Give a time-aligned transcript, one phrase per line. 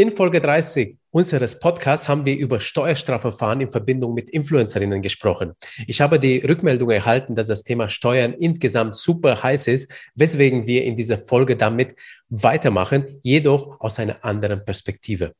[0.00, 5.52] In Folge 30 unseres Podcasts haben wir über Steuerstrafverfahren in Verbindung mit Influencerinnen gesprochen.
[5.86, 10.84] Ich habe die Rückmeldung erhalten, dass das Thema Steuern insgesamt super heiß ist, weswegen wir
[10.84, 11.96] in dieser Folge damit
[12.30, 15.34] weitermachen, jedoch aus einer anderen Perspektive.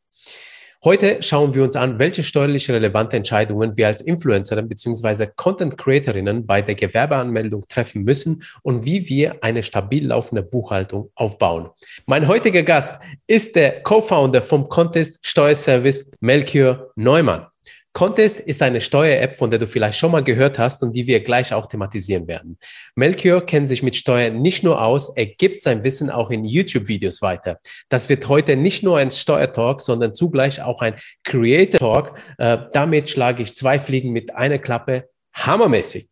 [0.83, 5.27] Heute schauen wir uns an, welche steuerlich relevante Entscheidungen wir als Influencerin bzw.
[5.37, 11.69] Content Creatorinnen bei der Gewerbeanmeldung treffen müssen und wie wir eine stabil laufende Buchhaltung aufbauen.
[12.07, 12.95] Mein heutiger Gast
[13.27, 17.50] ist der Co-Founder vom Contest Steuerservice Melchior Neumann.
[17.93, 21.21] Contest ist eine Steuer-App, von der du vielleicht schon mal gehört hast und die wir
[21.21, 22.57] gleich auch thematisieren werden.
[22.95, 27.21] Melchior kennt sich mit Steuern nicht nur aus, er gibt sein Wissen auch in YouTube-Videos
[27.21, 27.59] weiter.
[27.89, 30.95] Das wird heute nicht nur ein Steuertalk, sondern zugleich auch ein
[31.25, 32.19] Creator-Talk.
[32.39, 36.09] Äh, damit schlage ich zwei Fliegen mit einer Klappe hammermäßig.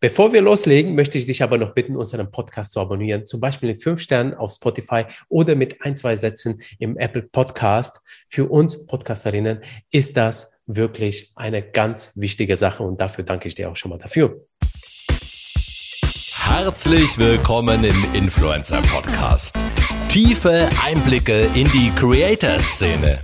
[0.00, 3.70] Bevor wir loslegen, möchte ich dich aber noch bitten, unseren Podcast zu abonnieren, zum Beispiel
[3.70, 8.00] mit fünf Sternen auf Spotify oder mit ein, zwei Sätzen im Apple Podcast.
[8.26, 13.70] Für uns Podcasterinnen ist das wirklich eine ganz wichtige Sache und dafür danke ich dir
[13.70, 14.46] auch schon mal dafür.
[16.34, 19.54] Herzlich willkommen im Influencer Podcast.
[20.08, 23.18] Tiefe Einblicke in die Creator-Szene.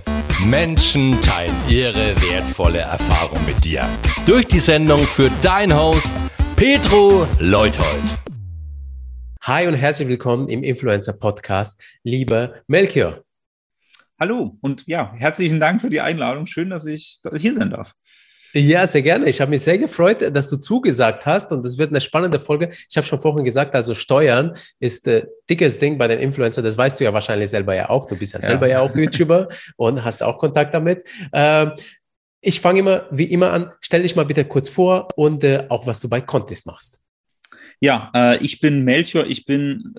[0.45, 3.87] Menschen teilen ihre wertvolle Erfahrung mit dir.
[4.25, 6.15] Durch die Sendung für dein Host
[6.55, 8.03] Petro Leuthold.
[9.43, 13.23] Hi und herzlich willkommen im Influencer Podcast, lieber Melchior.
[14.23, 16.47] Hallo und ja, herzlichen Dank für die Einladung.
[16.47, 17.93] Schön, dass ich hier sein darf.
[18.53, 19.27] Ja, sehr gerne.
[19.27, 22.69] Ich habe mich sehr gefreut, dass du zugesagt hast und es wird eine spannende Folge.
[22.89, 26.63] Ich habe schon vorhin gesagt, also Steuern ist äh, dickes Ding bei den Influencern.
[26.63, 28.05] Das weißt du ja wahrscheinlich selber ja auch.
[28.05, 28.45] Du bist ja, ja.
[28.45, 31.03] selber ja auch YouTuber und hast auch Kontakt damit.
[31.33, 31.71] Äh,
[32.39, 33.73] ich fange immer wie immer an.
[33.81, 37.03] Stell dich mal bitte kurz vor und äh, auch was du bei Contest machst.
[37.81, 39.25] Ja, äh, ich bin Melchior.
[39.25, 39.93] Ich bin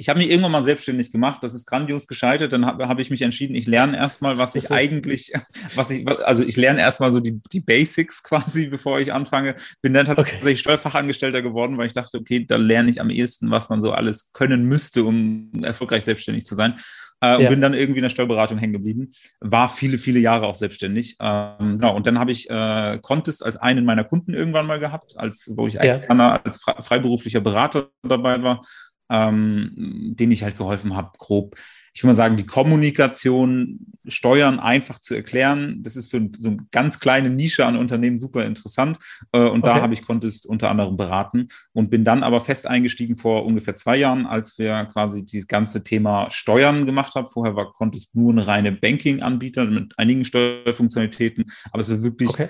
[0.00, 1.42] ich habe mich irgendwann mal selbstständig gemacht.
[1.42, 2.52] Das ist grandios gescheitert.
[2.52, 5.32] Dann habe hab ich mich entschieden, ich lerne erstmal, was ich eigentlich,
[5.74, 9.56] was ich, also ich lerne erstmal so die, die Basics quasi, bevor ich anfange.
[9.82, 10.56] Bin dann tatsächlich okay.
[10.56, 14.32] Steuerfachangestellter geworden, weil ich dachte, okay, da lerne ich am ehesten, was man so alles
[14.32, 16.76] können müsste, um erfolgreich selbstständig zu sein.
[17.20, 17.48] Äh, und ja.
[17.48, 19.10] bin dann irgendwie in der Steuerberatung hängen geblieben.
[19.40, 21.16] War viele, viele Jahre auch selbstständig.
[21.18, 25.14] Ähm, genau, und dann habe ich äh, Contest als einen meiner Kunden irgendwann mal gehabt,
[25.16, 26.40] als wo ich externer, ja.
[26.44, 28.62] als freiberuflicher Berater dabei war
[29.10, 31.56] ähm, denen ich halt geholfen habe, grob.
[31.94, 36.58] Ich würde mal sagen, die Kommunikation, Steuern einfach zu erklären, das ist für so eine
[36.70, 38.98] ganz kleine Nische an Unternehmen super interessant.
[39.32, 39.74] Äh, und okay.
[39.74, 43.74] da habe ich Contest unter anderem beraten und bin dann aber fest eingestiegen vor ungefähr
[43.74, 47.26] zwei Jahren, als wir quasi dieses ganze Thema Steuern gemacht haben.
[47.26, 52.48] Vorher war Contest nur eine reine Banking-Anbieter mit einigen Steuerfunktionalitäten, aber es war wirklich okay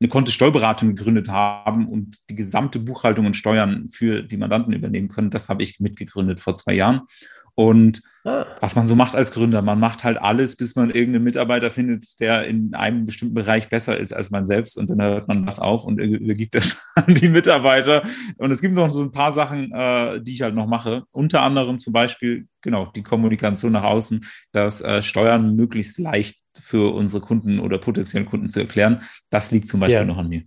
[0.00, 5.30] eine Kontosteuerberatung gegründet haben und die gesamte Buchhaltung und Steuern für die Mandanten übernehmen können.
[5.30, 7.02] Das habe ich mitgegründet vor zwei Jahren.
[7.54, 8.46] Und ah.
[8.60, 12.18] was man so macht als Gründer, man macht halt alles, bis man irgendeinen Mitarbeiter findet,
[12.18, 14.78] der in einem bestimmten Bereich besser ist als man selbst.
[14.78, 18.02] Und dann hört man das auf und übergibt es an die Mitarbeiter.
[18.38, 21.02] Und es gibt noch so ein paar Sachen, äh, die ich halt noch mache.
[21.10, 26.94] Unter anderem zum Beispiel, genau, die Kommunikation nach außen, dass äh, Steuern möglichst leicht für
[26.94, 29.02] unsere Kunden oder potenziellen Kunden zu erklären.
[29.30, 30.04] Das liegt zum Beispiel ja.
[30.04, 30.42] noch an mir.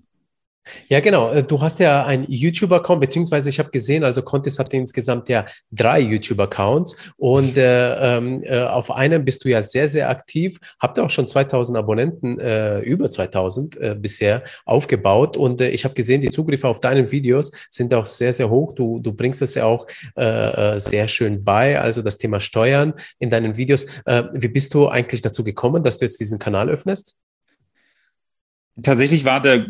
[0.88, 1.32] Ja, genau.
[1.32, 5.46] Äh, du hast ja einen YouTube-Account, beziehungsweise ich habe gesehen, also Contis hat insgesamt ja
[5.72, 10.60] drei YouTube-Accounts und äh, ähm, äh, auf einem bist du ja sehr, sehr aktiv.
[10.80, 15.84] Habt ihr auch schon 2000 Abonnenten, äh, über 2000 äh, bisher aufgebaut und äh, ich
[15.84, 18.74] habe gesehen, die Zugriffe auf deinen Videos sind auch sehr, sehr hoch.
[18.74, 19.88] Du, du bringst das ja auch
[20.78, 23.86] sehr schön bei, also das Thema Steuern in deinen Videos.
[24.34, 27.16] wie bist du eigentlich dazu gekommen, dass du jetzt diesen Kanal öffnest?
[28.82, 29.68] Tatsächlich war der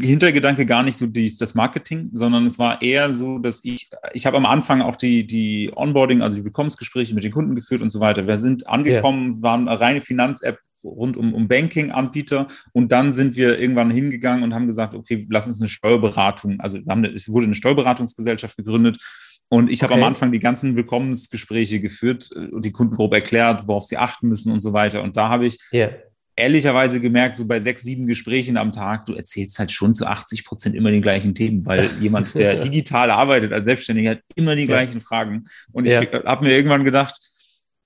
[0.00, 4.26] Hintergedanke gar nicht so die, das Marketing, sondern es war eher so, dass ich, ich
[4.26, 7.90] habe am Anfang auch die, die Onboarding, also die Willkommensgespräche mit den Kunden geführt und
[7.90, 8.26] so weiter.
[8.26, 9.42] Wir sind angekommen, yeah.
[9.42, 14.52] waren eine reine Finanz-App rund um, um Banking-Anbieter und dann sind wir irgendwann hingegangen und
[14.52, 18.98] haben gesagt, okay, lass uns eine Steuerberatung, also haben, es wurde eine Steuerberatungsgesellschaft gegründet
[19.48, 20.02] und ich habe okay.
[20.02, 24.52] am Anfang die ganzen Willkommensgespräche geführt und die Kunden grob erklärt, worauf sie achten müssen
[24.52, 25.02] und so weiter.
[25.02, 25.92] Und da habe ich yeah
[26.36, 30.44] ehrlicherweise gemerkt, so bei sechs, sieben Gesprächen am Tag, du erzählst halt schon zu 80
[30.44, 34.66] Prozent immer die gleichen Themen, weil jemand, der digital arbeitet als Selbstständiger, hat immer die
[34.66, 35.44] gleichen Fragen.
[35.72, 36.02] Und ich ja.
[36.24, 37.18] habe mir irgendwann gedacht,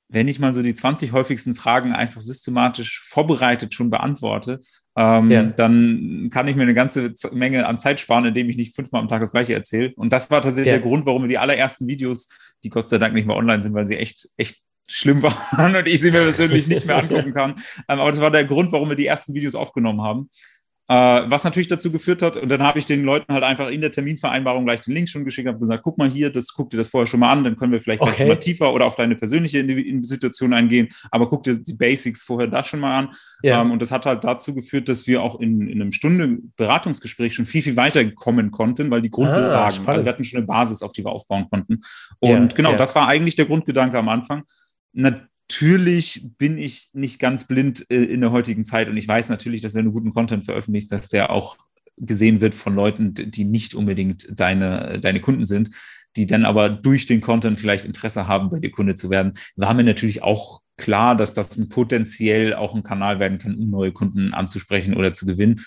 [0.08, 4.60] wenn ich mal so die 20 häufigsten Fragen einfach systematisch vorbereitet schon beantworte,
[4.96, 5.42] ähm, ja.
[5.42, 9.08] dann kann ich mir eine ganze Menge an Zeit sparen, indem ich nicht fünfmal am
[9.08, 9.92] Tag das Gleiche erzähle.
[9.96, 10.78] Und das war tatsächlich ja.
[10.78, 12.28] der Grund, warum wir die allerersten Videos,
[12.62, 15.86] die Gott sei Dank nicht mehr online sind, weil sie echt, echt schlimm waren und
[15.86, 17.56] ich sie mir persönlich nicht mehr angucken kann.
[17.88, 20.30] Ähm, aber das war der Grund, warum wir die ersten Videos aufgenommen haben.
[20.88, 20.94] Äh,
[21.28, 23.90] was natürlich dazu geführt hat, und dann habe ich den Leuten halt einfach in der
[23.90, 26.86] Terminvereinbarung gleich den Link schon geschickt, habe gesagt, guck mal hier, das guck dir das
[26.86, 28.28] vorher schon mal an, dann können wir vielleicht okay.
[28.28, 29.66] mal tiefer oder auf deine persönliche
[30.04, 33.08] Situation eingehen, aber guck dir die Basics vorher da schon mal an.
[33.42, 33.62] Ja.
[33.62, 37.34] Ähm, und das hat halt dazu geführt, dass wir auch in, in einem Stunde Beratungsgespräch
[37.34, 40.46] schon viel, viel weiter kommen konnten, weil die Grundlagen, ah, also wir hatten schon eine
[40.46, 41.80] Basis, auf die wir aufbauen konnten.
[42.20, 42.76] Und ja, genau, ja.
[42.76, 44.44] das war eigentlich der Grundgedanke am Anfang.
[44.98, 49.60] Natürlich bin ich nicht ganz blind äh, in der heutigen Zeit und ich weiß natürlich,
[49.60, 51.58] dass wenn du guten Content veröffentlichst, dass der auch
[51.98, 55.70] gesehen wird von Leuten, die nicht unbedingt deine, deine Kunden sind,
[56.16, 59.34] die dann aber durch den Content vielleicht Interesse haben, bei dir Kunde zu werden.
[59.54, 63.92] War mir natürlich auch klar, dass das potenziell auch ein Kanal werden kann, um neue
[63.92, 65.60] Kunden anzusprechen oder zu gewinnen.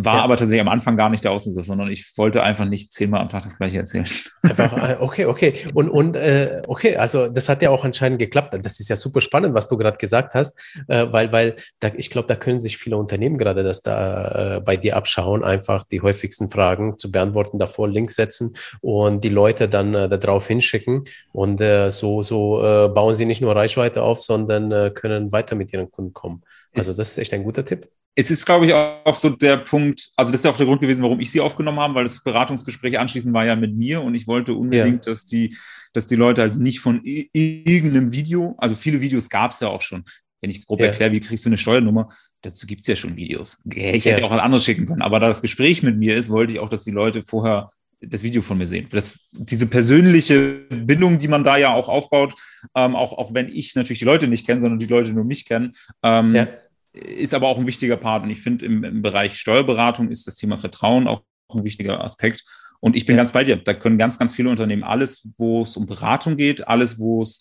[0.00, 0.22] War ja.
[0.22, 3.28] aber tatsächlich am Anfang gar nicht der Auslöser, sondern ich wollte einfach nicht zehnmal am
[3.28, 4.06] Tag das gleiche erzählen.
[4.42, 5.54] Einfach, äh, okay, okay.
[5.74, 8.56] Und, und äh, okay, also das hat ja auch anscheinend geklappt.
[8.62, 10.56] Das ist ja super spannend, was du gerade gesagt hast,
[10.86, 14.60] äh, weil, weil da, ich glaube, da können sich viele Unternehmen gerade das da äh,
[14.60, 19.68] bei dir abschauen, einfach die häufigsten Fragen zu beantworten, davor Links setzen und die Leute
[19.68, 21.06] dann äh, darauf hinschicken.
[21.32, 22.58] Und äh, so, so
[22.94, 26.42] bauen sie nicht nur Reichweite auf, sondern können weiter mit ihren Kunden kommen.
[26.72, 30.10] Also das ist echt ein guter Tipp es ist, glaube ich, auch so der Punkt,
[30.16, 32.98] also das ist auch der Grund gewesen, warum ich sie aufgenommen habe, weil das Beratungsgespräch
[32.98, 35.12] anschließend war ja mit mir und ich wollte unbedingt, ja.
[35.12, 35.56] dass die,
[35.92, 39.82] dass die Leute halt nicht von irgendeinem Video, also viele Videos gab es ja auch
[39.82, 40.04] schon.
[40.40, 40.86] Wenn ich grob ja.
[40.86, 42.08] erkläre, wie kriegst du eine Steuernummer,
[42.42, 43.62] dazu gibt es ja schon Videos.
[43.72, 44.26] Ich hätte ja.
[44.26, 46.68] auch was anderes schicken können, aber da das Gespräch mit mir ist, wollte ich auch,
[46.68, 48.88] dass die Leute vorher das Video von mir sehen.
[48.90, 52.34] Das, diese persönliche Bindung, die man da ja auch aufbaut,
[52.74, 55.46] ähm, auch, auch wenn ich natürlich die Leute nicht kenne, sondern die Leute nur mich
[55.46, 56.48] kennen, ähm, ja
[56.92, 58.22] ist aber auch ein wichtiger Part.
[58.22, 62.44] Und ich finde, im, im, Bereich Steuerberatung ist das Thema Vertrauen auch ein wichtiger Aspekt.
[62.80, 63.22] Und ich bin ja.
[63.22, 63.56] ganz bei dir.
[63.56, 67.38] Da können ganz, ganz viele Unternehmen alles, wo es um Beratung geht, alles, wo es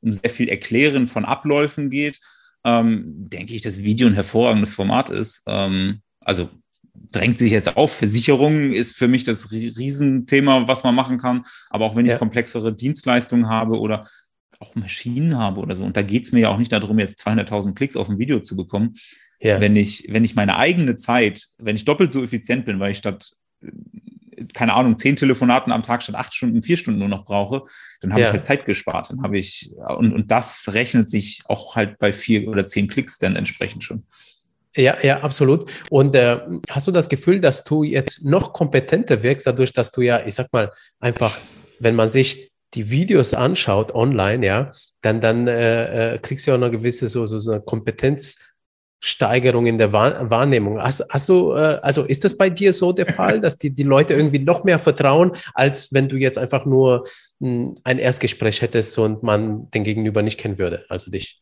[0.00, 2.18] um sehr viel Erklären von Abläufen geht,
[2.64, 5.42] ähm, denke ich, dass Video ein hervorragendes Format ist.
[5.46, 6.48] Ähm, also
[6.94, 7.92] drängt sich jetzt auf.
[7.92, 11.44] Versicherungen ist für mich das Riesenthema, was man machen kann.
[11.68, 12.18] Aber auch wenn ich ja.
[12.18, 14.06] komplexere Dienstleistungen habe oder
[14.60, 15.84] auch Maschinen habe oder so.
[15.84, 18.40] Und da geht es mir ja auch nicht darum, jetzt 200.000 Klicks auf ein Video
[18.40, 18.94] zu bekommen.
[19.40, 19.60] Ja.
[19.60, 22.98] Wenn, ich, wenn ich meine eigene Zeit, wenn ich doppelt so effizient bin, weil ich
[22.98, 27.24] statt, äh, keine Ahnung, zehn Telefonaten am Tag statt acht Stunden, vier Stunden nur noch
[27.24, 27.62] brauche,
[28.00, 28.28] dann habe ja.
[28.28, 29.10] ich halt Zeit gespart.
[29.10, 33.18] Dann habe ich, und, und das rechnet sich auch halt bei vier oder zehn Klicks
[33.18, 34.04] dann entsprechend schon.
[34.76, 35.70] Ja, ja, absolut.
[35.90, 40.02] Und äh, hast du das Gefühl, dass du jetzt noch kompetenter wirkst, dadurch, dass du
[40.02, 40.70] ja, ich sag mal,
[41.00, 41.36] einfach,
[41.80, 44.70] wenn man sich die Videos anschaut online, ja,
[45.00, 49.66] dann, dann äh, äh, kriegst du ja auch eine gewisse so, so, so eine Kompetenzsteigerung
[49.66, 50.80] in der Wahr Wahrnehmung.
[50.80, 53.82] Hast, hast du, äh, also ist das bei dir so der Fall, dass die, die
[53.82, 57.06] Leute irgendwie noch mehr vertrauen, als wenn du jetzt einfach nur
[57.40, 61.40] mh, hm, ein Erstgespräch hättest und man den Gegenüber nicht kennen würde, also dich?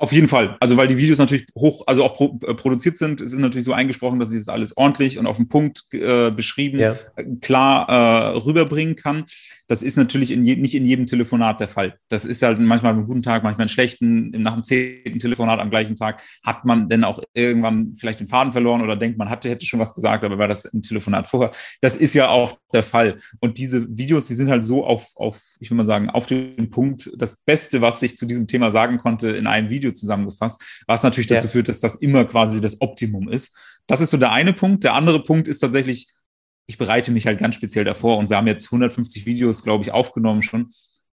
[0.00, 0.56] Auf jeden Fall.
[0.60, 3.74] Also, weil die Videos natürlich hoch, also auch pro, äh, produziert sind, sind natürlich so
[3.74, 6.96] eingesprochen, dass ich das alles ordentlich und auf den Punkt äh, beschrieben, ja.
[7.16, 9.26] Äh, klar äh, rüberbringen kann.
[9.70, 11.96] Das ist natürlich in je, nicht in jedem Telefonat der Fall.
[12.08, 14.30] Das ist halt manchmal einen guten Tag, manchmal einen schlechten.
[14.30, 18.50] Nach dem zehnten Telefonat am gleichen Tag hat man dann auch irgendwann vielleicht den Faden
[18.50, 21.52] verloren oder denkt, man hatte, hätte schon was gesagt, aber war das ein Telefonat vorher.
[21.80, 23.18] Das ist ja auch der Fall.
[23.38, 26.70] Und diese Videos, die sind halt so auf, auf, ich will mal sagen, auf den
[26.70, 31.04] Punkt, das Beste, was ich zu diesem Thema sagen konnte, in einem Video zusammengefasst, was
[31.04, 31.52] natürlich dazu ja.
[31.52, 33.56] führt, dass das immer quasi das Optimum ist.
[33.86, 34.82] Das ist so der eine Punkt.
[34.82, 36.08] Der andere Punkt ist tatsächlich,
[36.70, 39.90] ich bereite mich halt ganz speziell davor und wir haben jetzt 150 Videos, glaube ich,
[39.90, 40.70] aufgenommen schon.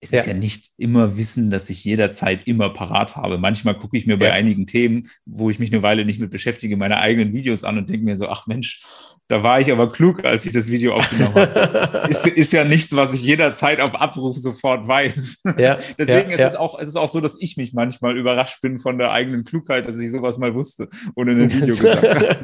[0.01, 0.21] Es ja.
[0.21, 3.37] ist ja nicht immer Wissen, dass ich jederzeit immer parat habe.
[3.37, 6.77] Manchmal gucke ich mir bei einigen Themen, wo ich mich eine Weile nicht mit beschäftige,
[6.77, 8.85] meine eigenen Videos an und denke mir so, ach Mensch,
[9.31, 12.09] da war ich aber klug, als ich das Video aufgenommen habe.
[12.11, 15.43] ist, ist, ja nichts, was ich jederzeit auf Abruf sofort weiß.
[15.57, 16.47] Ja, Deswegen ja, ist, ja.
[16.49, 19.45] Es auch, ist es auch so, dass ich mich manchmal überrascht bin von der eigenen
[19.45, 22.39] Klugheit, dass ich sowas mal wusste und in einem Video gesagt habe.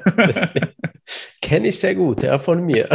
[1.42, 2.88] Kenne ich sehr gut, ja, von mir.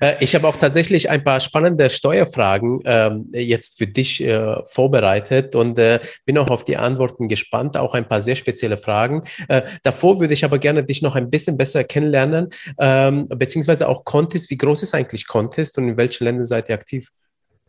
[0.00, 5.54] Äh, ich habe auch tatsächlich ein paar spannende Steuerfragen ähm, jetzt für dich äh, vorbereitet
[5.54, 9.22] und äh, bin auch auf die Antworten gespannt, auch ein paar sehr spezielle Fragen.
[9.48, 14.04] Äh, davor würde ich aber gerne dich noch ein bisschen besser kennenlernen, ähm, beziehungsweise auch
[14.04, 14.50] Contest.
[14.50, 17.10] Wie groß ist eigentlich Contest und in welchen Ländern seid ihr aktiv?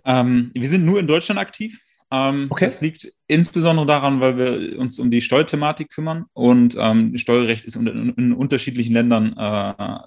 [0.06, 1.80] Ähm, wir sind nur in Deutschland aktiv.
[2.14, 2.66] Ähm, okay.
[2.66, 7.76] Das liegt insbesondere daran, weil wir uns um die Steuerthematik kümmern und ähm, Steuerrecht ist
[7.76, 9.98] in, in unterschiedlichen Ländern äh,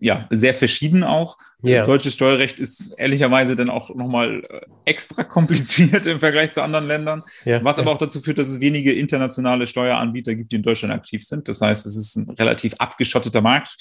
[0.00, 1.38] ja sehr verschieden auch.
[1.64, 1.86] Yeah.
[1.86, 7.22] Deutsches Steuerrecht ist ehrlicherweise dann auch nochmal äh, extra kompliziert im Vergleich zu anderen Ländern,
[7.46, 7.62] yeah.
[7.62, 11.24] was aber auch dazu führt, dass es wenige internationale Steueranbieter gibt, die in Deutschland aktiv
[11.24, 11.46] sind.
[11.46, 13.76] Das heißt, es ist ein relativ abgeschotteter Markt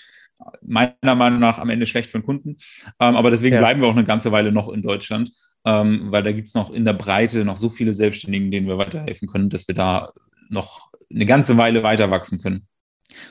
[0.61, 2.57] meiner Meinung nach am Ende schlecht für den Kunden.
[2.99, 3.61] Ähm, aber deswegen ja.
[3.61, 5.31] bleiben wir auch eine ganze Weile noch in Deutschland
[5.65, 8.77] ähm, weil da gibt es noch in der Breite noch so viele Selbstständigen, denen wir
[8.77, 10.11] weiterhelfen können, dass wir da
[10.49, 12.67] noch eine ganze Weile weiter wachsen können.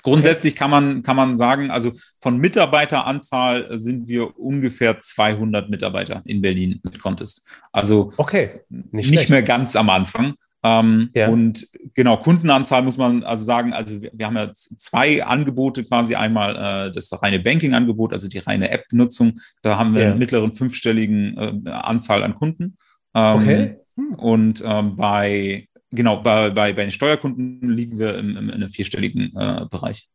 [0.03, 6.43] Grundsätzlich kann man, kann man sagen, also von Mitarbeiteranzahl sind wir ungefähr 200 Mitarbeiter in
[6.43, 7.49] Berlin mit Contest.
[7.73, 10.35] Also okay, nicht, nicht mehr ganz am Anfang.
[10.63, 11.29] Ähm, ja.
[11.29, 16.15] Und genau, Kundenanzahl muss man also sagen, also wir, wir haben ja zwei Angebote quasi.
[16.15, 19.41] Einmal äh, das reine Banking-Angebot, also die reine App-Nutzung.
[19.63, 20.11] Da haben wir ja.
[20.11, 22.77] einen mittleren fünfstelligen äh, Anzahl an Kunden.
[23.15, 23.77] Ähm, okay.
[23.97, 24.15] Hm.
[24.15, 28.71] Und ähm, bei genau, bei, bei, bei den Steuerkunden liegen wir im, im, in einem
[28.71, 30.09] vierstelligen äh, Bereich.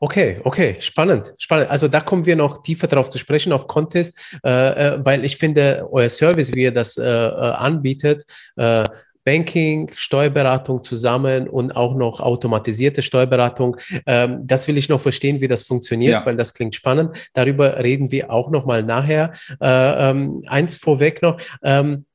[0.00, 1.70] Okay, okay, spannend, spannend.
[1.70, 5.38] Also da kommen wir noch tiefer drauf zu sprechen auf Contest, äh, äh weil ich
[5.38, 8.24] finde, euer Service, wie ihr das äh, äh anbietet,
[8.56, 8.84] äh,
[9.24, 13.76] Banking, Steuerberatung zusammen und auch noch automatisierte Steuerberatung.
[14.06, 16.26] Ähm, das will ich noch verstehen, wie das funktioniert, ja.
[16.26, 17.16] weil das klingt spannend.
[17.32, 19.32] Darüber reden wir auch noch mal nachher.
[19.60, 21.40] Äh, ähm, eins vorweg noch.
[21.62, 22.06] Ähm,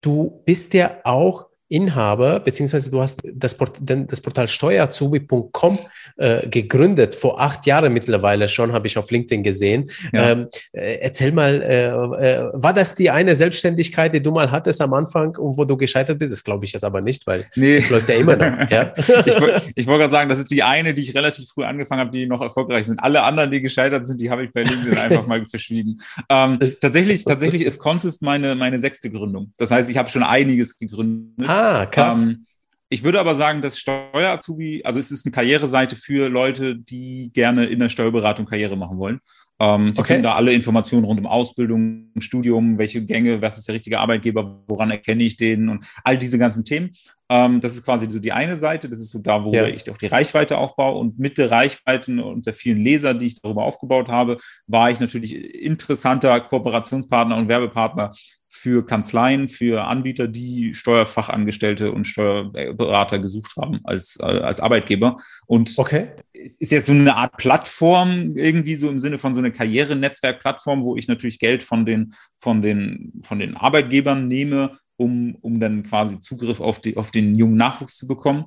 [0.00, 5.78] du bist ja auch Inhaber, beziehungsweise du hast das, Port das Portal steuerazubi.com
[6.16, 9.90] äh, gegründet, vor acht Jahren mittlerweile schon, habe ich auf LinkedIn gesehen.
[10.12, 10.30] Ja.
[10.30, 14.80] Ähm, äh, erzähl mal, äh, äh, war das die eine Selbstständigkeit, die du mal hattest
[14.80, 16.32] am Anfang und wo du gescheitert bist?
[16.32, 17.76] Das glaube ich jetzt aber nicht, weil nee.
[17.76, 18.48] es läuft ja immer noch.
[18.70, 18.92] Ja?
[18.96, 22.10] ich wollte wollt gerade sagen, das ist die eine, die ich relativ früh angefangen habe,
[22.10, 23.00] die noch erfolgreich sind.
[23.02, 25.98] Alle anderen, die gescheitert sind, die habe ich bei LinkedIn einfach mal verschwiegen.
[26.28, 29.52] Ähm, tatsächlich, tatsächlich ist Contest meine, meine sechste Gründung.
[29.58, 31.48] Das heißt, ich habe schon einiges gegründet.
[31.48, 32.24] Ah, Ah, krass.
[32.24, 32.46] Ähm,
[32.88, 37.66] ich würde aber sagen, dass Steuerazubi, also es ist eine Karriereseite für Leute, die gerne
[37.66, 39.20] in der Steuerberatung Karriere machen wollen.
[39.60, 40.06] Ähm, die okay.
[40.06, 44.62] finden da alle Informationen rund um Ausbildung, Studium, welche Gänge, was ist der richtige Arbeitgeber,
[44.68, 46.92] woran erkenne ich den und all diese ganzen Themen.
[47.28, 49.66] Ähm, das ist quasi so die eine Seite, das ist so da, wo ja.
[49.66, 50.96] ich auch die Reichweite aufbaue.
[50.96, 54.36] Und mit der Reichweite und der vielen Leser, die ich darüber aufgebaut habe,
[54.68, 58.12] war ich natürlich interessanter Kooperationspartner und Werbepartner
[58.58, 65.16] für Kanzleien, für Anbieter, die Steuerfachangestellte und Steuerberater gesucht haben als, äh, als Arbeitgeber.
[65.46, 66.08] Und okay.
[66.32, 70.82] es ist jetzt so eine Art Plattform, irgendwie so im Sinne von so einer Karrierenetzwerkplattform,
[70.82, 75.84] wo ich natürlich Geld von den, von den, von den Arbeitgebern nehme, um, um dann
[75.84, 78.46] quasi Zugriff auf, die, auf den jungen Nachwuchs zu bekommen.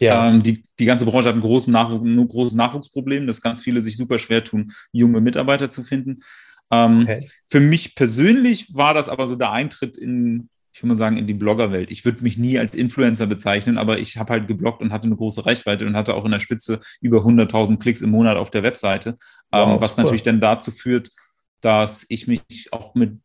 [0.00, 0.28] Ja.
[0.28, 3.82] Ähm, die, die ganze Branche hat ein großes, Nachwuchs, ein großes Nachwuchsproblem, dass ganz viele
[3.82, 6.20] sich super schwer tun, junge Mitarbeiter zu finden.
[6.70, 7.30] Ähm, okay.
[7.46, 11.26] Für mich persönlich war das aber so der Eintritt in, ich würde mal sagen, in
[11.26, 11.90] die Bloggerwelt.
[11.90, 15.16] Ich würde mich nie als Influencer bezeichnen, aber ich habe halt gebloggt und hatte eine
[15.16, 18.62] große Reichweite und hatte auch in der Spitze über 100.000 Klicks im Monat auf der
[18.62, 19.16] Webseite,
[19.50, 20.02] wow, ähm, was super.
[20.02, 21.10] natürlich dann dazu führt,
[21.60, 23.18] dass ich mich auch mit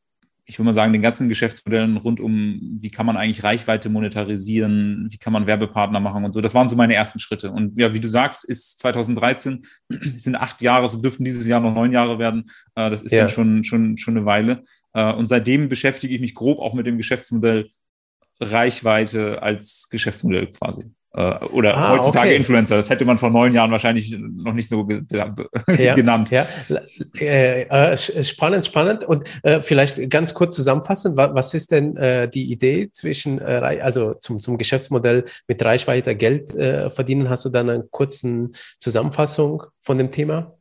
[0.45, 5.07] ich würde mal sagen, den ganzen Geschäftsmodellen rund um, wie kann man eigentlich Reichweite monetarisieren,
[5.09, 6.41] wie kann man Werbepartner machen und so.
[6.41, 7.51] Das waren so meine ersten Schritte.
[7.51, 9.65] Und ja, wie du sagst, ist 2013,
[10.17, 12.51] sind acht Jahre, so dürften dieses Jahr noch neun Jahre werden.
[12.75, 13.21] Äh, das ist ja.
[13.21, 14.63] dann schon, schon, schon eine Weile.
[14.93, 17.69] Äh, und seitdem beschäftige ich mich grob auch mit dem Geschäftsmodell
[18.41, 20.91] Reichweite als Geschäftsmodell quasi.
[21.15, 22.35] Äh, oder ah, heutzutage okay.
[22.35, 22.77] Influencer.
[22.77, 25.03] Das hätte man vor neun Jahren wahrscheinlich noch nicht so ge
[25.77, 26.31] ja, genannt.
[26.31, 26.47] Ja.
[27.19, 29.03] Äh, äh, spannend, spannend.
[29.03, 33.79] Und äh, vielleicht ganz kurz zusammenfassen, was, was ist denn äh, die Idee zwischen, äh,
[33.81, 37.29] also zum, zum Geschäftsmodell mit Reichweite Geld verdienen?
[37.29, 40.55] Hast du dann eine kurze Zusammenfassung von dem Thema?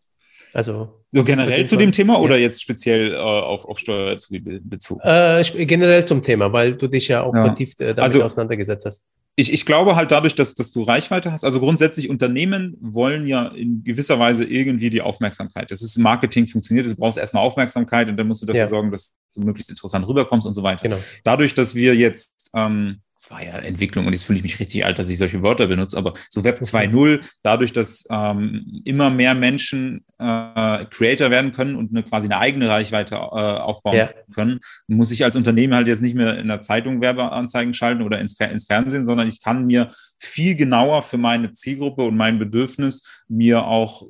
[0.55, 5.01] Also so generell zu dem Thema oder jetzt speziell äh, auf, auf Steuerzubezug?
[5.05, 7.45] Äh, generell zum Thema, weil du dich ja auch ja.
[7.45, 11.33] vertieft äh, damit also, auseinandergesetzt hast ich, ich glaube halt dadurch, dass, dass du Reichweite
[11.33, 15.71] hast, also grundsätzlich Unternehmen wollen ja in gewisser Weise irgendwie die Aufmerksamkeit.
[15.71, 18.69] Das ist Marketing funktioniert, du brauchst erstmal Aufmerksamkeit und dann musst du dafür ja.
[18.69, 20.83] sorgen, dass möglichst interessant rüberkommst und so weiter.
[20.83, 20.99] Genau.
[21.25, 24.85] Dadurch, dass wir jetzt ähm, es war ja Entwicklung und jetzt fühle ich mich richtig
[24.85, 29.35] alt, dass ich solche Wörter benutze, aber so Web 2.0, dadurch, dass ähm, immer mehr
[29.35, 34.11] Menschen äh, Creator werden können und eine, quasi eine eigene Reichweite äh, aufbauen ja.
[34.35, 34.59] können,
[34.89, 38.39] muss ich als Unternehmen halt jetzt nicht mehr in der Zeitung Werbeanzeigen schalten oder ins,
[38.41, 43.65] ins Fernsehen, sondern ich kann mir viel genauer für meine Zielgruppe und mein Bedürfnis mir
[43.67, 44.03] auch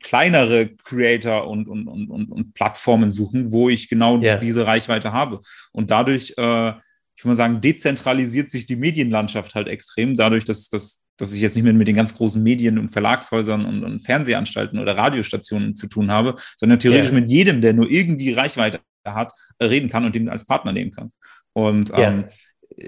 [0.00, 4.36] kleinere Creator und, und, und, und, Plattformen suchen, wo ich genau yeah.
[4.36, 5.40] diese Reichweite habe.
[5.72, 6.72] Und dadurch äh,
[7.18, 11.40] ich würde mal sagen, dezentralisiert sich die Medienlandschaft halt extrem, dadurch, dass, dass, dass ich
[11.40, 15.74] jetzt nicht mehr mit den ganz großen Medien und Verlagshäusern und, und Fernsehanstalten oder Radiostationen
[15.74, 17.20] zu tun habe, sondern theoretisch yeah.
[17.20, 21.10] mit jedem, der nur irgendwie Reichweite hat, reden kann und den als Partner nehmen kann.
[21.54, 22.08] Und yeah.
[22.08, 22.24] ähm,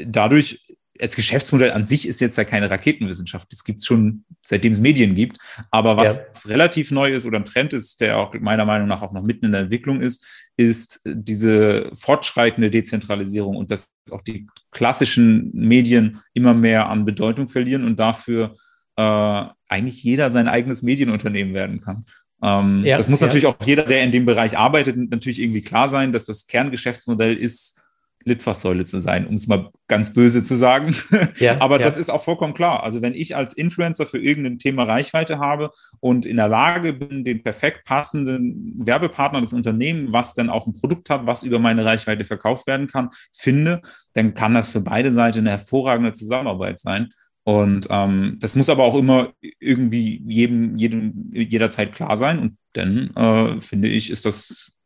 [0.07, 0.65] dadurch
[1.01, 3.51] als Geschäftsmodell an sich ist jetzt ja keine Raketenwissenschaft.
[3.53, 5.39] Das gibt es schon, seitdem es Medien gibt.
[5.71, 6.51] Aber was ja.
[6.51, 9.47] relativ neu ist oder ein Trend ist, der auch meiner Meinung nach auch noch mitten
[9.47, 10.27] in der Entwicklung ist,
[10.57, 17.85] ist diese fortschreitende Dezentralisierung und dass auch die klassischen Medien immer mehr an Bedeutung verlieren
[17.85, 18.55] und dafür
[18.97, 22.05] äh, eigentlich jeder sein eigenes Medienunternehmen werden kann.
[22.43, 23.27] Ähm, ja, das muss ja.
[23.27, 27.37] natürlich auch jeder, der in dem Bereich arbeitet, natürlich irgendwie klar sein, dass das Kerngeschäftsmodell
[27.37, 27.81] ist,
[28.25, 30.95] Litfaßsäule zu sein, um es mal ganz böse zu sagen.
[31.39, 31.87] Ja, Aber ja.
[31.87, 32.83] das ist auch vollkommen klar.
[32.83, 37.25] Also wenn ich als Influencer für irgendein Thema Reichweite habe und in der Lage bin,
[37.25, 41.85] den perfekt passenden Werbepartner des Unternehmens, was dann auch ein Produkt hat, was über meine
[41.85, 43.81] Reichweite verkauft werden kann, finde,
[44.13, 47.11] dann kann das für beide Seiten eine hervorragende Zusammenarbeit sein.
[47.45, 52.39] Und ähm, das muss aber auch immer irgendwie jedem, jedem jederzeit klar sein.
[52.39, 54.77] Und dann äh, finde ich, ist das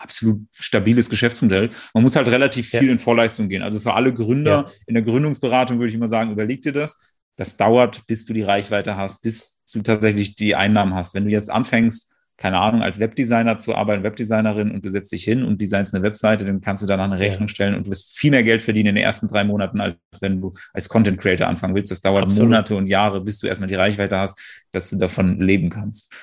[0.00, 1.70] absolut stabiles Geschäftsmodell.
[1.94, 2.92] Man muss halt relativ viel ja.
[2.92, 3.62] in Vorleistung gehen.
[3.62, 4.72] Also für alle Gründer ja.
[4.86, 6.98] in der Gründungsberatung würde ich immer sagen, überleg dir das.
[7.36, 11.14] Das dauert, bis du die Reichweite hast, bis du tatsächlich die Einnahmen hast.
[11.14, 15.22] Wenn du jetzt anfängst, keine Ahnung, als Webdesigner zu arbeiten, Webdesignerin und du setzt dich
[15.24, 18.16] hin und designst eine Webseite, dann kannst du danach eine Rechnung stellen und du wirst
[18.16, 21.46] viel mehr Geld verdienen in den ersten drei Monaten, als wenn du als Content Creator
[21.46, 21.92] anfangen willst.
[21.92, 22.48] Das dauert Absolut.
[22.48, 24.40] Monate und Jahre, bis du erstmal die Reichweite hast,
[24.72, 26.14] dass du davon leben kannst.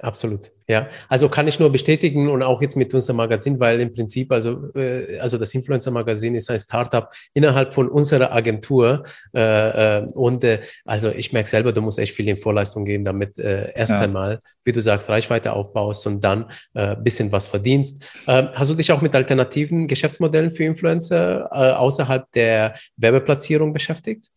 [0.00, 0.88] Absolut, ja.
[1.08, 4.72] Also kann ich nur bestätigen und auch jetzt mit unserem Magazin, weil im Prinzip, also,
[4.74, 9.04] äh, also das Influencer-Magazin ist ein Startup innerhalb von unserer Agentur.
[9.32, 13.04] Äh, äh, und äh, also ich merke selber, du musst echt viel in Vorleistung gehen,
[13.04, 14.00] damit äh, erst ja.
[14.00, 18.02] einmal, wie du sagst, Reichweite aufbaust und dann äh, bisschen was verdienst.
[18.26, 24.28] Äh, hast du dich auch mit alternativen Geschäftsmodellen für Influencer äh, außerhalb der Werbeplatzierung beschäftigt?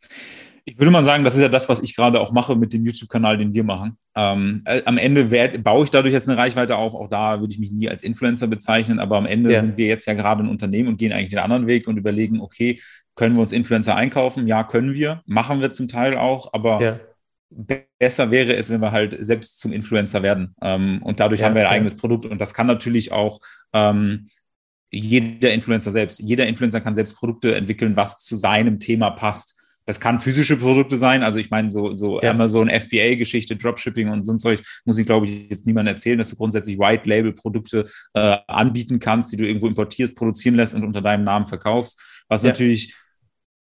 [0.70, 2.86] Ich würde mal sagen, das ist ja das, was ich gerade auch mache mit dem
[2.86, 3.98] YouTube-Kanal, den wir machen.
[4.16, 6.94] Ähm, äh, am Ende werd, baue ich dadurch jetzt eine Reichweite auf.
[6.94, 9.62] Auch da würde ich mich nie als Influencer bezeichnen, aber am Ende ja.
[9.62, 12.42] sind wir jetzt ja gerade ein Unternehmen und gehen eigentlich den anderen Weg und überlegen,
[12.42, 12.82] okay,
[13.16, 14.46] können wir uns Influencer einkaufen?
[14.46, 15.22] Ja, können wir.
[15.26, 17.00] Machen wir zum Teil auch, aber ja.
[17.50, 20.54] besser wäre es, wenn wir halt selbst zum Influencer werden.
[20.62, 23.40] Ähm, und dadurch ja, haben wir ein eigenes Produkt und das kann natürlich auch
[23.72, 24.28] ähm,
[24.92, 26.20] jeder Influencer selbst.
[26.20, 29.57] Jeder Influencer kann selbst Produkte entwickeln, was zu seinem Thema passt.
[29.88, 31.24] Das kann physische Produkte sein.
[31.24, 32.32] Also ich meine, so, so ja.
[32.32, 36.30] Amazon, FBA-Geschichte, Dropshipping und so ein Zeug muss ich, glaube ich, jetzt niemand erzählen, dass
[36.30, 41.24] du grundsätzlich White-Label-Produkte äh, anbieten kannst, die du irgendwo importierst, produzieren lässt und unter deinem
[41.24, 42.26] Namen verkaufst.
[42.28, 42.50] Was ja.
[42.50, 42.96] natürlich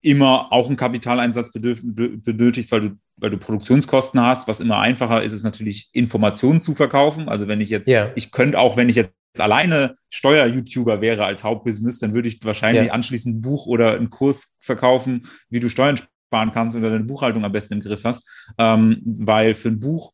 [0.01, 4.48] immer auch einen Kapitaleinsatz benötigt, weil du, weil du Produktionskosten hast.
[4.48, 7.27] Was immer einfacher ist, ist natürlich Informationen zu verkaufen.
[7.27, 8.12] Also wenn ich jetzt, ja.
[8.15, 12.88] ich könnte auch, wenn ich jetzt alleine Steuer-YouTuber wäre als Hauptbusiness, dann würde ich wahrscheinlich
[12.88, 12.94] ja.
[12.94, 15.98] anschließend ein Buch oder einen Kurs verkaufen, wie du Steuern
[16.33, 20.13] sparen kannst oder deine Buchhaltung am besten im Griff hast, ähm, weil für ein Buch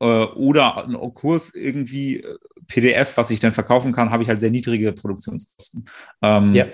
[0.00, 2.36] äh, oder ein Kurs irgendwie äh,
[2.68, 5.86] PDF, was ich dann verkaufen kann, habe ich halt sehr niedrige Produktionskosten.
[6.22, 6.66] Ähm, ja.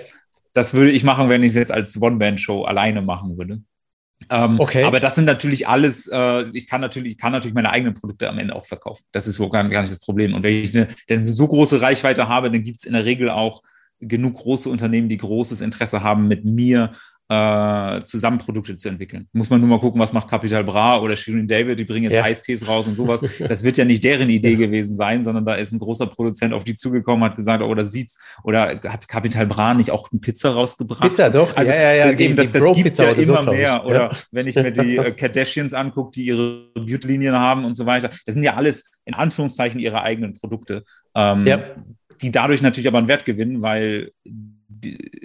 [0.52, 3.62] Das würde ich machen, wenn ich es jetzt als One-Man-Show alleine machen würde.
[4.30, 4.84] Ähm, okay.
[4.84, 8.28] Aber das sind natürlich alles, äh, ich kann natürlich, ich kann natürlich meine eigenen Produkte
[8.28, 9.04] am Ende auch verkaufen.
[9.12, 10.34] Das ist wohl gar, gar nicht das Problem.
[10.34, 13.30] Und wenn ich eine, denn so große Reichweite habe, dann gibt es in der Regel
[13.30, 13.62] auch
[13.98, 16.92] genug große Unternehmen, die großes Interesse haben, mit mir
[17.32, 19.26] äh, zusammen Produkte zu entwickeln.
[19.32, 22.14] Muss man nur mal gucken, was macht Capital Bra oder Shirin David, die bringen jetzt
[22.14, 22.24] ja.
[22.24, 23.22] Eistees raus und sowas.
[23.52, 26.64] Das wird ja nicht deren Idee gewesen sein, sondern da ist ein großer Produzent auf
[26.64, 31.00] die zugekommen, hat gesagt, oder sieht's, oder hat Capital Bra nicht auch eine Pizza rausgebracht?
[31.00, 31.56] Pizza, doch.
[31.56, 32.18] Also, ja, ja, ja.
[32.18, 33.84] Eben, das, das gibt ja immer so, mehr.
[33.84, 34.10] Oder ja.
[34.30, 38.10] wenn ich mir die äh, Kardashians angucke, die ihre Beauty-Linien haben und so weiter.
[38.26, 40.84] Das sind ja alles in Anführungszeichen ihre eigenen Produkte.
[41.14, 41.60] Ähm, ja.
[42.20, 44.12] Die dadurch natürlich aber einen Wert gewinnen, weil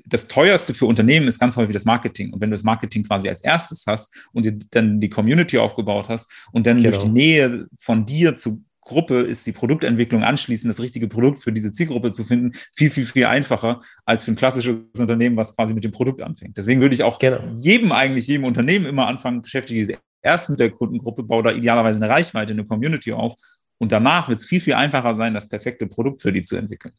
[0.05, 2.33] das teuerste für Unternehmen ist ganz häufig das Marketing.
[2.33, 6.09] Und wenn du das Marketing quasi als erstes hast und dir dann die Community aufgebaut
[6.09, 6.89] hast und dann genau.
[6.89, 11.51] durch die Nähe von dir zu Gruppe ist die Produktentwicklung anschließend, das richtige Produkt für
[11.51, 15.73] diese Zielgruppe zu finden, viel, viel, viel einfacher als für ein klassisches Unternehmen, was quasi
[15.73, 16.57] mit dem Produkt anfängt.
[16.57, 17.39] Deswegen würde ich auch genau.
[17.57, 22.09] jedem eigentlich, jedem Unternehmen immer anfangen, beschäftige erst mit der Kundengruppe, baue da idealerweise eine
[22.09, 23.35] Reichweite, eine Community auf
[23.77, 26.93] und danach wird es viel, viel einfacher sein, das perfekte Produkt für die zu entwickeln.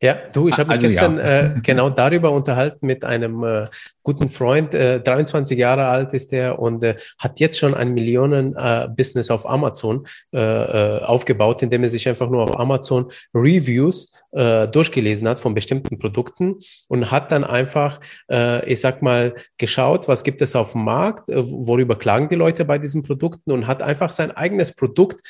[0.00, 1.40] Ja, du, ich habe mich also, gestern ja.
[1.40, 3.66] äh, genau darüber unterhalten mit einem äh,
[4.04, 4.72] guten Freund.
[4.72, 9.48] Äh, 23 Jahre alt ist er und äh, hat jetzt schon ein Millionen-Business äh, auf
[9.48, 15.40] Amazon äh, äh, aufgebaut, indem er sich einfach nur auf Amazon Reviews äh, durchgelesen hat
[15.40, 17.98] von bestimmten Produkten und hat dann einfach,
[18.30, 22.36] äh, ich sag mal, geschaut, was gibt es auf dem Markt, äh, worüber klagen die
[22.36, 25.22] Leute bei diesen Produkten und hat einfach sein eigenes Produkt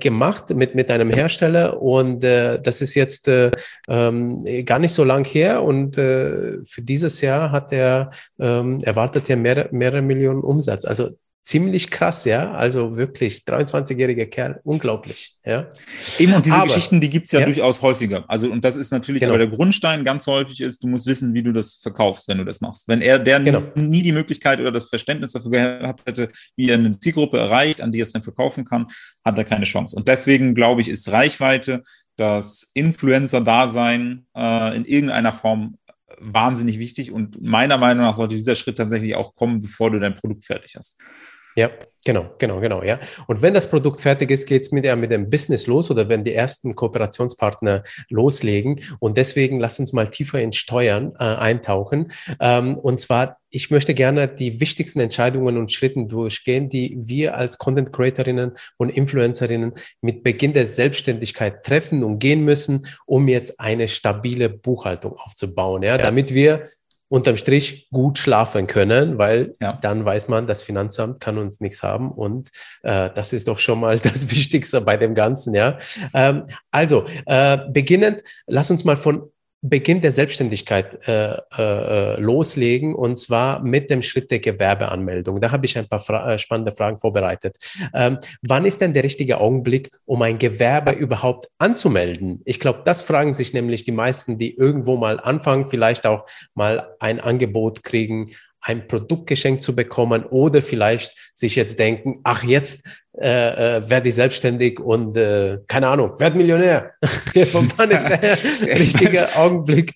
[0.00, 3.50] gemacht mit, mit einem Hersteller und äh, das ist jetzt äh,
[3.90, 9.28] ähm, gar nicht so lang her und äh, für dieses Jahr hat er ähm, erwartet
[9.28, 10.84] er mehrere, mehrere Millionen Umsatz.
[10.84, 11.10] Also
[11.42, 12.52] ziemlich krass, ja.
[12.52, 15.68] Also wirklich 23-jähriger Kerl, unglaublich, ja.
[16.20, 18.24] Eben und diese aber, Geschichten, die gibt es ja, ja, durchaus häufiger.
[18.28, 19.32] Also und das ist natürlich, genau.
[19.32, 22.44] aber der Grundstein ganz häufig ist, du musst wissen, wie du das verkaufst, wenn du
[22.44, 22.86] das machst.
[22.86, 23.62] Wenn er der genau.
[23.74, 27.90] nie die Möglichkeit oder das Verständnis dafür gehabt hätte, wie er eine Zielgruppe erreicht, an
[27.90, 28.86] die er es dann verkaufen kann,
[29.24, 29.96] hat er keine Chance.
[29.96, 31.82] Und deswegen glaube ich, ist Reichweite,
[32.20, 35.78] das Influencer-Dasein äh, in irgendeiner Form
[36.18, 40.14] wahnsinnig wichtig und meiner Meinung nach sollte dieser Schritt tatsächlich auch kommen, bevor du dein
[40.14, 41.00] Produkt fertig hast.
[41.56, 41.70] Ja,
[42.04, 43.00] genau, genau, genau, ja.
[43.26, 46.08] Und wenn das Produkt fertig ist, geht es mit, ja, mit dem Business los oder
[46.08, 48.80] wenn die ersten Kooperationspartner loslegen.
[49.00, 52.12] Und deswegen lass uns mal tiefer in Steuern äh, eintauchen.
[52.38, 57.58] Ähm, und zwar, ich möchte gerne die wichtigsten Entscheidungen und Schritten durchgehen, die wir als
[57.58, 63.88] Content Creatorinnen und Influencerinnen mit Beginn der Selbstständigkeit treffen und gehen müssen, um jetzt eine
[63.88, 65.98] stabile Buchhaltung aufzubauen, ja, ja.
[65.98, 66.68] damit wir
[67.10, 69.72] unterm Strich gut schlafen können, weil ja.
[69.72, 72.50] dann weiß man, das Finanzamt kann uns nichts haben und
[72.82, 75.76] äh, das ist doch schon mal das Wichtigste bei dem Ganzen, ja.
[76.14, 79.28] Ähm, also, äh, beginnend, lass uns mal von
[79.62, 85.40] Beginn der Selbstständigkeit äh, äh, loslegen und zwar mit dem Schritt der Gewerbeanmeldung.
[85.40, 87.56] Da habe ich ein paar Fra äh, spannende Fragen vorbereitet.
[87.92, 92.40] Ähm, wann ist denn der richtige Augenblick, um ein Gewerbe überhaupt anzumelden?
[92.46, 96.94] Ich glaube, das fragen sich nämlich die meisten, die irgendwo mal anfangen, vielleicht auch mal
[96.98, 98.30] ein Angebot kriegen,
[98.62, 102.86] ein Produkt geschenkt zu bekommen oder vielleicht sich jetzt denken, ach jetzt
[103.18, 106.92] äh, äh, werde ich selbstständig und äh, keine Ahnung, werde Millionär.
[107.76, 108.22] Wann ist der
[108.62, 109.92] richtige Augenblick,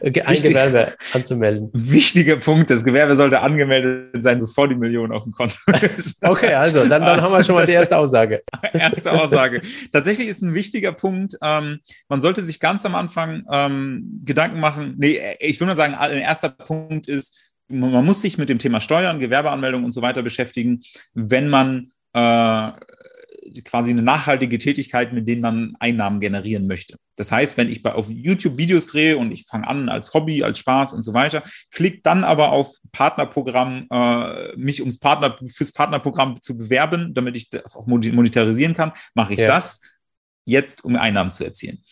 [0.00, 1.70] ein Wichtig, Gewerbe anzumelden?
[1.72, 5.54] Wichtiger Punkt, das Gewerbe sollte angemeldet sein, bevor die Million auf dem Konto
[5.96, 6.18] ist.
[6.28, 8.42] okay, also dann, dann haben wir schon mal die erste Aussage.
[8.72, 9.62] erste Aussage.
[9.92, 11.78] Tatsächlich ist ein wichtiger Punkt, ähm,
[12.08, 16.18] man sollte sich ganz am Anfang ähm, Gedanken machen, nee, ich würde mal sagen, ein
[16.18, 20.80] erster Punkt ist, man muss sich mit dem Thema Steuern, Gewerbeanmeldung und so weiter beschäftigen,
[21.14, 21.88] wenn man äh,
[23.64, 26.96] quasi eine nachhaltige Tätigkeit, mit denen man Einnahmen generieren möchte.
[27.16, 30.42] Das heißt, wenn ich bei, auf YouTube Videos drehe und ich fange an als Hobby,
[30.42, 35.72] als Spaß und so weiter, klick dann aber auf Partnerprogramm, äh, mich ums Partner, fürs
[35.72, 39.48] Partnerprogramm zu bewerben, damit ich das auch monetarisieren kann, mache ich ja.
[39.48, 39.80] das
[40.44, 41.82] jetzt, um Einnahmen zu erzielen.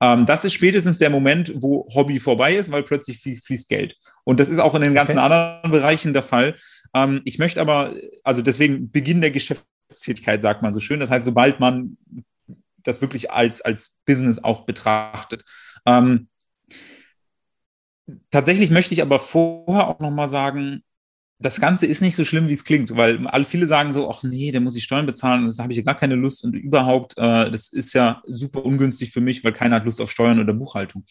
[0.00, 3.96] Ähm, das ist spätestens der Moment, wo Hobby vorbei ist, weil plötzlich fließt, fließt Geld.
[4.24, 5.32] Und das ist auch in den ganzen okay.
[5.32, 6.54] anderen Bereichen der Fall.
[6.94, 11.00] Ähm, ich möchte aber, also deswegen Beginn der Geschäftstätigkeit, sagt man so schön.
[11.00, 11.96] Das heißt, sobald man
[12.82, 15.44] das wirklich als, als Business auch betrachtet.
[15.86, 16.28] Ähm,
[18.30, 20.82] tatsächlich möchte ich aber vorher auch nochmal sagen,
[21.38, 24.22] das Ganze ist nicht so schlimm, wie es klingt, weil alle viele sagen so, ach
[24.22, 27.16] nee, da muss ich Steuern bezahlen, das habe ich ja gar keine Lust und überhaupt,
[27.16, 30.52] äh, das ist ja super ungünstig für mich, weil keiner hat Lust auf Steuern oder
[30.52, 31.04] Buchhaltung.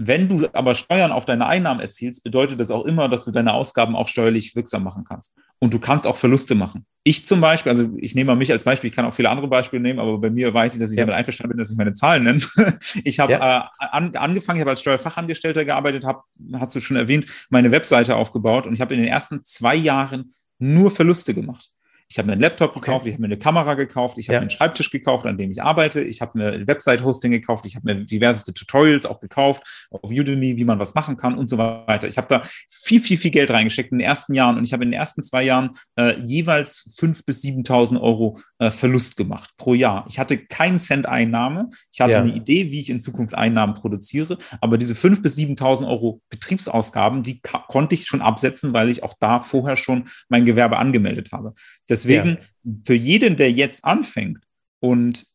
[0.00, 3.52] Wenn du aber Steuern auf deine Einnahmen erzielst, bedeutet das auch immer, dass du deine
[3.52, 5.36] Ausgaben auch steuerlich wirksam machen kannst.
[5.58, 6.86] Und du kannst auch Verluste machen.
[7.02, 9.48] Ich zum Beispiel, also ich nehme mal mich als Beispiel, ich kann auch viele andere
[9.48, 11.02] Beispiele nehmen, aber bei mir weiß ich, dass ich ja.
[11.04, 12.40] damit einverstanden bin, dass ich meine Zahlen nenne.
[13.04, 13.62] Ich habe ja.
[13.80, 16.22] äh, an, angefangen, ich habe als Steuerfachangestellter gearbeitet, habe,
[16.54, 20.32] hast du schon erwähnt, meine Webseite aufgebaut und ich habe in den ersten zwei Jahren
[20.60, 21.70] nur Verluste gemacht.
[22.10, 23.10] Ich habe mir einen Laptop gekauft, okay.
[23.10, 24.40] ich habe mir eine Kamera gekauft, ich habe ja.
[24.40, 27.84] mir einen Schreibtisch gekauft, an dem ich arbeite, ich habe mir Website-Hosting gekauft, ich habe
[27.84, 32.08] mir diverseste Tutorials auch gekauft auf Udemy, wie man was machen kann und so weiter.
[32.08, 34.84] Ich habe da viel, viel, viel Geld reingesteckt in den ersten Jahren und ich habe
[34.84, 39.74] in den ersten zwei Jahren äh, jeweils 5.000 bis 7.000 Euro äh, Verlust gemacht pro
[39.74, 40.06] Jahr.
[40.08, 41.68] Ich hatte keinen Cent Einnahme.
[41.92, 42.20] Ich hatte ja.
[42.20, 47.22] eine Idee, wie ich in Zukunft Einnahmen produziere, aber diese 5.000 bis 7.000 Euro Betriebsausgaben,
[47.22, 51.52] die konnte ich schon absetzen, weil ich auch da vorher schon mein Gewerbe angemeldet habe.
[51.86, 52.72] Das Deswegen ja.
[52.86, 54.44] für jeden, der jetzt anfängt
[54.80, 55.26] und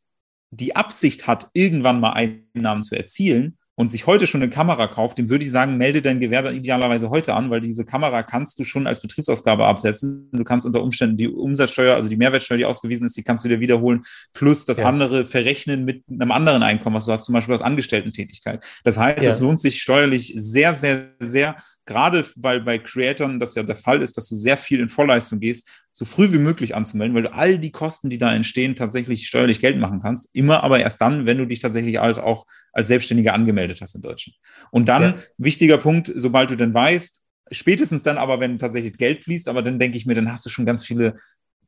[0.52, 5.18] die Absicht hat, irgendwann mal Einnahmen zu erzielen und sich heute schon eine Kamera kauft,
[5.18, 8.64] dem würde ich sagen, melde dein Gewerbe idealerweise heute an, weil diese Kamera kannst du
[8.64, 10.30] schon als Betriebsausgabe absetzen.
[10.32, 13.50] Du kannst unter Umständen die Umsatzsteuer, also die Mehrwertsteuer, die ausgewiesen ist, die kannst du
[13.50, 14.86] dir wiederholen, plus das ja.
[14.88, 18.64] andere verrechnen mit einem anderen Einkommen, was du hast, zum Beispiel aus Angestellten-Tätigkeit.
[18.84, 19.32] Das heißt, ja.
[19.32, 24.04] es lohnt sich steuerlich sehr, sehr, sehr, gerade weil bei Creatoren das ja der Fall
[24.04, 27.34] ist, dass du sehr viel in Vorleistung gehst, so früh wie möglich anzumelden, weil du
[27.34, 30.28] all die Kosten, die da entstehen, tatsächlich steuerlich Geld machen kannst.
[30.34, 34.02] Immer aber erst dann, wenn du dich tatsächlich halt auch als Selbstständiger angemeldet hast in
[34.02, 34.36] Deutschland.
[34.72, 35.16] Und dann, ja.
[35.38, 39.78] wichtiger Punkt, sobald du denn weißt, spätestens dann aber, wenn tatsächlich Geld fließt, aber dann
[39.78, 41.16] denke ich mir, dann hast du schon ganz viele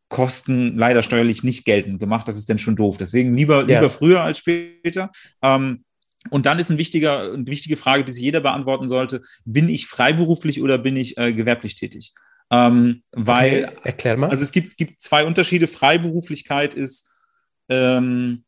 [0.09, 2.27] Kosten leider steuerlich nicht geltend gemacht.
[2.27, 2.97] Das ist dann schon doof.
[2.97, 3.79] Deswegen lieber, ja.
[3.79, 5.11] lieber früher als später.
[5.43, 5.83] Ähm,
[6.31, 9.21] und dann ist ein wichtiger, eine wichtige Frage, die sich jeder beantworten sollte.
[9.45, 12.13] Bin ich freiberuflich oder bin ich äh, gewerblich tätig?
[12.51, 14.29] Ähm, weil, okay, erklär mal.
[14.29, 15.67] Also es gibt, gibt zwei Unterschiede.
[15.67, 17.11] Freiberuflichkeit ist,
[17.69, 18.44] ähm,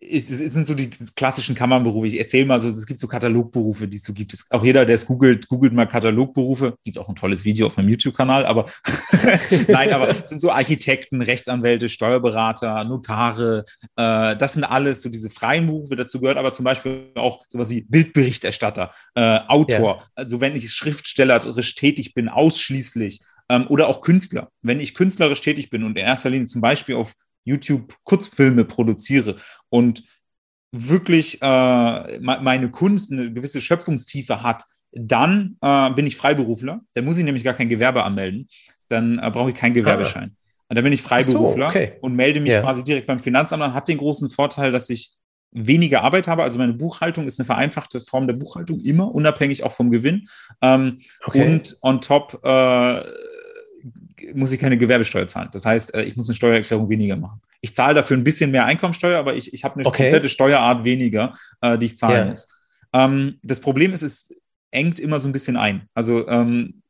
[0.00, 2.06] es, es sind so die klassischen Kammernberufe.
[2.06, 4.32] Ich erzähle mal so, es gibt so Katalogberufe, die es so gibt.
[4.32, 6.76] Es, auch jeder, der es googelt, googelt mal Katalogberufe.
[6.84, 8.66] Gibt auch ein tolles Video auf meinem YouTube-Kanal, aber
[9.68, 13.64] nein, aber es sind so Architekten, Rechtsanwälte, Steuerberater, Notare.
[13.96, 15.96] Äh, das sind alles so diese freien Berufe.
[15.96, 19.96] Dazu gehört aber zum Beispiel auch sowas wie Bildberichterstatter, äh, Autor.
[19.98, 20.06] Ja.
[20.14, 24.50] Also wenn ich schriftstellerisch tätig bin, ausschließlich ähm, oder auch Künstler.
[24.62, 27.14] Wenn ich künstlerisch tätig bin und in erster Linie zum Beispiel auf
[27.46, 29.36] YouTube Kurzfilme produziere
[29.70, 30.02] und
[30.72, 36.80] wirklich äh, meine Kunst eine gewisse Schöpfungstiefe hat, dann äh, bin ich Freiberufler.
[36.94, 38.48] Da muss ich nämlich gar kein Gewerbe anmelden.
[38.88, 40.32] dann äh, brauche ich keinen Gewerbeschein.
[40.34, 40.46] Ah.
[40.68, 41.92] Und dann bin ich Freiberufler so, okay.
[42.00, 42.60] und melde mich ja.
[42.60, 43.72] quasi direkt beim Finanzamt an.
[43.74, 45.12] Hat den großen Vorteil, dass ich
[45.52, 46.42] weniger Arbeit habe.
[46.42, 50.28] Also meine Buchhaltung ist eine vereinfachte Form der Buchhaltung, immer unabhängig auch vom Gewinn.
[50.60, 51.46] Ähm, okay.
[51.46, 53.02] Und on top äh,
[54.34, 55.48] muss ich keine Gewerbesteuer zahlen.
[55.52, 57.40] Das heißt, äh, ich muss eine Steuererklärung weniger machen.
[57.60, 60.04] Ich zahle dafür ein bisschen mehr Einkommensteuer, aber ich, ich habe eine okay.
[60.04, 62.30] komplette Steuerart weniger, äh, die ich zahlen yeah.
[62.30, 62.48] muss.
[62.92, 64.30] Ähm, das Problem ist, es
[64.70, 65.88] engt immer so ein bisschen ein.
[65.94, 66.82] Also ähm,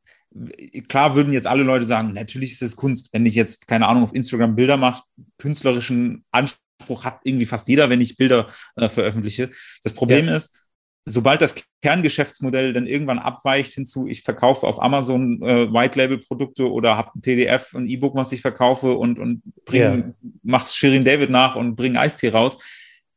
[0.88, 3.12] klar würden jetzt alle Leute sagen, natürlich ist es Kunst.
[3.12, 5.02] Wenn ich jetzt, keine Ahnung, auf Instagram Bilder mache,
[5.38, 8.46] künstlerischen Anspruch hat irgendwie fast jeder, wenn ich Bilder
[8.76, 9.50] äh, veröffentliche.
[9.82, 10.36] Das Problem ja.
[10.36, 10.65] ist,
[11.06, 17.12] sobald das Kerngeschäftsmodell dann irgendwann abweicht hinzu, ich verkaufe auf Amazon äh, White-Label-Produkte oder habe
[17.14, 20.30] ein PDF, ein E-Book, was ich verkaufe und, und bring, ja.
[20.42, 22.58] mach's Shirin David nach und bring Eistee raus.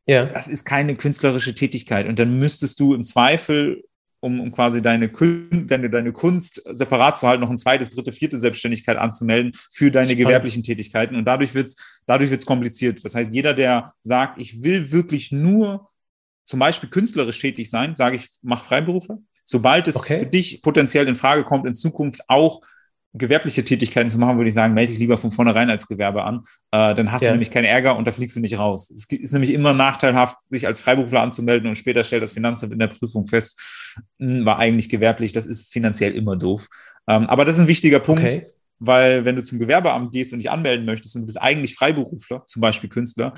[0.06, 0.26] Ja.
[0.26, 2.06] Das ist keine künstlerische Tätigkeit.
[2.06, 3.84] Und dann müsstest du im Zweifel
[4.20, 8.38] um, um quasi deine, deine, deine Kunst separat zu halten, noch ein zweites, dritte, vierte
[8.38, 11.16] Selbstständigkeit anzumelden für deine gewerblichen Tätigkeiten.
[11.16, 11.76] Und dadurch wird es
[12.06, 13.04] dadurch wird's kompliziert.
[13.04, 15.88] Das heißt, jeder, der sagt, ich will wirklich nur
[16.50, 19.18] zum Beispiel künstlerisch tätig sein, sage ich, mach Freiberufe.
[19.44, 20.18] Sobald es okay.
[20.18, 22.60] für dich potenziell in Frage kommt, in Zukunft auch
[23.12, 26.40] gewerbliche Tätigkeiten zu machen, würde ich sagen, melde dich lieber von vornherein als Gewerbe an.
[26.72, 27.28] Äh, dann hast ja.
[27.28, 28.90] du nämlich keinen Ärger und da fliegst du nicht raus.
[28.90, 32.80] Es ist nämlich immer nachteilhaft, sich als Freiberufler anzumelden und später stellt das Finanzamt in
[32.80, 33.60] der Prüfung fest,
[34.18, 35.30] mh, hm, war eigentlich gewerblich.
[35.30, 36.66] Das ist finanziell immer doof.
[37.06, 38.24] Ähm, aber das ist ein wichtiger Punkt.
[38.24, 38.44] Okay.
[38.80, 42.44] Weil wenn du zum Gewerbeamt gehst und dich anmelden möchtest und du bist eigentlich Freiberufler,
[42.46, 43.34] zum Beispiel Künstler,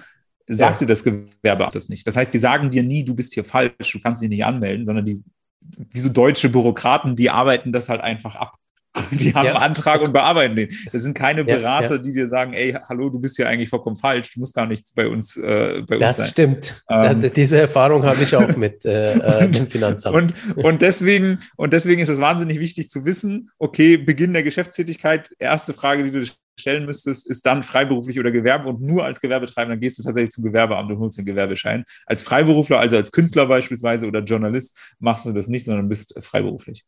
[0.57, 0.79] sagt ja.
[0.81, 2.07] dir das Gewerbeamt das nicht.
[2.07, 4.85] Das heißt, die sagen dir nie, du bist hier falsch, du kannst dich nicht anmelden,
[4.85, 5.23] sondern die,
[5.61, 8.57] wie so deutsche Bürokraten, die arbeiten das halt einfach ab.
[9.11, 9.55] Die haben ja.
[9.55, 10.69] einen Antrag und bearbeiten den.
[10.85, 11.99] Das sind keine Berater, ja, ja.
[11.99, 14.93] die dir sagen, ey, hallo, du bist ja eigentlich vollkommen falsch, du musst gar nichts
[14.93, 16.85] bei uns, äh, bei das uns stimmt.
[16.91, 17.31] Ähm.
[17.35, 19.12] Diese Erfahrung habe ich auch mit äh,
[19.45, 20.15] äh dem Finanzamt.
[20.15, 25.31] Und, und, deswegen, und deswegen ist es wahnsinnig wichtig zu wissen, okay, Beginn der Geschäftstätigkeit,
[25.38, 26.27] erste Frage, die du
[26.59, 30.45] stellen müsstest, ist dann freiberuflich oder Gewerbe und nur als Gewerbetreibender gehst du tatsächlich zum
[30.45, 31.85] Gewerbeamt und holst den Gewerbeschein.
[32.07, 36.85] Als Freiberufler, also als Künstler beispielsweise oder Journalist, machst du das nicht, sondern bist freiberuflich.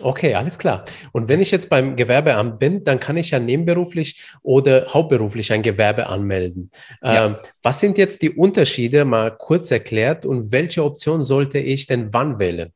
[0.00, 0.84] Okay, alles klar.
[1.12, 5.62] Und wenn ich jetzt beim Gewerbeamt bin, dann kann ich ja nebenberuflich oder hauptberuflich ein
[5.62, 6.70] Gewerbe anmelden.
[7.02, 7.26] Ja.
[7.26, 12.12] Ähm, was sind jetzt die Unterschiede, mal kurz erklärt, und welche Option sollte ich denn
[12.12, 12.72] wann wählen?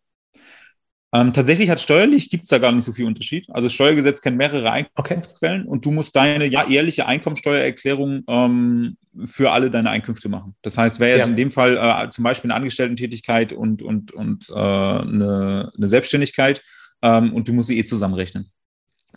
[1.15, 3.47] Ähm, tatsächlich hat steuerlich gibt es da gar nicht so viel Unterschied.
[3.51, 5.71] Also das Steuergesetz kennt mehrere Einkunftsquellen okay.
[5.71, 8.97] und du musst deine ja, jährliche Einkommensteuererklärung ähm,
[9.27, 10.55] für alle deine Einkünfte machen.
[10.63, 11.31] Das heißt, wäre jetzt ja.
[11.31, 16.63] in dem Fall äh, zum Beispiel eine Angestellten-Tätigkeit und, und, und äh, eine, eine Selbstständigkeit,
[17.03, 18.51] ähm, und du musst sie eh zusammenrechnen.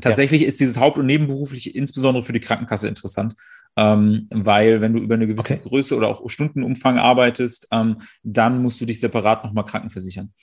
[0.02, 0.48] Tatsächlich ja.
[0.48, 3.36] ist dieses Haupt- und Nebenberufliche insbesondere für die Krankenkasse interessant,
[3.78, 5.70] ähm, weil wenn du über eine gewisse okay.
[5.70, 10.34] Größe oder auch Stundenumfang arbeitest, ähm, dann musst du dich separat nochmal krankenversichern.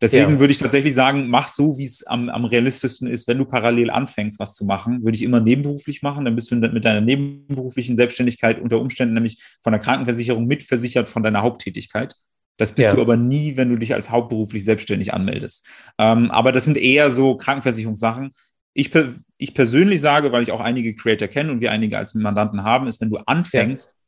[0.00, 0.40] Deswegen ja.
[0.40, 3.28] würde ich tatsächlich sagen, mach so, wie es am, am realistischsten ist.
[3.28, 6.24] Wenn du parallel anfängst, was zu machen, würde ich immer nebenberuflich machen.
[6.24, 11.22] Dann bist du mit deiner nebenberuflichen Selbstständigkeit unter Umständen nämlich von der Krankenversicherung mitversichert von
[11.22, 12.14] deiner Haupttätigkeit.
[12.56, 12.94] Das bist ja.
[12.94, 15.66] du aber nie, wenn du dich als hauptberuflich selbstständig anmeldest.
[15.98, 18.32] Ähm, aber das sind eher so Krankenversicherungssachen.
[18.74, 18.90] Ich,
[19.38, 22.86] ich persönlich sage, weil ich auch einige Creator kenne und wir einige als Mandanten haben,
[22.86, 23.98] ist, wenn du anfängst,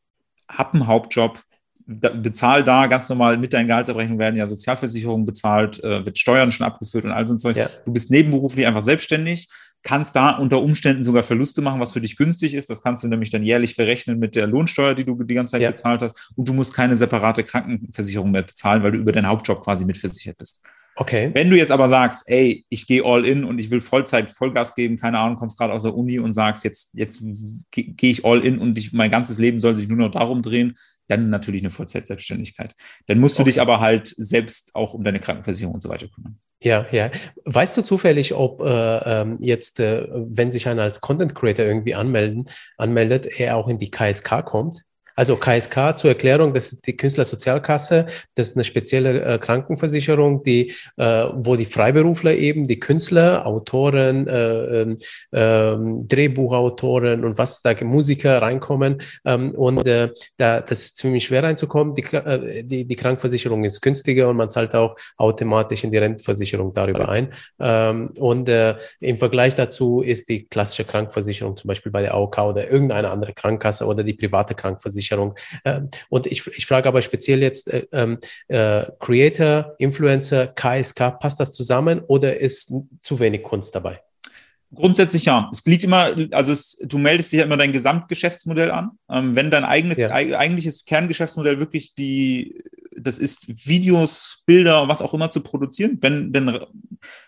[0.49, 0.59] ja.
[0.59, 1.42] hab einen Hauptjob,
[1.87, 6.66] bezahl da ganz normal mit deinen Gehaltsabrechnungen werden ja Sozialversicherungen bezahlt, äh, wird Steuern schon
[6.66, 7.57] abgeführt und all so ein Zeug.
[7.57, 7.70] Ja.
[7.85, 9.49] Du bist nebenberuflich einfach selbstständig,
[9.83, 12.68] kannst da unter Umständen sogar Verluste machen, was für dich günstig ist.
[12.70, 15.62] Das kannst du nämlich dann jährlich verrechnen mit der Lohnsteuer, die du die ganze Zeit
[15.62, 15.70] ja.
[15.70, 16.33] bezahlt hast.
[16.35, 20.38] Und du musst keine separate Krankenversicherung mehr bezahlen, weil du über deinen Hauptjob quasi mitversichert
[20.38, 20.64] bist.
[20.99, 21.31] Okay.
[21.35, 24.75] Wenn du jetzt aber sagst, ey, ich gehe all in und ich will Vollzeit Vollgas
[24.75, 27.22] geben, keine Ahnung, kommst gerade aus der Uni und sagst, jetzt, jetzt
[27.70, 30.77] gehe ich all in und ich, mein ganzes Leben soll sich nur noch darum drehen,
[31.09, 32.75] dann natürlich eine Vollzeit-Selbstständigkeit.
[33.07, 33.51] Dann musst du okay.
[33.51, 36.38] dich aber halt selbst auch um deine Krankenversicherung und so weiter kümmern.
[36.62, 37.11] Ja, ja.
[37.45, 41.95] Weißt du zufällig, ob äh, ähm, jetzt, äh, wenn sich einer als Content Creator irgendwie
[41.95, 42.47] anmelden,
[42.79, 44.83] anmeldet, er auch in die KSK kommt?
[45.16, 50.74] Also KSK zur Erklärung, das ist die Künstlersozialkasse, das ist eine spezielle äh, Krankenversicherung, die,
[50.98, 55.76] äh, wo die Freiberufler eben, die Künstler, Autoren, äh, äh,
[56.07, 58.98] Drehbuchautoren und was da Musiker reinkommen.
[59.24, 61.94] Ähm, und äh, da, das ist ziemlich schwer reinzukommen.
[61.94, 66.74] Die, äh, die, die Krankenversicherung ist günstiger und man zahlt auch automatisch in die Rentenversicherung
[66.74, 67.33] darüber ein.
[67.59, 72.38] Ähm, und äh, im Vergleich dazu ist die klassische Krankenversicherung zum Beispiel bei der AOK
[72.38, 75.35] oder irgendeine andere Krankenkasse oder die private Krankenversicherung Versicherung.
[75.64, 81.40] Ähm, und ich, ich frage aber speziell jetzt äh, ähm, äh, Creator, Influencer, KSK, passt
[81.40, 84.01] das zusammen oder ist zu wenig Kunst dabei?
[84.75, 85.49] Grundsätzlich ja.
[85.53, 88.90] Es liegt immer, also es, du meldest dir ja immer dein Gesamtgeschäftsmodell an.
[89.09, 90.11] Ähm, wenn dein eigenes, ja.
[90.11, 92.62] eigentliches Kerngeschäftsmodell wirklich die,
[92.98, 96.66] das ist Videos, Bilder, was auch immer zu produzieren, wenn, dann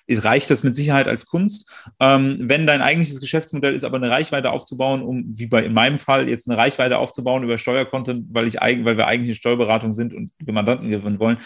[0.09, 1.73] reicht das mit Sicherheit als Kunst.
[2.01, 5.99] Ähm, wenn dein eigentliches Geschäftsmodell ist, aber eine Reichweite aufzubauen, um, wie bei in meinem
[5.99, 10.15] Fall, jetzt eine Reichweite aufzubauen über Steuercontent, weil ich weil wir eigentlich eine Steuerberatung sind
[10.15, 11.39] und wir Mandanten gewinnen wollen,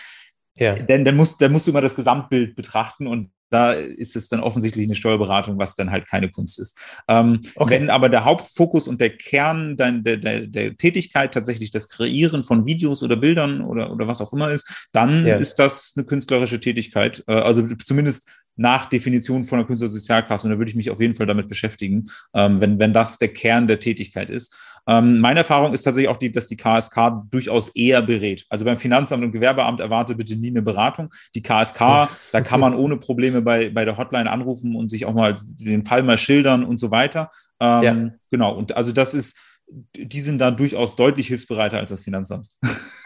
[0.54, 0.74] ja.
[0.74, 4.40] Denn dann musst, dann musst du immer das Gesamtbild betrachten und da ist es dann
[4.40, 6.78] offensichtlich eine Steuerberatung, was dann halt keine Kunst ist.
[7.06, 7.74] Ähm, okay.
[7.74, 12.44] Wenn aber der Hauptfokus und der Kern dein, der, der, der, Tätigkeit tatsächlich das Kreieren
[12.44, 15.36] von Videos oder Bildern oder, oder was auch immer ist, dann ja.
[15.36, 17.22] ist das eine künstlerische Tätigkeit.
[17.26, 20.46] Äh, also zumindest nach Definition von der Künstlersozialkasse.
[20.46, 23.28] Und da würde ich mich auf jeden Fall damit beschäftigen, ähm, wenn, wenn das der
[23.28, 24.54] Kern der Tätigkeit ist.
[24.86, 28.44] Ähm, meine Erfahrung ist tatsächlich auch die, dass die KSK durchaus eher berät.
[28.48, 31.10] Also beim Finanzamt und Gewerbeamt erwarte bitte nie eine Beratung.
[31.34, 32.06] Die KSK, oh.
[32.32, 35.84] da kann man ohne Probleme bei, bei der Hotline anrufen und sich auch mal den
[35.84, 37.30] Fall mal schildern und so weiter.
[37.60, 38.10] Ähm, ja.
[38.30, 38.54] Genau.
[38.56, 39.38] Und also das ist,
[39.72, 42.48] die sind da durchaus deutlich hilfsbereiter als das Finanzamt.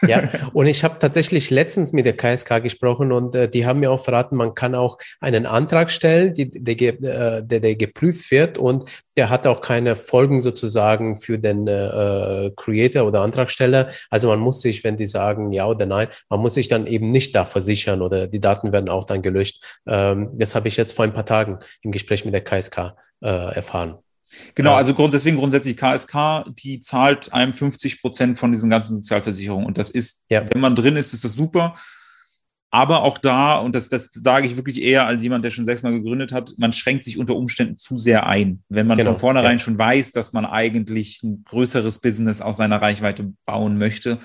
[0.05, 3.91] Ja, und ich habe tatsächlich letztens mit der KSK gesprochen und äh, die haben mir
[3.91, 8.57] auch verraten, man kann auch einen Antrag stellen, die, der, äh, der, der, geprüft wird
[8.57, 13.89] und der hat auch keine Folgen sozusagen für den äh, Creator oder Antragsteller.
[14.09, 17.09] Also man muss sich, wenn die sagen ja oder nein, man muss sich dann eben
[17.09, 19.63] nicht da versichern oder die Daten werden auch dann gelöscht.
[19.87, 23.55] Ähm, das habe ich jetzt vor ein paar Tagen im Gespräch mit der KSK äh,
[23.55, 23.99] erfahren.
[24.55, 29.65] Genau, also grund, deswegen grundsätzlich KSK, die zahlt einem 50 Prozent von diesen ganzen Sozialversicherungen.
[29.65, 30.45] Und das ist, ja.
[30.51, 31.75] wenn man drin ist, ist das super.
[32.69, 35.93] Aber auch da, und das, das sage ich wirklich eher als jemand, der schon sechsmal
[35.93, 38.61] gegründet hat, man schränkt sich unter Umständen zu sehr ein.
[38.67, 39.63] Wenn man genau, von vornherein ja.
[39.63, 44.19] schon weiß, dass man eigentlich ein größeres Business aus seiner Reichweite bauen möchte,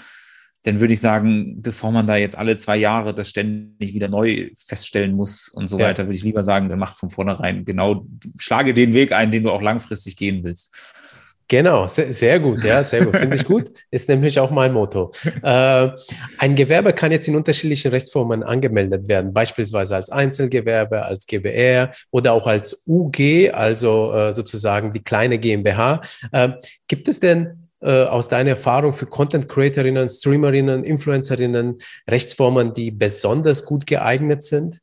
[0.64, 4.50] dann würde ich sagen, bevor man da jetzt alle zwei Jahre das ständig wieder neu
[4.54, 5.86] feststellen muss und so ja.
[5.86, 8.06] weiter, würde ich lieber sagen, dann mach von vornherein genau,
[8.38, 10.74] schlage den Weg ein, den du auch langfristig gehen willst.
[11.48, 13.14] Genau, sehr, sehr, gut, ja, sehr gut.
[13.16, 13.68] Finde ich gut.
[13.90, 15.12] Ist nämlich auch mein Motto.
[15.42, 15.90] Äh,
[16.38, 22.32] ein Gewerbe kann jetzt in unterschiedlichen Rechtsformen angemeldet werden, beispielsweise als Einzelgewerbe, als GBR oder
[22.32, 26.00] auch als UG, also äh, sozusagen die kleine GmbH.
[26.30, 26.52] Äh,
[26.88, 33.64] gibt es denn äh, aus deiner Erfahrung für Content Creatorinnen, Streamerinnen, Influencerinnen Rechtsformen, die besonders
[33.64, 34.80] gut geeignet sind?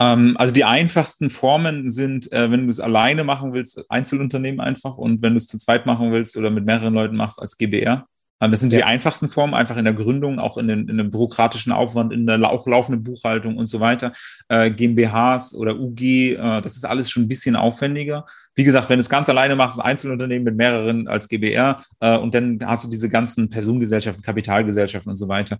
[0.00, 4.96] Ähm, also die einfachsten Formen sind, äh, wenn du es alleine machen willst, Einzelunternehmen einfach
[4.96, 8.06] und wenn du es zu zweit machen willst oder mit mehreren Leuten machst als GBR.
[8.42, 8.80] Ähm, das sind ja.
[8.80, 12.26] die einfachsten Formen, einfach in der Gründung, auch in, den, in dem bürokratischen Aufwand, in
[12.26, 14.12] der auch laufenden Buchhaltung und so weiter.
[14.48, 18.26] Äh, GmbHs oder UG, äh, das ist alles schon ein bisschen aufwendiger.
[18.56, 22.34] Wie gesagt, wenn du es ganz alleine machst, Einzelunternehmen mit mehreren als GBR äh, und
[22.34, 25.58] dann hast du diese ganzen Personengesellschaften, Kapitalgesellschaften und so weiter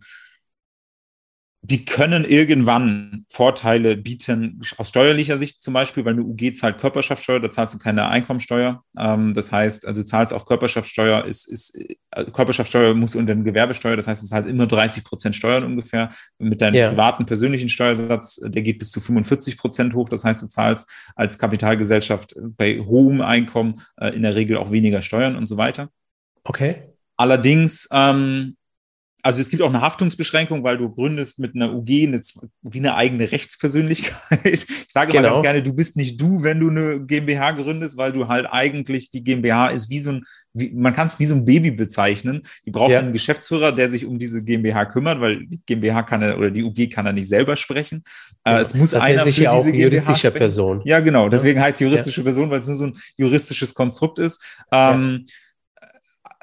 [1.65, 7.39] die können irgendwann Vorteile bieten, aus steuerlicher Sicht zum Beispiel, weil eine UG zahlt Körperschaftssteuer,
[7.39, 8.83] da zahlst du keine Einkommensteuer.
[8.99, 11.79] Ähm, das heißt, also du zahlst auch Körperschaftssteuer, ist, ist,
[12.11, 16.11] äh, Körperschaftssteuer muss unter eine Gewerbesteuer, das heißt, es hat immer 30 Prozent Steuern ungefähr.
[16.39, 16.89] Mit deinem ja.
[16.89, 20.09] privaten persönlichen Steuersatz, der geht bis zu 45 Prozent hoch.
[20.09, 25.01] Das heißt, du zahlst als Kapitalgesellschaft bei hohem Einkommen äh, in der Regel auch weniger
[25.01, 25.91] Steuern und so weiter.
[26.43, 26.89] Okay.
[27.17, 28.57] Allerdings ähm,
[29.23, 32.21] also es gibt auch eine Haftungsbeschränkung, weil du gründest mit einer UG eine,
[32.63, 34.13] wie eine eigene Rechtspersönlichkeit.
[34.45, 35.23] Ich sage genau.
[35.23, 38.47] mal ganz gerne, du bist nicht du, wenn du eine GmbH gründest, weil du halt
[38.51, 41.71] eigentlich die GmbH ist wie so ein, wie, man kann es wie so ein Baby
[41.71, 42.43] bezeichnen.
[42.67, 42.99] Die braucht ja.
[42.99, 46.65] einen Geschäftsführer, der sich um diese GmbH kümmert, weil die GmbH kann er oder die
[46.65, 48.03] UG kann er nicht selber sprechen.
[48.45, 48.63] Äh, genau.
[48.63, 50.83] es muss das einer nennt sich ja auch juristische Person.
[50.85, 51.29] Ja, genau.
[51.29, 51.67] Deswegen ja.
[51.67, 52.25] heißt juristische ja.
[52.25, 54.45] Person, weil es nur so ein juristisches Konstrukt ist.
[54.73, 55.25] Ähm,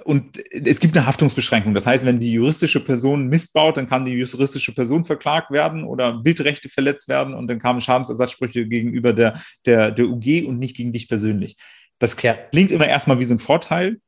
[0.06, 1.74] und es gibt eine Haftungsbeschränkung.
[1.74, 5.84] Das heißt, wenn die juristische Person Mist baut, dann kann die juristische Person verklagt werden
[5.84, 10.76] oder Bildrechte verletzt werden und dann kamen Schadensersatzsprüche gegenüber der, der, der UG und nicht
[10.76, 11.58] gegen dich persönlich.
[12.00, 14.00] Das klingt immer erstmal wie so ein Vorteil.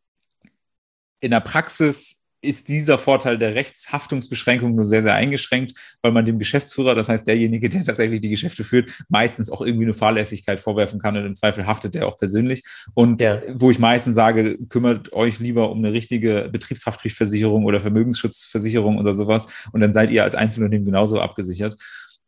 [1.19, 6.39] In der Praxis ist dieser Vorteil der Rechtshaftungsbeschränkung nur sehr, sehr eingeschränkt, weil man dem
[6.39, 10.99] Geschäftsführer, das heißt derjenige, der tatsächlich die Geschäfte führt, meistens auch irgendwie eine Fahrlässigkeit vorwerfen
[10.99, 12.63] kann und im Zweifel haftet der auch persönlich.
[12.93, 13.41] Und ja.
[13.54, 19.47] wo ich meistens sage, kümmert euch lieber um eine richtige Betriebshaftpflichtversicherung oder Vermögensschutzversicherung oder sowas
[19.71, 21.75] und dann seid ihr als Einzelunternehmen genauso abgesichert.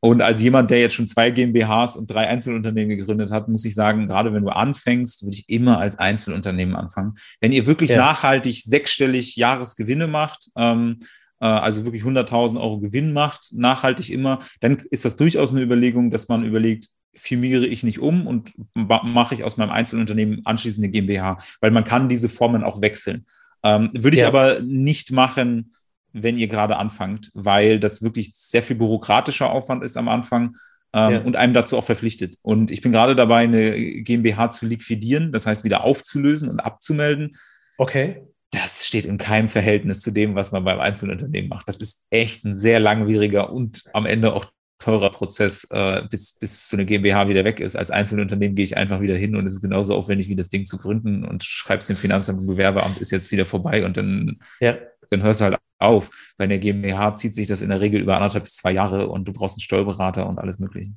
[0.04, 3.74] Und als jemand, der jetzt schon zwei GmbHs und drei Einzelunternehmen gegründet hat, muss ich
[3.74, 7.14] sagen, gerade wenn du anfängst, würde ich immer als Einzelunternehmen anfangen.
[7.40, 8.00] Wenn ihr wirklich ja.
[8.00, 11.00] nachhaltig sechsstellig Jahresgewinne macht, ähm,
[11.40, 16.12] äh, also wirklich 100.000 Euro Gewinn macht, nachhaltig immer, dann ist das durchaus eine Überlegung,
[16.12, 20.92] dass man überlegt, firmiere ich nicht um und mache ich aus meinem Einzelunternehmen anschließend eine
[20.92, 23.24] GmbH, weil man kann diese Formen auch wechseln.
[23.64, 25.72] Ähm, würde ich aber nicht machen,
[26.14, 30.56] wenn ihr gerade anfangt, weil das wirklich sehr viel bürokratischer Aufwand ist am Anfang
[30.94, 31.22] ähm, ja.
[31.22, 32.36] und einem dazu auch verpflichtet.
[32.42, 33.72] Und ich bin gerade dabei, eine
[34.04, 37.36] GmbH zu liquidieren, das heißt wieder aufzulösen und abzumelden.
[37.78, 38.22] Okay.
[38.52, 41.68] Das steht in keinem Verhältnis zu dem, was man beim Einzelunternehmen macht.
[41.68, 44.46] Das ist echt ein sehr langwieriger und am Ende auch
[44.84, 47.76] teurer Prozess, äh, bis, bis so eine GmbH wieder weg ist.
[47.76, 50.66] Als Einzelunternehmen gehe ich einfach wieder hin und es ist genauso aufwendig wie das Ding
[50.66, 54.78] zu gründen und schreibst dem Finanzamt und Gewerbeamt, ist jetzt wieder vorbei und dann, ja.
[55.10, 56.10] dann hörst du halt auf.
[56.38, 59.28] Bei einer GmbH zieht sich das in der Regel über anderthalb bis zwei Jahre und
[59.28, 60.92] du brauchst einen Steuerberater und alles Mögliche.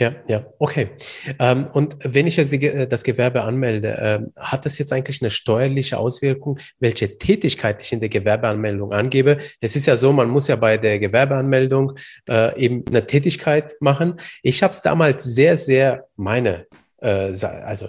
[0.00, 0.88] Ja, ja, okay.
[1.38, 5.20] Ähm, und wenn ich jetzt die, äh, das Gewerbe anmelde, äh, hat das jetzt eigentlich
[5.20, 9.36] eine steuerliche Auswirkung, welche Tätigkeit ich in der Gewerbeanmeldung angebe?
[9.60, 11.98] Es ist ja so, man muss ja bei der Gewerbeanmeldung
[12.30, 14.14] äh, eben eine Tätigkeit machen.
[14.42, 16.66] Ich habe es damals sehr, sehr meine
[17.00, 17.86] äh, also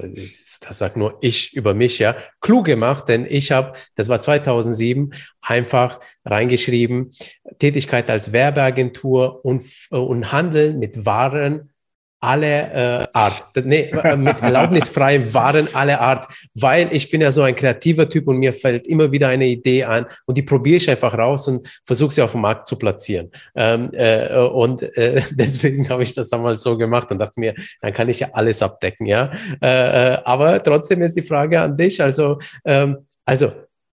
[0.62, 5.14] das sagt nur ich über mich, ja, klug gemacht, denn ich habe, das war 2007,
[5.41, 7.12] einfach reingeschrieben,
[7.59, 11.72] Tätigkeit als Werbeagentur und, äh, und Handeln mit Waren
[12.22, 17.56] alle äh, Art, nee, mit erlaubnisfreien Waren alle Art, weil ich bin ja so ein
[17.56, 21.18] kreativer Typ und mir fällt immer wieder eine Idee an und die probiere ich einfach
[21.18, 23.32] raus und versuche sie auf dem Markt zu platzieren.
[23.56, 27.92] Ähm, äh, und äh, deswegen habe ich das damals so gemacht und dachte mir, dann
[27.92, 29.32] kann ich ja alles abdecken, ja.
[29.62, 33.52] Äh, äh, aber trotzdem ist die Frage an dich, also, ähm, also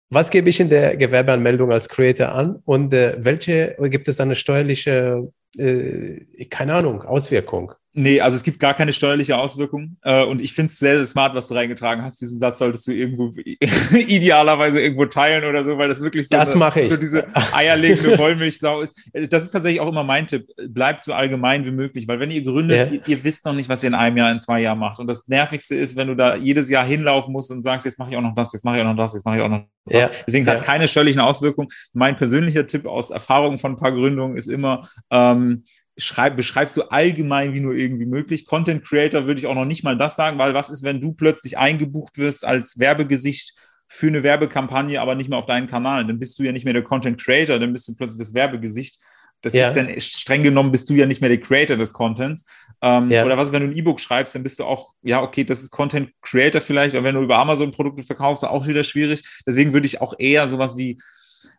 [0.09, 4.29] was gebe ich in der Gewerbeanmeldung als Creator an und äh, welche gibt es dann
[4.29, 7.73] eine steuerliche, äh, keine Ahnung, Auswirkung?
[7.95, 9.97] Nee, also es gibt gar keine steuerliche Auswirkung.
[10.01, 12.19] Äh, und ich finde es sehr, sehr smart, was du reingetragen hast.
[12.19, 13.33] Diesen Satz solltest du irgendwo
[13.95, 18.81] idealerweise irgendwo teilen oder so, weil das wirklich so, das eine, so diese eierlegende Wollmilchsau
[18.81, 18.99] ist.
[19.13, 20.47] Äh, das ist tatsächlich auch immer mein Tipp.
[20.69, 22.97] Bleibt so allgemein wie möglich, weil wenn ihr gründet, ja.
[22.97, 24.99] ihr, ihr, wisst noch nicht, was ihr in einem Jahr, in zwei Jahren macht.
[24.99, 28.09] Und das Nervigste ist, wenn du da jedes Jahr hinlaufen musst und sagst, jetzt mache
[28.09, 29.65] ich auch noch das, jetzt mache ich auch noch das, jetzt mache ich auch noch
[29.85, 30.01] das.
[30.01, 30.09] Ja.
[30.25, 30.53] Deswegen ja.
[30.53, 31.67] hat keine steuerlichen Auswirkungen.
[31.93, 35.63] Mein persönlicher Tipp aus Erfahrung von ein paar Gründungen ist immer, ähm,
[35.97, 38.45] schreib, beschreibst du allgemein wie nur irgendwie möglich.
[38.45, 41.13] Content Creator würde ich auch noch nicht mal das sagen, weil was ist, wenn du
[41.13, 43.53] plötzlich eingebucht wirst als Werbegesicht
[43.87, 46.05] für eine Werbekampagne, aber nicht mehr auf deinen Kanal?
[46.05, 48.97] Dann bist du ja nicht mehr der Content Creator, dann bist du plötzlich das Werbegesicht.
[49.41, 49.67] Das ja.
[49.67, 52.45] ist dann streng genommen, bist du ja nicht mehr der Creator des Contents.
[52.81, 53.25] Ähm, ja.
[53.25, 55.61] Oder was ist, wenn du ein E-Book schreibst, dann bist du auch, ja, okay, das
[55.61, 59.21] ist Content Creator vielleicht, aber wenn du über Amazon Produkte verkaufst, auch wieder schwierig.
[59.45, 60.97] Deswegen würde ich auch eher sowas wie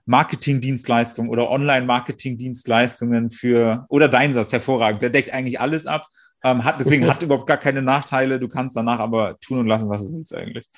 [0.06, 6.06] Marketingdienstleistungen oder Online-Marketingdienstleistungen für, oder dein Satz, hervorragend, der deckt eigentlich alles ab.
[6.42, 8.38] Ähm, hat, deswegen hat überhaupt gar keine Nachteile.
[8.38, 10.70] Du kannst danach aber tun und lassen, was du willst eigentlich.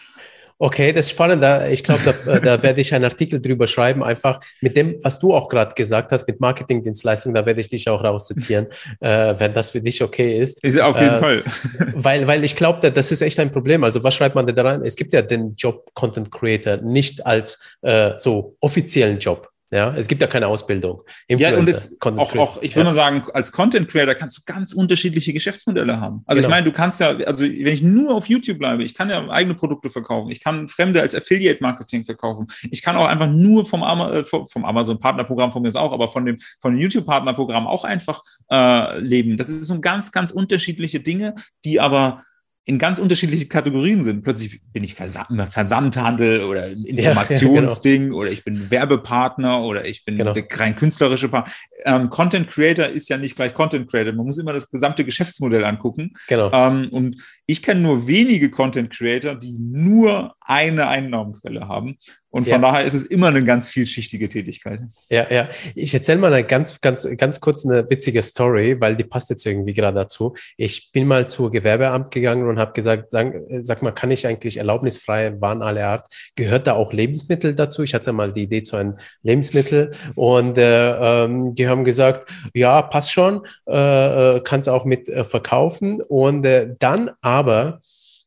[0.58, 1.44] Okay, das ist spannend.
[1.70, 5.18] Ich glaube, da, äh, da werde ich einen Artikel drüber schreiben, einfach mit dem, was
[5.18, 8.66] du auch gerade gesagt hast, mit Marketingdienstleistungen, da werde ich dich auch rauszitieren,
[9.00, 10.64] äh, wenn das für dich okay ist.
[10.64, 11.42] Ist auf jeden äh, Fall.
[11.94, 13.84] Weil, weil ich glaube, das ist echt ein Problem.
[13.84, 14.82] Also was schreibt man da rein?
[14.84, 19.50] Es gibt ja den Job Content Creator nicht als äh, so offiziellen Job.
[19.72, 21.02] Ja, es gibt ja keine Ausbildung.
[21.26, 22.84] Influencer, ja, und es, auch, auch, ich würde ja.
[22.84, 26.22] mal sagen, als Content Creator kannst du ganz unterschiedliche Geschäftsmodelle haben.
[26.26, 26.48] Also genau.
[26.48, 29.28] ich meine, du kannst ja, also wenn ich nur auf YouTube bleibe, ich kann ja
[29.28, 33.66] eigene Produkte verkaufen, ich kann Fremde als Affiliate Marketing verkaufen, ich kann auch einfach nur
[33.66, 37.06] vom, äh, vom Amazon Partnerprogramm von mir ist auch, aber von dem, von dem YouTube
[37.06, 39.36] Partnerprogramm auch einfach äh, leben.
[39.36, 42.22] Das ist so ganz, ganz unterschiedliche Dinge, die aber
[42.68, 44.24] in ganz unterschiedliche Kategorien sind.
[44.24, 48.18] Plötzlich bin ich Versand, Versandhandel oder Informationsding ja, genau.
[48.18, 50.34] oder ich bin Werbepartner oder ich bin genau.
[50.54, 51.52] rein künstlerische Partner.
[51.84, 54.12] Ähm, Content Creator ist ja nicht gleich Content Creator.
[54.12, 56.12] Man muss immer das gesamte Geschäftsmodell angucken.
[56.26, 56.50] Genau.
[56.52, 61.96] Ähm, und ich kenne nur wenige Content Creator, die nur eine Einnahmenquelle haben.
[62.36, 62.70] Und von ja.
[62.70, 64.80] daher ist es immer eine ganz vielschichtige Tätigkeit.
[65.08, 65.48] Ja, ja.
[65.74, 69.46] Ich erzähle mal eine ganz, ganz, ganz kurz eine witzige Story, weil die passt jetzt
[69.46, 70.34] irgendwie gerade dazu.
[70.58, 74.58] Ich bin mal zur Gewerbeamt gegangen und habe gesagt, sag, sag, mal, kann ich eigentlich
[74.58, 76.08] erlaubnisfreie Waren aller Art?
[76.34, 77.82] Gehört da auch Lebensmittel dazu?
[77.82, 82.82] Ich hatte mal die Idee zu einem Lebensmittel und äh, ähm, die haben gesagt, ja,
[82.82, 86.02] passt schon, äh, äh kannst auch mit äh, verkaufen.
[86.02, 87.80] Und äh, dann aber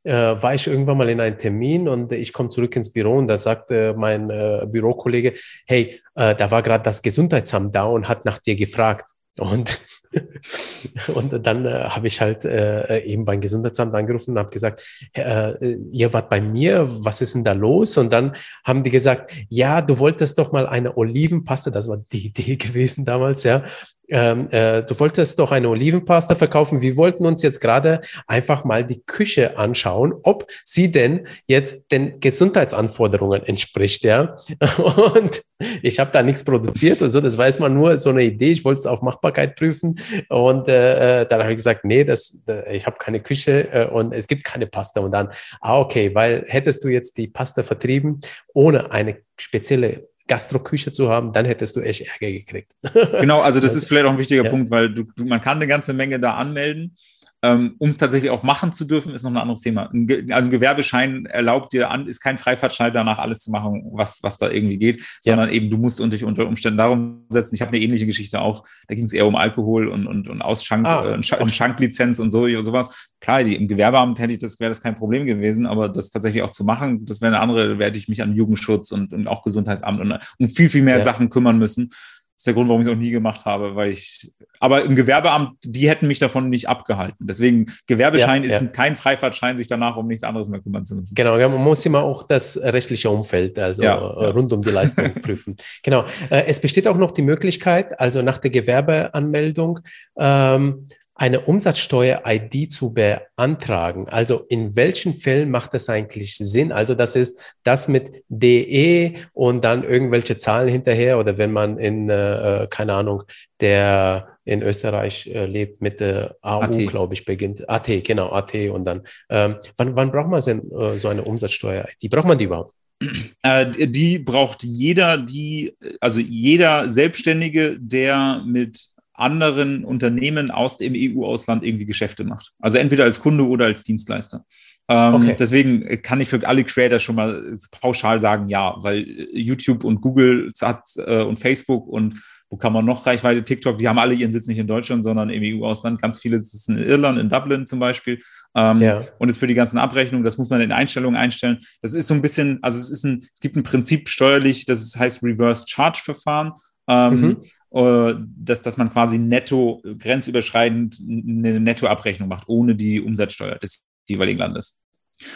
[0.04, 3.28] äh, war ich irgendwann mal in einem Termin und ich komme zurück ins Büro und
[3.28, 5.34] da sagte mein äh, Bürokollege,
[5.68, 9.10] hey, äh, da war gerade das Gesundheitsamt da und hat nach dir gefragt.
[9.38, 9.82] Und,
[11.14, 14.84] und dann äh, habe ich halt äh, eben beim Gesundheitsamt angerufen und habe gesagt,
[15.14, 17.98] äh, ihr wart bei mir, was ist denn da los?
[17.98, 22.28] Und dann haben die gesagt, ja, du wolltest doch mal eine Olivenpaste, das war die
[22.28, 23.64] Idee gewesen damals, ja,
[24.12, 26.82] ähm, äh, du wolltest doch eine Olivenpasta verkaufen.
[26.82, 32.20] Wir wollten uns jetzt gerade einfach mal die Küche anschauen, ob sie denn jetzt den
[32.20, 34.36] Gesundheitsanforderungen entspricht, ja.
[35.14, 35.44] Und
[35.82, 38.52] ich habe da nichts produziert und so, das war erstmal nur so eine Idee.
[38.52, 39.99] Ich wollte es auf Machbarkeit prüfen
[40.30, 43.88] und äh, äh dann habe ich gesagt, nee, das, äh, ich habe keine Küche äh,
[43.88, 45.02] und es gibt keine Pasta.
[45.02, 45.30] Und dann,
[45.62, 48.20] ah, okay, weil hättest du jetzt die Pasta vertrieben
[48.54, 52.72] ohne eine spezielle Gastroküche zu haben, dann hättest du echt Ärger gekriegt.
[53.20, 54.50] Genau, also das ist vielleicht auch ein wichtiger ja.
[54.50, 56.96] Punkt, weil du, du, man kann eine ganze Menge da anmelden.
[57.42, 59.90] Ähm, um es tatsächlich auch machen zu dürfen, ist noch ein anderes Thema.
[60.32, 64.38] Also ein Gewerbeschein erlaubt dir an, ist kein Freifahrtschein danach alles zu machen, was, was
[64.38, 65.56] da irgendwie geht, sondern ja.
[65.56, 67.56] eben du musst dich unter Umständen darum setzen.
[67.56, 70.42] Ich habe eine ähnliche Geschichte auch, da ging es eher um Alkohol und, und, und
[70.42, 73.10] Ausschank, ah, äh, Sch Schanklizenz und so und sowas.
[73.22, 76.44] Klar, die, im Gewerbeamt hätte ich das, wäre das kein Problem gewesen, aber das tatsächlich
[76.44, 79.44] auch zu machen, das wäre eine andere, werde ich mich an Jugendschutz und, und auch
[79.44, 81.04] Gesundheitsamt und um viel, viel mehr ja.
[81.04, 81.92] Sachen kümmern müssen
[82.40, 84.32] ist der Grund, warum ich es auch nie gemacht habe, weil ich,
[84.62, 87.28] aber im Gewerbeamt, die hätten mich davon nicht abgehalten.
[87.28, 88.68] Deswegen, Gewerbeschein ja, ist ja.
[88.70, 91.16] kein Freifahrtschein, sich danach um nichts anderes mehr kümmern zu müssen.
[91.16, 95.14] Genau, ja, man muss immer auch das rechtliche Umfeld, also ja, rund um die Leistung
[95.22, 95.58] prüfen.
[95.84, 96.06] Genau.
[96.30, 99.82] Äh, es besteht auch noch die Möglichkeit, also nach der Gewerbeanmeldung,
[100.18, 100.88] ähm,
[101.20, 104.08] eine Umsatzsteuer-ID zu beantragen.
[104.08, 106.72] Also in welchen Fällen macht das eigentlich Sinn?
[106.72, 112.10] Also das ist das mit DE und dann irgendwelche Zahlen hinterher oder wenn man in,
[112.10, 113.24] äh, keine Ahnung,
[113.60, 117.70] der in Österreich äh, lebt mit äh, AU, glaube ich, beginnt.
[117.70, 119.02] AT, genau, AT und dann.
[119.30, 122.10] Ähm, wann, wann braucht man denn äh, so eine Umsatzsteuer-ID?
[122.10, 122.74] Braucht man die überhaupt?
[123.42, 128.90] Äh, die braucht jeder, die, also jeder Selbstständige, der mit
[129.20, 132.54] anderen Unternehmen aus dem EU-Ausland irgendwie Geschäfte macht.
[132.60, 134.46] Also entweder als Kunde oder als Dienstleister.
[134.88, 135.36] Ähm, okay.
[135.38, 140.52] Deswegen kann ich für alle Creator schon mal pauschal sagen, ja, weil YouTube und Google
[140.62, 144.32] hat, äh, und Facebook und wo kann man noch Reichweite, TikTok, die haben alle ihren
[144.32, 146.02] Sitz nicht in Deutschland, sondern im EU-Ausland.
[146.02, 148.20] Ganz viele sitzen in Irland, in Dublin zum Beispiel.
[148.56, 149.02] Ähm, ja.
[149.20, 151.60] Und ist für die ganzen Abrechnungen, das muss man in Einstellungen einstellen.
[151.84, 154.96] Das ist so ein bisschen, also es ist ein, es gibt ein Prinzip steuerlich, das
[154.98, 156.54] heißt Reverse Charge Verfahren.
[156.88, 157.38] Ähm, mhm.
[157.72, 164.40] Äh, dass, dass man quasi netto, grenzüberschreitend eine Nettoabrechnung macht, ohne die Umsatzsteuer des jeweiligen
[164.40, 164.82] Landes.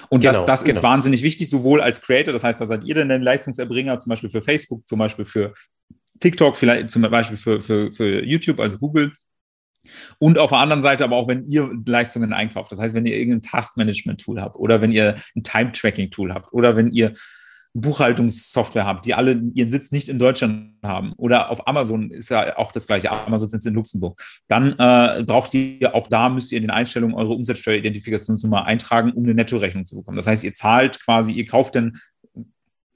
[0.10, 0.76] Und genau, das, das genau.
[0.76, 4.10] ist wahnsinnig wichtig, sowohl als Creator, das heißt, da seid ihr denn ein Leistungserbringer, zum
[4.10, 5.54] Beispiel für Facebook, zum Beispiel für
[6.22, 9.12] TikTok, vielleicht zum Beispiel für, für, für YouTube, also Google.
[10.18, 12.72] Und auf der anderen Seite aber auch, wenn ihr Leistungen einkauft.
[12.72, 16.90] Das heißt, wenn ihr irgendein Taskmanagement-Tool habt oder wenn ihr ein Time-Tracking-Tool habt oder wenn
[16.90, 17.14] ihr
[17.74, 22.58] Buchhaltungssoftware habt, die alle ihren Sitz nicht in Deutschland haben oder auf Amazon ist ja
[22.58, 26.58] auch das gleiche, Amazon sitzt in Luxemburg, dann äh, braucht ihr, auch da müsst ihr
[26.58, 30.18] in den Einstellungen eure Umsatzsteueridentifikationsnummer eintragen, um eine Nettorechnung zu bekommen.
[30.18, 31.94] Das heißt, ihr zahlt quasi, ihr kauft dann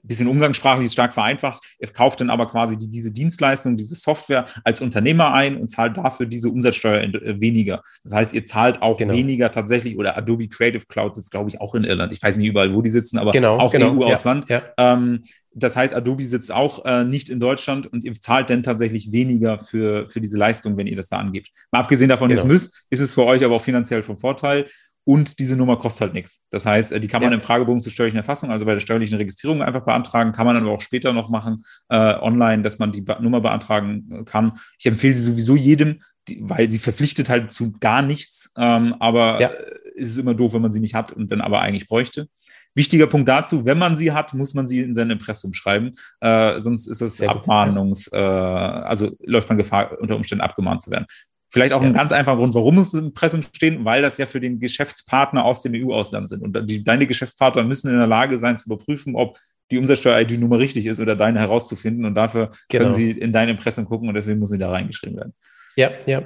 [0.02, 1.62] bisschen umgangssprachlich stark vereinfacht.
[1.78, 5.96] Er kauft dann aber quasi die, diese Dienstleistung, diese Software als Unternehmer ein und zahlt
[5.96, 7.82] dafür diese Umsatzsteuer äh, weniger.
[8.04, 9.14] Das heißt, ihr zahlt auch genau.
[9.14, 12.12] weniger tatsächlich oder Adobe Creative Cloud sitzt, glaube ich, auch in Irland.
[12.12, 14.48] Ich weiß nicht überall, wo die sitzen, aber genau, auch genau, EU-Ausland.
[14.48, 14.94] Ja, ja.
[14.94, 15.24] ähm,
[15.54, 19.58] das heißt, Adobe sitzt auch äh, nicht in Deutschland und ihr zahlt dann tatsächlich weniger
[19.58, 21.50] für, für diese Leistung, wenn ihr das da angebt.
[21.72, 22.40] Mal abgesehen davon, genau.
[22.40, 24.66] ihr es müsst, ist es für euch aber auch finanziell vom Vorteil
[25.08, 26.46] und diese Nummer kostet halt nichts.
[26.50, 27.38] Das heißt, äh, die kann man ja.
[27.38, 30.70] im Fragebogen zur steuerlichen Erfassung, also bei der steuerlichen Registrierung einfach beantragen, kann man aber
[30.70, 34.58] auch später noch machen äh, online, dass man die ba Nummer beantragen äh, kann.
[34.78, 39.40] Ich empfehle sie sowieso jedem, die, weil sie verpflichtet halt zu gar nichts, ähm, aber
[39.40, 39.48] ja.
[39.48, 42.28] Äh, es ist immer doof, wenn man sie nicht hat und dann aber eigentlich bräuchte.
[42.74, 46.60] Wichtiger Punkt dazu, wenn man sie hat, muss man sie in sein Impressum schreiben, äh,
[46.60, 51.06] sonst ist es Abmahnungs, äh, also läuft man Gefahr, unter Umständen abgemahnt zu werden.
[51.50, 51.88] Vielleicht auch ja.
[51.88, 55.44] ein ganz einfacher Grund, warum es im Impressum stehen, weil das ja für den Geschäftspartner
[55.44, 56.42] aus dem EU-Ausland sind.
[56.42, 59.38] Und die, deine Geschäftspartner müssen in der Lage sein, zu überprüfen, ob
[59.70, 62.04] die Umsatzsteuer-ID-Nummer richtig ist oder deine herauszufinden.
[62.04, 62.84] Und dafür genau.
[62.84, 65.34] können sie in dein Impressum gucken und deswegen muss sie da reingeschrieben werden.
[65.78, 66.22] Ja, ja.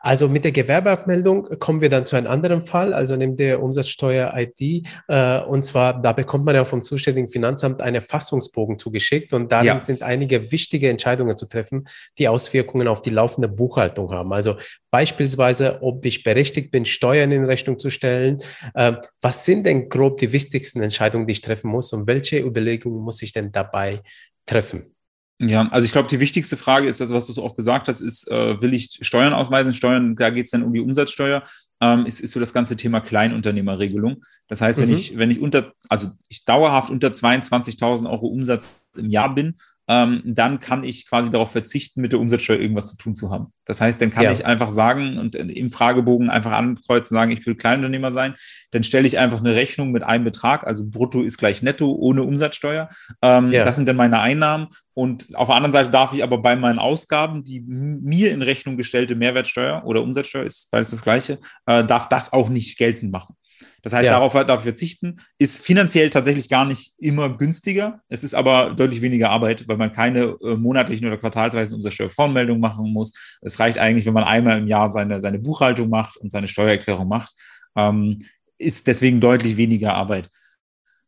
[0.00, 4.84] Also mit der Gewerbeabmeldung kommen wir dann zu einem anderen Fall, also neben der Umsatzsteuer-ID.
[5.06, 9.66] Äh, und zwar, da bekommt man ja vom zuständigen Finanzamt einen Fassungsbogen zugeschickt und darin
[9.66, 9.80] ja.
[9.80, 11.86] sind einige wichtige Entscheidungen zu treffen,
[12.18, 14.32] die Auswirkungen auf die laufende Buchhaltung haben.
[14.32, 14.56] Also
[14.90, 18.42] beispielsweise, ob ich berechtigt bin, Steuern in Rechnung zu stellen.
[18.74, 23.02] Äh, was sind denn grob die wichtigsten Entscheidungen, die ich treffen muss und welche Überlegungen
[23.02, 24.00] muss ich denn dabei
[24.46, 24.96] treffen?
[25.42, 28.30] Ja, also ich glaube, die wichtigste Frage ist, also was du auch gesagt hast, ist,
[28.30, 29.72] äh, will ich Steuern ausweisen?
[29.72, 31.42] Steuern, da geht es dann um die Umsatzsteuer,
[31.80, 34.22] ähm, ist, ist so das ganze Thema Kleinunternehmerregelung.
[34.48, 34.82] Das heißt, mhm.
[34.82, 39.54] wenn ich, wenn ich unter, also ich dauerhaft unter 22.000 Euro Umsatz im Jahr bin,
[39.90, 43.52] ähm, dann kann ich quasi darauf verzichten, mit der Umsatzsteuer irgendwas zu tun zu haben.
[43.64, 44.30] Das heißt, dann kann ja.
[44.30, 48.36] ich einfach sagen und im Fragebogen einfach ankreuzen, sagen, ich will Kleinunternehmer sein.
[48.70, 52.22] Dann stelle ich einfach eine Rechnung mit einem Betrag, also brutto ist gleich netto ohne
[52.22, 52.88] Umsatzsteuer.
[53.20, 53.64] Ähm, ja.
[53.64, 54.68] Das sind dann meine Einnahmen.
[54.94, 58.76] Und auf der anderen Seite darf ich aber bei meinen Ausgaben, die mir in Rechnung
[58.76, 63.34] gestellte Mehrwertsteuer oder Umsatzsteuer ist beides das gleiche, äh, darf das auch nicht geltend machen.
[63.82, 64.12] Das heißt, ja.
[64.12, 68.00] darauf darf verzichten, ist finanziell tatsächlich gar nicht immer günstiger.
[68.08, 72.92] Es ist aber deutlich weniger Arbeit, weil man keine äh, monatlichen oder quartalsweisen Umsatzsteuervoranmeldungen machen
[72.92, 73.12] muss.
[73.40, 77.08] Es reicht eigentlich, wenn man einmal im Jahr seine, seine Buchhaltung macht und seine Steuererklärung
[77.08, 77.34] macht.
[77.76, 78.20] Ähm,
[78.58, 80.28] ist deswegen deutlich weniger Arbeit.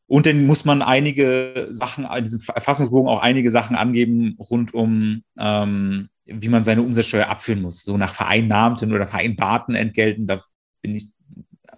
[0.06, 5.22] Und dann muss man einige Sachen, in diesem Erfassungsbogen auch einige Sachen angeben rund um,
[5.38, 7.82] ähm, wie man seine Umsatzsteuer abführen muss.
[7.82, 10.26] So nach vereinnahmten oder vereinbarten Entgelten.
[10.26, 10.40] Da
[10.82, 11.08] bin ich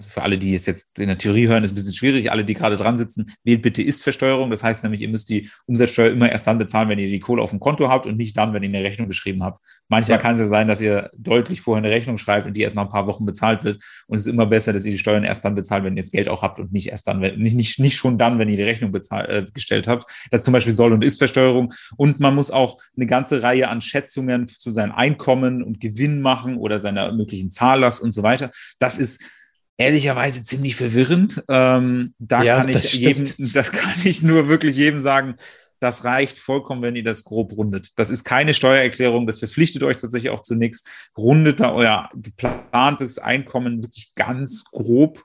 [0.05, 2.31] für alle, die es jetzt in der Theorie hören, ist ein bisschen schwierig.
[2.31, 4.51] Alle, die gerade dran sitzen, wählt bitte Ist-Versteuerung.
[4.51, 7.43] Das heißt nämlich, ihr müsst die Umsatzsteuer immer erst dann bezahlen, wenn ihr die Kohle
[7.43, 9.61] auf dem Konto habt und nicht dann, wenn ihr eine Rechnung geschrieben habt.
[9.89, 10.23] Manchmal ja.
[10.23, 12.85] kann es ja sein, dass ihr deutlich vorher eine Rechnung schreibt und die erst nach
[12.85, 13.83] ein paar Wochen bezahlt wird.
[14.07, 16.11] Und es ist immer besser, dass ihr die Steuern erst dann bezahlt, wenn ihr das
[16.11, 18.57] Geld auch habt und nicht erst dann, wenn, nicht, nicht, nicht schon dann, wenn ihr
[18.57, 20.11] die Rechnung bezahlt, äh, gestellt habt.
[20.31, 21.73] Das ist zum Beispiel Soll- und Ist-Versteuerung.
[21.97, 26.57] Und man muss auch eine ganze Reihe an Schätzungen zu seinem Einkommen und Gewinn machen
[26.57, 28.51] oder seiner möglichen Zahllast und so weiter.
[28.79, 29.23] Das ist
[29.77, 31.43] ehrlicherweise ziemlich verwirrend.
[31.49, 35.37] Ähm, da ja, kann ich jedem, das kann ich nur wirklich jedem sagen,
[35.81, 37.91] das reicht vollkommen, wenn ihr das grob rundet.
[37.97, 40.85] Das ist keine Steuererklärung, das verpflichtet euch tatsächlich auch zu nichts.
[41.17, 45.23] Rundet da euer geplantes Einkommen wirklich ganz grob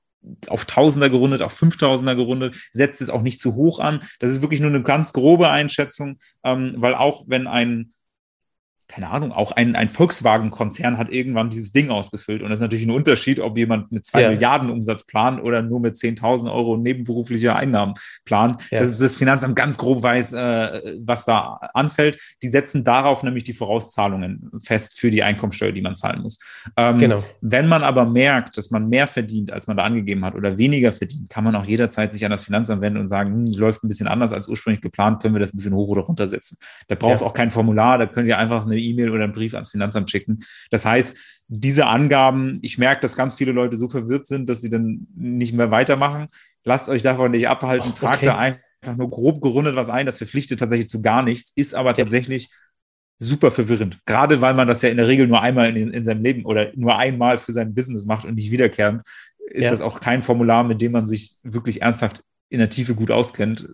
[0.47, 4.02] auf Tausender gerundet, auf Fünftausender gerundet, setzt es auch nicht zu hoch an.
[4.20, 7.91] Das ist wirklich nur eine ganz grobe Einschätzung, ähm, weil auch wenn ein
[8.90, 12.42] keine Ahnung, auch ein, ein Volkswagen-Konzern hat irgendwann dieses Ding ausgefüllt.
[12.42, 14.30] Und das ist natürlich ein Unterschied, ob jemand mit zwei ja.
[14.32, 17.94] Milliarden Umsatz plant oder nur mit 10.000 Euro nebenberufliche Einnahmen
[18.26, 18.60] plant.
[18.72, 18.80] Ja.
[18.80, 22.20] Das ist das Finanzamt ganz grob weiß, äh, was da anfällt.
[22.42, 26.40] Die setzen darauf nämlich die Vorauszahlungen fest für die Einkommensteuer, die man zahlen muss.
[26.76, 27.24] Ähm, genau.
[27.42, 30.92] Wenn man aber merkt, dass man mehr verdient, als man da angegeben hat oder weniger
[30.92, 33.88] verdient, kann man auch jederzeit sich an das Finanzamt wenden und sagen, hm, läuft ein
[33.88, 36.58] bisschen anders als ursprünglich geplant, können wir das ein bisschen hoch oder runter setzen.
[36.88, 37.28] Da braucht es ja.
[37.28, 40.44] auch kein Formular, da könnt ihr einfach eine E-Mail oder einen Brief ans Finanzamt schicken.
[40.72, 41.18] Das heißt,
[41.48, 45.54] diese Angaben, ich merke, dass ganz viele Leute so verwirrt sind, dass sie dann nicht
[45.54, 46.28] mehr weitermachen.
[46.64, 48.26] Lasst euch davon nicht abhalten, tragt okay.
[48.28, 50.06] da einfach nur grob gerundet was ein.
[50.06, 52.50] Das verpflichtet tatsächlich zu gar nichts, ist aber tatsächlich
[53.20, 54.00] super verwirrend.
[54.06, 56.72] Gerade weil man das ja in der Regel nur einmal in, in seinem Leben oder
[56.76, 59.02] nur einmal für sein Business macht und nicht wiederkehren,
[59.48, 59.72] ist ja.
[59.72, 63.70] das auch kein Formular, mit dem man sich wirklich ernsthaft in der Tiefe gut auskennt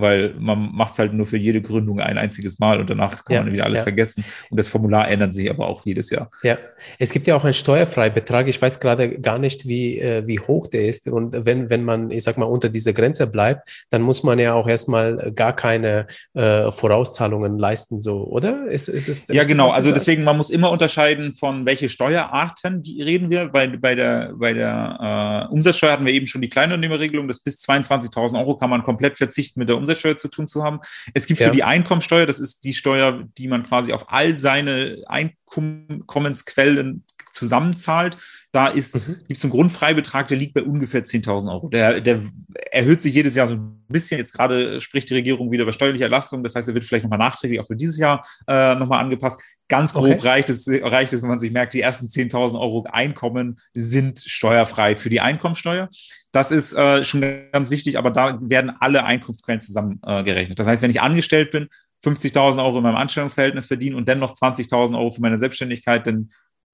[0.00, 3.34] weil man macht es halt nur für jede Gründung ein einziges Mal und danach kann
[3.34, 3.82] ja, man wieder alles ja.
[3.84, 4.24] vergessen.
[4.50, 6.30] Und das Formular ändert sich aber auch jedes Jahr.
[6.42, 6.58] Ja,
[6.98, 8.48] es gibt ja auch einen Steuerfreibetrag.
[8.48, 11.08] Ich weiß gerade gar nicht, wie, äh, wie hoch der ist.
[11.08, 14.54] Und wenn, wenn man, ich sag mal, unter dieser Grenze bleibt, dann muss man ja
[14.54, 18.66] auch erstmal gar keine äh, Vorauszahlungen leisten, so, oder?
[18.66, 19.70] Ist, ist, ist, ja, genau.
[19.70, 23.48] Also deswegen, man muss immer unterscheiden, von welche Steuerarten reden wir.
[23.48, 27.58] Bei, bei der, bei der äh, Umsatzsteuer hatten wir eben schon die Kleinunternehmerregelung, das bis
[27.60, 29.85] 22.000 Euro kann man komplett verzichten mit der Umsatzsteuer
[30.16, 30.80] zu tun zu haben.
[31.14, 31.48] Es gibt ja.
[31.48, 38.16] für die Einkommensteuer, das ist die Steuer, die man quasi auf all seine Einkommensquellen zusammenzahlt.
[38.56, 39.18] Da ist, mhm.
[39.28, 41.68] gibt es einen Grundfreibetrag, der liegt bei ungefähr 10.000 Euro.
[41.68, 42.22] Der, der
[42.72, 44.16] erhöht sich jedes Jahr so ein bisschen.
[44.16, 46.42] Jetzt gerade spricht die Regierung wieder über steuerliche Erlastung.
[46.42, 49.42] Das heißt, er wird vielleicht nochmal nachträglich auch für dieses Jahr äh, nochmal angepasst.
[49.68, 50.26] Ganz grob okay.
[50.26, 54.96] reicht, es, reicht es, wenn man sich merkt, die ersten 10.000 Euro Einkommen sind steuerfrei
[54.96, 55.90] für die Einkommensteuer.
[56.32, 57.20] Das ist äh, schon
[57.52, 60.52] ganz wichtig, aber da werden alle Einkunftsquellen zusammengerechnet.
[60.52, 61.68] Äh, das heißt, wenn ich angestellt bin,
[62.02, 66.30] 50.000 Euro in meinem Anstellungsverhältnis verdiene und dann noch 20.000 Euro für meine Selbstständigkeit, dann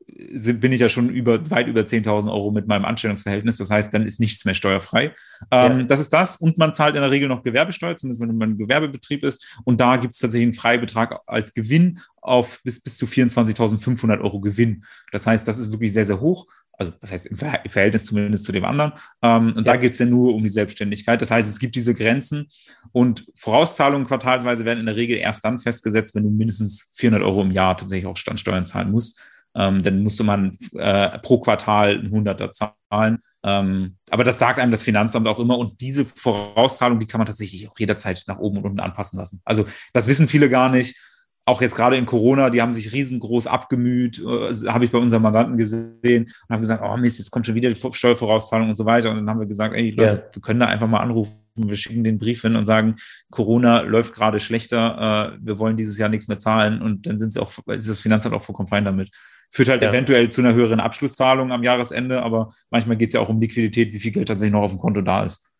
[0.07, 3.59] bin ich ja schon über, weit über 10.000 Euro mit meinem Anstellungsverhältnis.
[3.59, 5.13] Das heißt, dann ist nichts mehr steuerfrei.
[5.51, 5.83] Ähm, ja.
[5.85, 6.37] Das ist das.
[6.37, 9.61] Und man zahlt in der Regel noch Gewerbesteuer, zumindest wenn man ein Gewerbebetrieb ist.
[9.65, 14.41] Und da gibt es tatsächlich einen Freibetrag als Gewinn auf bis, bis zu 24.500 Euro
[14.41, 14.85] Gewinn.
[15.11, 16.47] Das heißt, das ist wirklich sehr, sehr hoch.
[16.79, 18.93] Also, das heißt, im Verhältnis zumindest zu dem anderen.
[19.21, 19.75] Ähm, und ja.
[19.75, 21.21] da geht es ja nur um die Selbstständigkeit.
[21.21, 22.49] Das heißt, es gibt diese Grenzen
[22.93, 27.43] und Vorauszahlungen quartalsweise werden in der Regel erst dann festgesetzt, wenn du mindestens 400 Euro
[27.43, 29.21] im Jahr tatsächlich auch Standsteuern zahlen musst
[29.55, 33.19] ähm, dann musste man äh, pro Quartal ein Hunderter zahlen.
[33.45, 35.59] Ähm, aber das sagt einem das Finanzamt auch immer.
[35.59, 39.41] Und diese Vorauszahlung, die kann man tatsächlich auch jederzeit nach oben und unten anpassen lassen.
[39.45, 40.97] Also das wissen viele gar nicht.
[41.45, 45.23] Auch jetzt gerade in Corona, die haben sich riesengroß abgemüht, äh, habe ich bei unseren
[45.23, 48.87] Mandanten gesehen und haben gesagt, oh Mist, jetzt kommt schon wieder die Steuervorauszahlung und so
[48.87, 49.11] weiter.
[49.11, 50.35] Und dann haben wir gesagt, ey Leute, ja.
[50.35, 52.97] wir können da einfach mal anrufen wir schicken den Brief hin und sagen,
[53.31, 57.33] Corona läuft gerade schlechter, äh, wir wollen dieses Jahr nichts mehr zahlen und dann sind
[57.33, 59.11] sie auch, ist das Finanzamt auch vollkommen fein damit.
[59.55, 59.91] Führt halt ja.
[59.91, 63.93] eventuell zu einer höheren Abschlusszahlung am Jahresende, aber manchmal geht es ja auch um Liquidität,
[63.93, 65.52] wie viel Geld tatsächlich noch auf dem Konto da ist.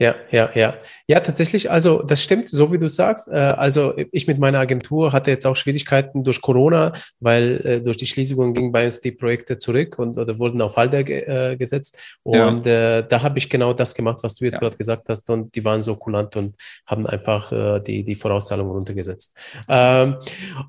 [0.00, 0.74] Ja, ja, ja.
[1.06, 3.28] Ja, tatsächlich, also das stimmt, so wie du sagst.
[3.28, 7.98] Äh, also ich mit meiner Agentur hatte jetzt auch Schwierigkeiten durch Corona, weil äh, durch
[7.98, 12.18] die Schließungen gingen bei uns die Projekte zurück und oder wurden auf Halde äh, gesetzt.
[12.22, 13.02] Und ja.
[13.02, 14.60] da habe ich genau das gemacht, was du jetzt ja.
[14.60, 15.28] gerade gesagt hast.
[15.28, 16.54] Und die waren so kulant und
[16.86, 19.36] haben einfach die, die Vorauszahlungen runtergesetzt.
[19.68, 20.16] Ähm,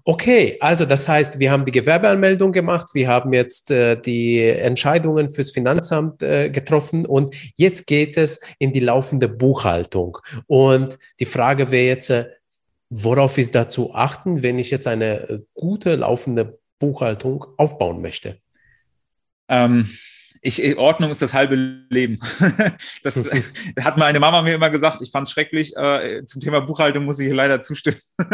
[0.04, 5.52] okay, also das heißt, wir haben die Gewerbeanmeldung gemacht, wir haben jetzt die Entscheidungen fürs
[5.52, 10.18] Finanzamt getroffen und jetzt geht es in die laufende laufende Buchhaltung.
[10.48, 12.30] Und die Frage wäre jetzt, äh,
[12.90, 18.40] worauf ist da zu achten, wenn ich jetzt eine äh, gute laufende Buchhaltung aufbauen möchte?
[19.48, 19.90] Ähm,
[20.44, 21.56] ich, Ordnung ist das halbe
[21.90, 22.20] Leben.
[23.04, 23.16] das
[23.80, 25.02] hat meine Mama mir immer gesagt.
[25.02, 25.76] Ich fand es schrecklich.
[25.78, 28.00] Äh, zum Thema Buchhaltung muss ich leider zustimmen.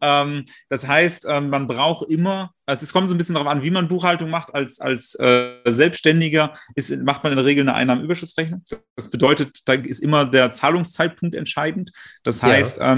[0.00, 3.64] ähm, das heißt, ähm, man braucht immer, also es kommt so ein bisschen darauf an,
[3.64, 4.54] wie man Buchhaltung macht.
[4.54, 8.62] Als, als äh, Selbstständiger ist, macht man in der Regel eine Einnahmenüberschussrechnung.
[8.94, 11.90] Das bedeutet, da ist immer der Zahlungszeitpunkt entscheidend.
[12.22, 12.96] Das heißt, ja.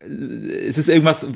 [0.00, 1.26] Es ist irgendwas,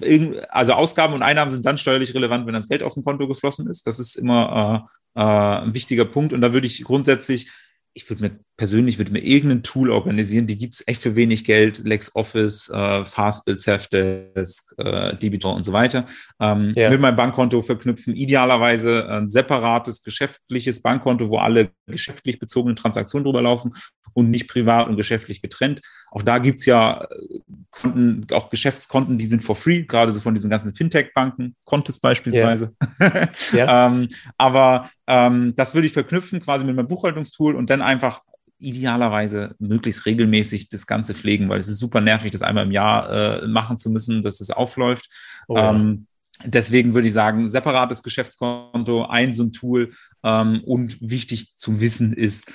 [0.48, 3.68] also Ausgaben und Einnahmen sind dann steuerlich relevant, wenn das Geld auf dem Konto geflossen
[3.68, 3.86] ist.
[3.86, 6.32] Das ist immer äh, äh, ein wichtiger Punkt.
[6.32, 7.50] Und da würde ich grundsätzlich
[7.94, 11.44] ich würde mir persönlich würde mir irgendein Tool organisieren, die gibt es echt für wenig
[11.44, 16.06] Geld, LexOffice, äh, Fastbill, Safdesk, äh, Debitor und so weiter,
[16.40, 16.90] ähm, ja.
[16.90, 18.14] mit meinem Bankkonto verknüpfen.
[18.14, 23.74] Idealerweise ein separates geschäftliches Bankkonto, wo alle geschäftlich bezogenen Transaktionen drüber laufen
[24.14, 25.80] und nicht privat und geschäftlich getrennt.
[26.12, 27.38] Auch da gibt es ja äh,
[27.70, 32.74] Konten, auch Geschäftskonten, die sind for free, gerade so von diesen ganzen Fintech-Banken, Contest beispielsweise.
[33.00, 33.28] Ja.
[33.54, 33.86] ja.
[33.86, 38.20] ähm, aber ähm, das würde ich verknüpfen quasi mit meinem Buchhaltungstool und dann einfach
[38.58, 43.42] idealerweise möglichst regelmäßig das Ganze pflegen, weil es ist super nervig, das einmal im Jahr
[43.42, 45.08] äh, machen zu müssen, dass es aufläuft.
[45.48, 46.06] Oh, ähm,
[46.44, 49.90] Deswegen würde ich sagen, separates Geschäftskonto, ein so ein Tool
[50.24, 52.52] ähm, und wichtig zu wissen ist,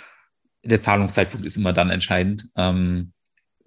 [0.63, 3.13] der Zahlungszeitpunkt ist immer dann entscheidend, ähm,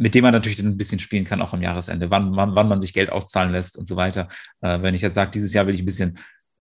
[0.01, 2.80] mit dem man natürlich ein bisschen spielen kann, auch am Jahresende, wann, wann, wann man
[2.80, 4.28] sich Geld auszahlen lässt und so weiter.
[4.62, 6.18] Äh, wenn ich jetzt sage, dieses Jahr will ich ein bisschen,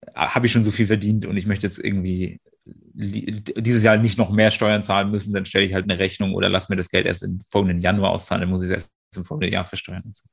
[0.03, 2.43] äh, habe ich schon so viel verdient und ich möchte jetzt irgendwie
[2.95, 6.51] dieses Jahr nicht noch mehr Steuern zahlen müssen, dann stelle ich halt eine Rechnung oder
[6.51, 9.25] lass mir das Geld erst im folgenden Januar auszahlen, dann muss ich es erst im
[9.25, 10.25] folgenden Jahr versteuern und so.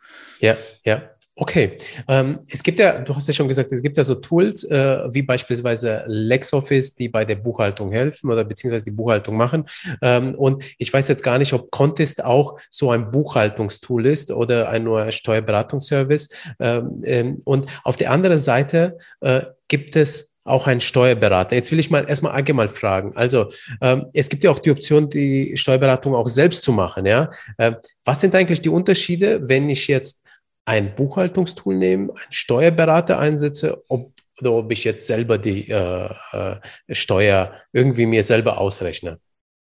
[0.41, 1.09] Ja, ja.
[1.41, 1.77] Okay.
[2.09, 5.03] Ähm, es gibt ja, du hast ja schon gesagt, es gibt ja so Tools äh,
[5.13, 9.63] wie beispielsweise LexOffice, die bei der Buchhaltung helfen oder beziehungsweise die Buchhaltung machen.
[10.01, 14.67] Ähm, und ich weiß jetzt gar nicht, ob Contest auch so ein Buchhaltungstool ist oder
[14.67, 16.27] ein nur Steuerberatungsservice.
[16.59, 21.55] Ähm, ähm, und auf der anderen Seite äh, gibt es auch ein Steuerberater.
[21.55, 23.15] Jetzt will ich mal erstmal allgemein fragen.
[23.15, 27.05] Also ähm, es gibt ja auch die Option, die Steuerberatung auch selbst zu machen.
[27.05, 27.73] Ja, äh,
[28.03, 30.25] was sind eigentlich die Unterschiede, wenn ich jetzt
[30.69, 36.57] ein Buchhaltungstool nehme, einen Steuerberater einsetze, ob, oder ob ich jetzt selber die äh, äh,
[36.91, 39.19] Steuer irgendwie mir selber ausrechne.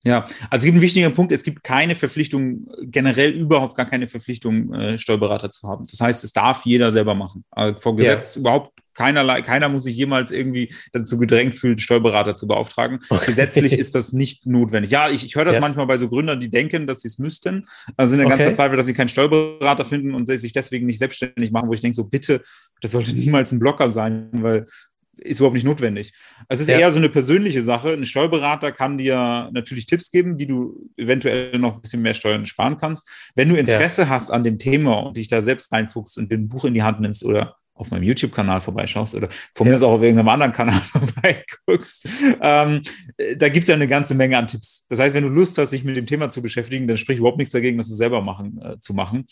[0.06, 4.08] Ja, also es gibt einen wichtigen Punkt, es gibt keine Verpflichtung, generell überhaupt gar keine
[4.08, 5.86] Verpflichtung, äh, Steuerberater zu haben.
[5.92, 7.44] Das heißt, es darf jeder selber machen.
[7.52, 8.40] Also vor Gesetz ja.
[8.40, 13.00] überhaupt keinerlei, keiner muss sich jemals irgendwie dazu gedrängt fühlen, Steuerberater zu beauftragen.
[13.10, 13.26] Okay.
[13.26, 14.92] Gesetzlich ist das nicht notwendig.
[14.92, 15.62] Ja, ich, ich höre das ja.
[15.62, 17.68] manchmal bei so Gründern, die denken, dass sie es müssten,
[17.98, 18.38] also sind dann okay.
[18.38, 21.82] ganz verzweifelt, dass sie keinen Steuerberater finden und sich deswegen nicht selbstständig machen, wo ich
[21.82, 22.44] denke, so bitte,
[22.82, 24.66] das sollte niemals ein Blocker sein, weil
[25.18, 26.14] ist überhaupt nicht notwendig.
[26.50, 26.78] Es ist ja.
[26.78, 27.94] eher so eine persönliche Sache.
[27.94, 32.46] Ein Steuerberater kann dir natürlich Tipps geben, wie du eventuell noch ein bisschen mehr Steuern
[32.46, 33.08] sparen kannst.
[33.36, 34.10] Wenn du Interesse ja.
[34.10, 37.00] hast an dem Thema und dich da selbst reinfuchst und ein Buch in die Hand
[37.00, 39.72] nimmst oder auf meinem YouTube-Kanal vorbeischaust oder von ja.
[39.72, 42.08] mir aus auch auf irgendeinem anderen Kanal vorbeiguckst,
[42.42, 42.82] ähm,
[43.38, 44.86] da gibt es ja eine ganze Menge an Tipps.
[44.90, 47.38] Das heißt, wenn du Lust hast, dich mit dem Thema zu beschäftigen, dann spricht überhaupt
[47.38, 49.26] nichts dagegen, das du selber machen, äh, zu machen.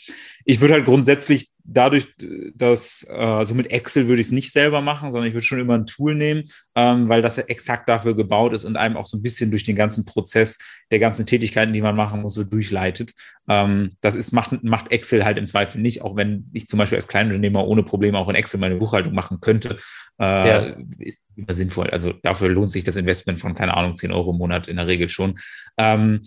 [0.46, 2.08] Ich würde halt grundsätzlich dadurch,
[2.56, 5.60] dass, äh, also mit Excel würde ich es nicht selber machen, sondern ich würde schon
[5.60, 6.44] immer ein Tool nehmen,
[6.76, 9.64] ähm, weil das ja exakt dafür gebaut ist und einem auch so ein bisschen durch
[9.64, 10.58] den ganzen Prozess
[10.92, 13.14] der ganzen Tätigkeiten, die man machen muss, so durchleitet.
[13.48, 16.98] Ähm, das ist, macht, macht Excel halt im Zweifel nicht, auch wenn ich zum Beispiel
[16.98, 19.78] als Kleinunternehmer ohne Probleme auch in Excel meine Buchhaltung machen könnte,
[20.20, 20.76] äh, ja.
[21.00, 21.90] ist immer sinnvoll.
[21.90, 24.88] Also dafür lohnt sich das Investment von, keine Ahnung, 10 Euro im Monat in der
[24.88, 25.40] Regel schon.
[25.78, 26.22] Ähm,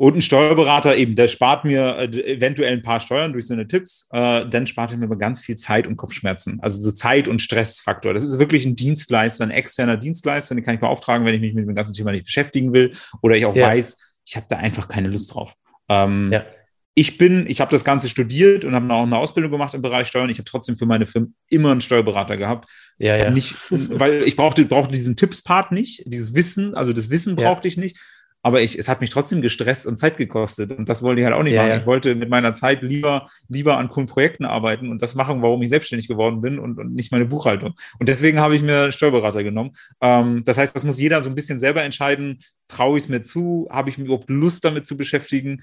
[0.00, 3.66] und ein Steuerberater eben, der spart mir äh, eventuell ein paar Steuern durch so eine
[3.66, 6.58] Tipps, äh, dann spart er mir aber ganz viel Zeit und Kopfschmerzen.
[6.62, 8.14] Also so Zeit- und Stressfaktor.
[8.14, 11.52] Das ist wirklich ein Dienstleister, ein externer Dienstleister, den kann ich beauftragen, wenn ich mich
[11.52, 13.66] mit dem ganzen Thema nicht beschäftigen will oder ich auch ja.
[13.66, 15.52] weiß, ich habe da einfach keine Lust drauf.
[15.90, 16.46] Ähm, ja.
[16.94, 20.08] Ich bin, ich habe das Ganze studiert und habe auch eine Ausbildung gemacht im Bereich
[20.08, 20.28] Steuern.
[20.28, 22.70] Ich habe trotzdem für meine Firma immer einen Steuerberater gehabt.
[22.98, 23.30] Ja, ja.
[23.30, 27.70] Nicht, weil ich brauchte, brauchte diesen Tipps-Part nicht, dieses Wissen, also das Wissen brauchte ja.
[27.70, 27.96] ich nicht
[28.42, 30.70] aber ich, es hat mich trotzdem gestresst und Zeit gekostet.
[30.70, 31.72] Und das wollte ich halt auch nicht ja, machen.
[31.72, 31.78] Ja.
[31.78, 35.60] Ich wollte mit meiner Zeit lieber, lieber an coolen Projekten arbeiten und das machen, warum
[35.62, 37.74] ich selbstständig geworden bin und, und nicht meine Buchhaltung.
[37.98, 39.72] Und deswegen habe ich mir Steuerberater genommen.
[40.00, 42.40] Ähm, das heißt, das muss jeder so ein bisschen selber entscheiden.
[42.68, 43.68] Traue ich es mir zu?
[43.70, 45.62] Habe ich mir überhaupt Lust damit zu beschäftigen?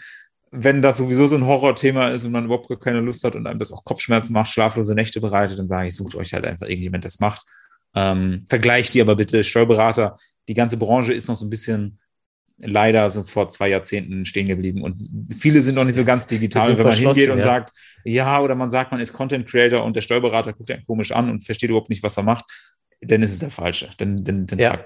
[0.51, 3.59] Wenn das sowieso so ein Horrorthema ist und man überhaupt keine Lust hat und einem
[3.59, 7.05] das auch Kopfschmerzen macht, schlaflose Nächte bereitet, dann sage ich, sucht euch halt einfach irgendjemand,
[7.05, 7.45] das macht.
[7.95, 10.15] Ähm, vergleicht die aber bitte Steuerberater.
[10.47, 11.99] Die ganze Branche ist noch so ein bisschen
[12.59, 14.81] leider so vor zwei Jahrzehnten stehen geblieben.
[14.81, 17.43] Und viele sind noch nicht so ganz digital, wenn man hingeht und ja.
[17.43, 17.73] sagt,
[18.03, 21.29] ja, oder man sagt, man ist Content Creator und der Steuerberater guckt einen komisch an
[21.29, 22.45] und versteht überhaupt nicht, was er macht,
[23.01, 23.89] dann ist es der Falsche.
[23.97, 24.79] Dann, dann, dann ja.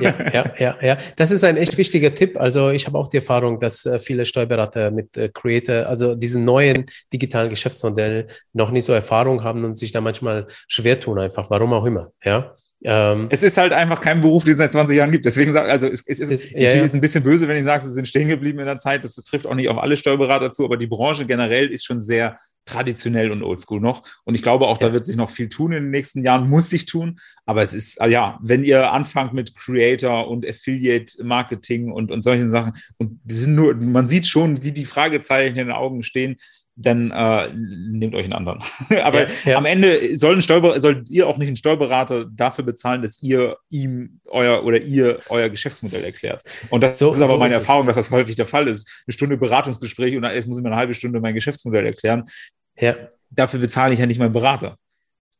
[0.00, 0.98] ja, ja, ja, ja.
[1.16, 2.38] Das ist ein echt wichtiger Tipp.
[2.38, 6.44] Also ich habe auch die Erfahrung, dass äh, viele Steuerberater mit äh, Creator, also diesen
[6.44, 11.48] neuen digitalen Geschäftsmodell noch nicht so Erfahrung haben und sich da manchmal schwer tun, einfach,
[11.48, 12.10] warum auch immer.
[12.22, 12.54] Ja.
[12.82, 15.26] Ähm, es ist halt einfach kein Beruf, den es seit 20 Jahren gibt.
[15.26, 16.82] Deswegen sage also es, es ist, ist, ja, ja.
[16.82, 19.04] ist ein bisschen böse, wenn ich sage, sie sind stehen geblieben in der Zeit.
[19.04, 22.38] Das trifft auch nicht auf alle Steuerberater zu, aber die Branche generell ist schon sehr
[22.64, 24.02] traditionell und oldschool noch.
[24.24, 24.88] Und ich glaube auch, ja.
[24.88, 27.18] da wird sich noch viel tun in den nächsten Jahren, muss sich tun.
[27.44, 32.48] Aber es ist, ja, wenn ihr anfangt mit Creator und Affiliate Marketing und, und solchen
[32.48, 36.36] Sachen, und sind nur, man sieht schon, wie die Fragezeichen in den Augen stehen,
[36.82, 38.62] dann äh, nehmt euch einen anderen.
[39.02, 39.56] Aber ja, ja.
[39.56, 43.56] am Ende soll ein Steuerberater, sollt ihr auch nicht einen Steuerberater dafür bezahlen, dass ihr
[43.68, 46.42] ihm euer oder ihr euer Geschäftsmodell erklärt.
[46.70, 47.96] Und das, so, ist aber so meine ist Erfahrung, es.
[47.96, 49.04] dass das häufig der Fall ist.
[49.06, 52.24] Eine Stunde Beratungsgespräch und dann muss ich mir eine halbe Stunde mein Geschäftsmodell erklären.
[52.78, 52.96] Ja.
[53.30, 54.76] Dafür bezahle ich ja nicht meinen Berater.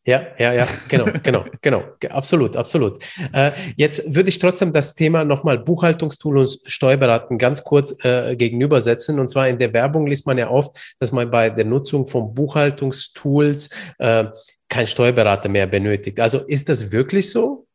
[0.06, 3.04] Ja, ja, ja, genau, genau, genau, absolut, absolut.
[3.32, 9.20] Äh, jetzt würde ich trotzdem das Thema nochmal Buchhaltungstool und Steuerberaten ganz kurz äh, gegenübersetzen.
[9.20, 12.34] Und zwar in der Werbung liest man ja oft, dass man bei der Nutzung von
[12.34, 14.24] Buchhaltungstools äh,
[14.70, 16.18] kein Steuerberater mehr benötigt.
[16.18, 17.66] Also ist das wirklich so?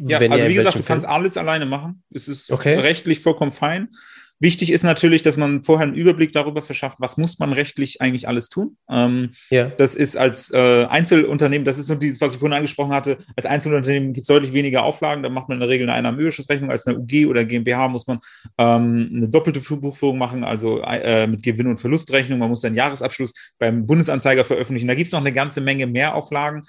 [0.00, 2.02] Ja, also wie gesagt, du kannst alles alleine machen.
[2.12, 2.78] Es ist okay.
[2.78, 3.88] rechtlich vollkommen fein.
[4.40, 8.28] Wichtig ist natürlich, dass man vorher einen Überblick darüber verschafft, was muss man rechtlich eigentlich
[8.28, 8.76] alles tun.
[8.88, 9.68] Ähm, ja.
[9.68, 13.46] Das ist als äh, Einzelunternehmen, das ist so dieses, was ich vorhin angesprochen hatte, als
[13.46, 16.86] Einzelunternehmen gibt es deutlich weniger Auflagen, da macht man in der Regel eine Einnahmenüberschussrechnung, als
[16.86, 18.20] eine UG oder GmbH muss man
[18.58, 23.32] ähm, eine doppelte Buchführung machen, also äh, mit Gewinn- und Verlustrechnung, man muss seinen Jahresabschluss
[23.58, 26.62] beim Bundesanzeiger veröffentlichen, da gibt es noch eine ganze Menge mehr Auflagen,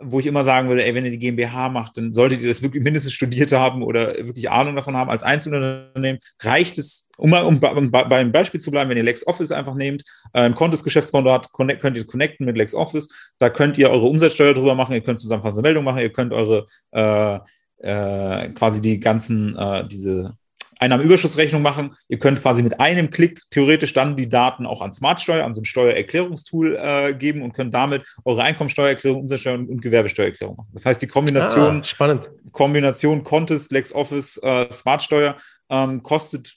[0.00, 2.62] wo ich immer sagen würde, ey, wenn ihr die GmbH macht, dann solltet ihr das
[2.62, 5.10] wirklich mindestens studiert haben oder wirklich Ahnung davon haben.
[5.10, 9.52] Als Einzelunternehmen reicht es, um mal um, um, beim Beispiel zu bleiben, wenn ihr LexOffice
[9.52, 13.08] einfach nehmt, ein Kontos-Geschäftskonto hat, könnt ihr connecten mit LexOffice.
[13.38, 16.66] Da könnt ihr eure Umsatzsteuer drüber machen, ihr könnt zusammenfassende Meldung machen, ihr könnt eure
[16.92, 17.38] äh,
[17.78, 20.36] äh, quasi die ganzen, äh, diese
[20.84, 21.94] Einnahmenüberschussrechnung machen.
[22.08, 25.60] Ihr könnt quasi mit einem Klick theoretisch dann die Daten auch an Smartsteuer, an so
[25.60, 30.70] ein Steuererklärungstool äh, geben und könnt damit eure Einkommensteuererklärung, Umsatzsteuer und Gewerbesteuererklärung machen.
[30.72, 32.30] Das heißt, die Kombination, ah, spannend.
[32.52, 35.36] Kombination Contest, LexOffice, äh, Smartsteuer
[35.70, 36.54] ähm, kostet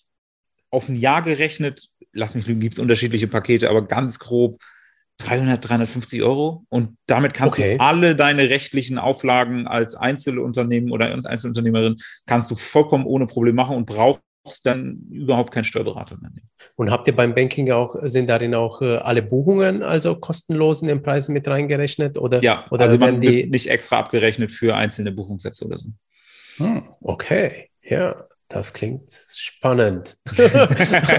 [0.69, 4.59] auf ein Jahr gerechnet, lass mich lügen, gibt es unterschiedliche Pakete, aber ganz grob
[5.17, 7.77] 300, 350 Euro und damit kannst okay.
[7.77, 11.95] du alle deine rechtlichen Auflagen als Einzelunternehmen oder Einzelunternehmerin
[12.25, 14.21] kannst du vollkommen ohne Problem machen und brauchst
[14.63, 16.49] dann überhaupt keinen Steuerberater mehr nehmen.
[16.75, 20.87] Und habt ihr beim Banking auch, sind darin auch äh, alle Buchungen, also kostenlos in
[20.87, 22.17] den Preisen mit reingerechnet?
[22.17, 25.89] Oder, ja, oder also werden die nicht extra abgerechnet für einzelne Buchungssätze oder so.
[26.57, 28.27] Hm, okay, ja.
[28.49, 30.15] Das klingt spannend.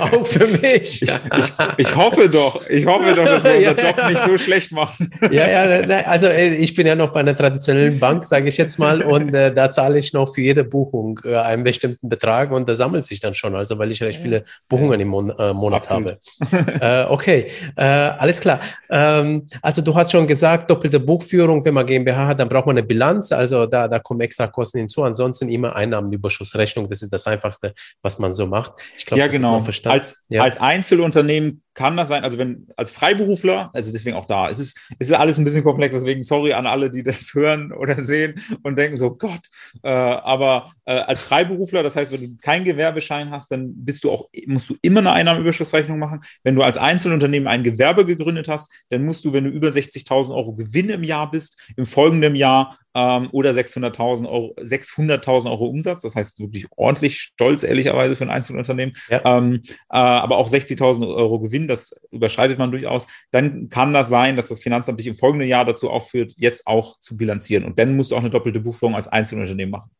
[0.00, 1.02] auch für mich.
[1.02, 4.38] Ich, ich, ich, hoffe doch, ich hoffe doch, dass wir unseren ja, Job nicht so
[4.38, 5.10] schlecht machen.
[5.30, 8.78] ja, ja, also äh, ich bin ja noch bei einer traditionellen Bank, sage ich jetzt
[8.78, 12.66] mal, und äh, da zahle ich noch für jede Buchung äh, einen bestimmten Betrag und
[12.66, 15.82] da sammelt sich dann schon, also weil ich recht viele Buchungen im Mon äh, Monat
[15.82, 16.16] Absolut.
[16.50, 16.80] habe.
[16.80, 18.60] Äh, okay, äh, alles klar.
[18.88, 22.78] Ähm, also du hast schon gesagt, doppelte Buchführung, wenn man GmbH hat, dann braucht man
[22.78, 27.17] eine Bilanz, also da, da kommen extra Kosten hinzu, ansonsten immer Einnahmenüberschussrechnung, das ist das
[27.24, 28.72] das Einfachste, was man so macht.
[28.96, 29.64] Ich glaube, ja, genau.
[29.84, 30.42] Als, ja.
[30.42, 34.90] als Einzelunternehmen kann das sein, also wenn als Freiberufler, also deswegen auch da, es ist,
[34.98, 38.34] es ist alles ein bisschen komplex, deswegen sorry an alle, die das hören oder sehen
[38.64, 39.46] und denken so, Gott,
[39.84, 44.10] äh, aber äh, als Freiberufler, das heißt, wenn du keinen Gewerbeschein hast, dann bist du
[44.10, 46.18] auch, musst du immer eine Einnahmenüberschussrechnung machen.
[46.42, 50.34] Wenn du als Einzelunternehmen ein Gewerbe gegründet hast, dann musst du, wenn du über 60.000
[50.34, 56.02] Euro Gewinn im Jahr bist, im folgenden Jahr ähm, oder 600.000 Euro, 600.000 Euro Umsatz,
[56.02, 59.22] das heißt wirklich ordentlich stolz, ehrlicherweise für ein Einzelunternehmen, ja.
[59.24, 64.36] ähm, äh, aber auch 60.000 Euro Gewinn das überschreitet man durchaus, dann kann das sein,
[64.36, 67.64] dass das Finanzamt dich im folgenden Jahr dazu aufführt, jetzt auch zu bilanzieren.
[67.64, 69.90] Und dann musst du auch eine doppelte Buchführung als Einzelunternehmen machen.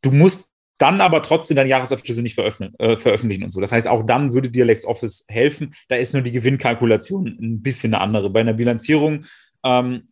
[0.00, 3.60] Du musst dann aber trotzdem deine Jahresabschlüsse nicht veröffentlichen, äh, veröffentlichen und so.
[3.60, 5.74] Das heißt, auch dann würde dir LexOffice helfen.
[5.88, 8.30] Da ist nur die Gewinnkalkulation ein bisschen eine andere.
[8.30, 9.24] Bei einer Bilanzierung
[9.64, 10.08] ähm,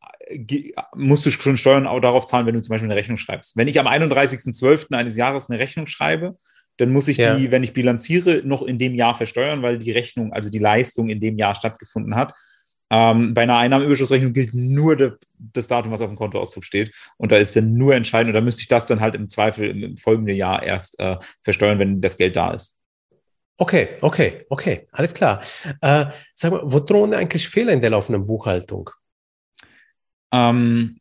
[0.95, 3.57] musst du schon Steuern auch darauf zahlen, wenn du zum Beispiel eine Rechnung schreibst.
[3.57, 4.95] Wenn ich am 31.12.
[4.95, 6.37] eines Jahres eine Rechnung schreibe,
[6.77, 7.37] dann muss ich ja.
[7.37, 11.09] die, wenn ich bilanziere, noch in dem Jahr versteuern, weil die Rechnung, also die Leistung
[11.09, 12.33] in dem Jahr stattgefunden hat.
[12.93, 16.93] Ähm, bei einer Einnahmenüberschussrechnung gilt nur de, das Datum, was auf dem Kontoauszug steht.
[17.19, 19.69] Und da ist dann nur entscheidend, und da müsste ich das dann halt im Zweifel
[19.69, 22.79] im, im folgenden Jahr erst äh, versteuern, wenn das Geld da ist.
[23.59, 25.43] Okay, okay, okay, alles klar.
[25.83, 28.91] Äh, sag mal, wo drohen eigentlich Fehler in der laufenden Buchhaltung?
[30.33, 30.99] Ähm,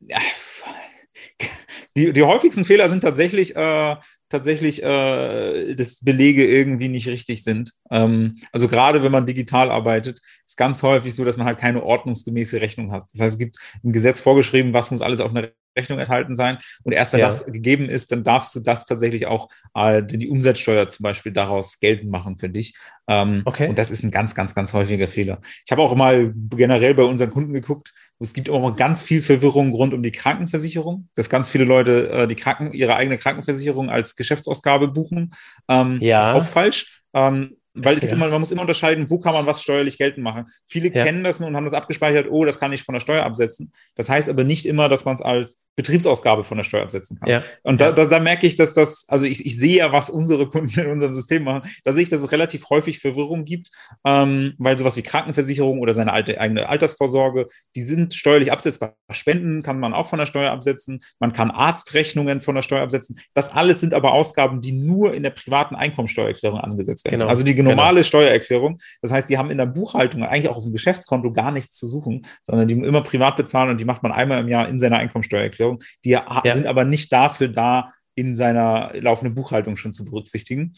[1.95, 3.95] die, die häufigsten Fehler sind tatsächlich äh,
[4.29, 7.73] tatsächlich äh, das Belege irgendwie nicht richtig sind.
[7.91, 11.83] Ähm, also gerade wenn man digital arbeitet, ist ganz häufig so, dass man halt keine
[11.83, 13.03] ordnungsgemäße Rechnung hat.
[13.11, 15.49] Das heißt, es gibt im Gesetz vorgeschrieben, was muss alles auf einer
[15.79, 16.59] Rechnung enthalten sein.
[16.83, 17.27] Und erst wenn ja.
[17.27, 21.79] das gegeben ist, dann darfst du das tatsächlich auch äh, die Umsatzsteuer zum Beispiel daraus
[21.79, 22.75] geltend machen für dich.
[23.07, 23.67] Ähm, okay.
[23.67, 25.39] Und das ist ein ganz, ganz, ganz häufiger Fehler.
[25.65, 29.73] Ich habe auch mal generell bei unseren Kunden geguckt, es gibt auch ganz viel Verwirrung
[29.73, 34.15] rund um die Krankenversicherung, dass ganz viele Leute äh, die Kranken, ihre eigene Krankenversicherung als
[34.15, 35.31] Geschäftsausgabe buchen.
[35.69, 36.31] Ähm, ja.
[36.31, 37.01] Ist auch falsch.
[37.13, 38.09] Ähm, weil ja.
[38.09, 40.45] immer, man muss immer unterscheiden, wo kann man was steuerlich geltend machen.
[40.65, 41.03] Viele ja.
[41.03, 43.71] kennen das und haben das abgespeichert, oh, das kann ich von der Steuer absetzen.
[43.95, 47.29] Das heißt aber nicht immer, dass man es als Betriebsausgabe von der Steuer absetzen kann.
[47.29, 47.43] Ja.
[47.63, 50.49] Und da, da, da, merke ich, dass das, also ich, ich sehe ja, was unsere
[50.49, 53.69] Kunden in unserem System machen, da sehe ich, dass es relativ häufig Verwirrung gibt,
[54.03, 58.95] ähm, weil sowas wie Krankenversicherung oder seine alte, eigene Altersvorsorge, die sind steuerlich absetzbar.
[59.11, 63.19] Spenden kann man auch von der Steuer absetzen, man kann Arztrechnungen von der Steuer absetzen.
[63.33, 67.19] Das alles sind aber Ausgaben, die nur in der privaten Einkommensteuererklärung angesetzt werden.
[67.19, 67.29] Genau.
[67.29, 67.71] Also die Genau.
[67.75, 68.07] normale genau.
[68.07, 68.79] Steuererklärung.
[69.01, 71.87] Das heißt, die haben in der Buchhaltung eigentlich auch auf dem Geschäftskonto gar nichts zu
[71.87, 74.97] suchen, sondern die immer privat bezahlen und die macht man einmal im Jahr in seiner
[74.97, 75.81] Einkommensteuererklärung.
[76.05, 76.41] Die ja.
[76.53, 80.73] sind aber nicht dafür da, in seiner laufenden Buchhaltung schon zu berücksichtigen.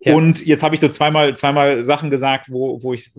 [0.00, 0.14] Ja.
[0.14, 3.12] Und jetzt habe ich so zweimal, zweimal Sachen gesagt, wo, wo ich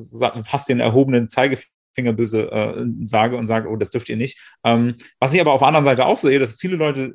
[0.44, 4.38] fast den erhobenen Zeigefinger böse äh, sage und sage, oh, das dürft ihr nicht.
[4.66, 7.14] Ähm, was ich aber auf der anderen Seite auch sehe, dass viele Leute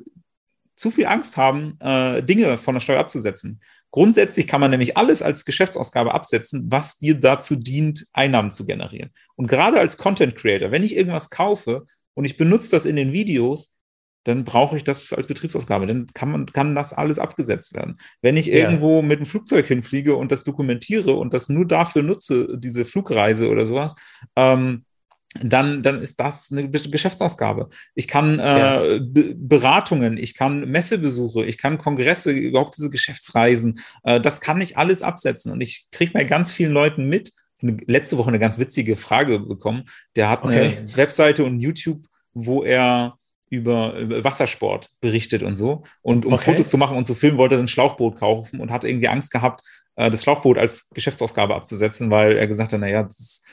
[0.75, 3.59] zu viel Angst haben, äh, Dinge von der Steuer abzusetzen.
[3.91, 9.11] Grundsätzlich kann man nämlich alles als Geschäftsausgabe absetzen, was dir dazu dient, Einnahmen zu generieren.
[9.35, 13.13] Und gerade als Content Creator, wenn ich irgendwas kaufe und ich benutze das in den
[13.13, 13.75] Videos,
[14.25, 15.87] dann brauche ich das als Betriebsausgabe.
[15.87, 17.99] Dann kann, man, kann das alles abgesetzt werden.
[18.21, 18.55] Wenn ich ja.
[18.55, 23.49] irgendwo mit dem Flugzeug hinfliege und das dokumentiere und das nur dafür nutze, diese Flugreise
[23.49, 23.95] oder sowas,
[24.35, 24.85] ähm,
[25.35, 27.69] dann, dann ist das eine Geschäftsausgabe.
[27.93, 28.99] Ich kann äh, ja.
[29.35, 35.03] Beratungen, ich kann Messebesuche, ich kann Kongresse, überhaupt diese Geschäftsreisen, äh, das kann ich alles
[35.03, 35.51] absetzen.
[35.51, 39.83] Und ich kriege bei ganz vielen Leuten mit, letzte Woche eine ganz witzige Frage bekommen.
[40.15, 40.77] Der hat okay.
[40.77, 43.15] eine Webseite und YouTube, wo er
[43.49, 45.83] über, über Wassersport berichtet und so.
[46.01, 46.51] Und um okay.
[46.51, 49.31] Fotos zu machen und zu filmen, wollte er ein Schlauchboot kaufen und hat irgendwie Angst
[49.31, 49.61] gehabt,
[49.95, 53.47] äh, das Schlauchboot als Geschäftsausgabe abzusetzen, weil er gesagt hat, naja, das ist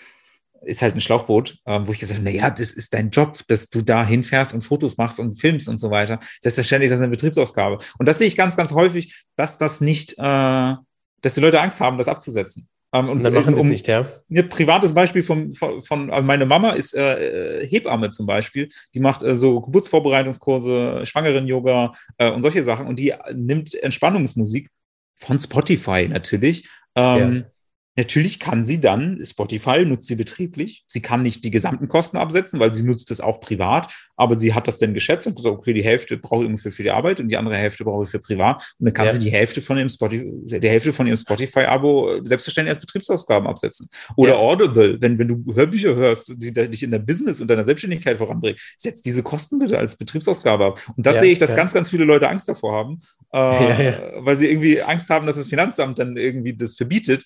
[0.63, 3.69] ist halt ein Schlauchboot, ähm, wo ich gesagt habe, naja, das ist dein Job, dass
[3.69, 6.19] du da hinfährst und Fotos machst und filmst und so weiter.
[6.41, 7.79] Selbstverständlich ist das eine Betriebsausgabe.
[7.99, 10.75] Und das sehe ich ganz, ganz häufig, dass das nicht, äh,
[11.23, 12.69] dass die Leute Angst haben, das abzusetzen.
[12.93, 14.07] Ähm, und, und, dann machen um, es nicht, ja.
[14.31, 18.69] Ein privates Beispiel von, von, von also meine Mama ist äh, Hebamme zum Beispiel.
[18.95, 22.87] Die macht äh, so Geburtsvorbereitungskurse, Schwangeren-Yoga äh, und solche Sachen.
[22.87, 24.69] Und die nimmt Entspannungsmusik
[25.17, 26.69] von Spotify natürlich.
[26.95, 27.51] Ähm, ja
[27.97, 30.85] Natürlich kann sie dann, Spotify nutzt sie betrieblich.
[30.87, 33.91] Sie kann nicht die gesamten Kosten absetzen, weil sie nutzt es auch privat.
[34.17, 36.83] Aber sie hat das dann geschätzt und gesagt, okay, die Hälfte brauche ich ungefähr für
[36.83, 38.57] die Arbeit und die andere Hälfte brauche ich für privat.
[38.79, 39.13] Und dann kann ja.
[39.13, 40.31] sie die Hälfte von ihrem Spotify,
[40.61, 43.89] die Hälfte von ihrem Spotify-Abo selbstverständlich als Betriebsausgaben absetzen.
[44.17, 44.39] Oder ja.
[44.39, 48.59] Audible, wenn, wenn du Hörbücher hörst, die dich in der Business und deiner Selbstständigkeit voranbringen,
[48.77, 50.81] setz diese Kosten bitte als Betriebsausgabe ab.
[50.97, 53.01] Und da ja, sehe ich, dass ganz, ganz viele Leute Angst davor haben,
[53.33, 57.25] äh, weil sie irgendwie Angst haben, dass das Finanzamt dann irgendwie das verbietet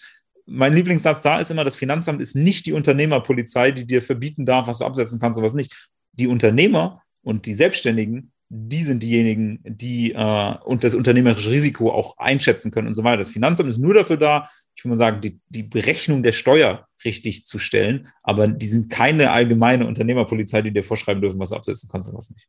[0.51, 4.67] mein Lieblingssatz da ist immer, das Finanzamt ist nicht die Unternehmerpolizei, die dir verbieten darf,
[4.67, 5.89] was du absetzen kannst und was nicht.
[6.13, 12.19] Die Unternehmer und die Selbstständigen, die sind diejenigen, die äh, und das unternehmerische Risiko auch
[12.19, 13.19] einschätzen können und so weiter.
[13.19, 16.89] Das Finanzamt ist nur dafür da, ich würde mal sagen, die, die Berechnung der Steuer
[17.05, 21.57] richtig zu stellen, aber die sind keine allgemeine Unternehmerpolizei, die dir vorschreiben dürfen, was du
[21.57, 22.49] absetzen kannst und was nicht.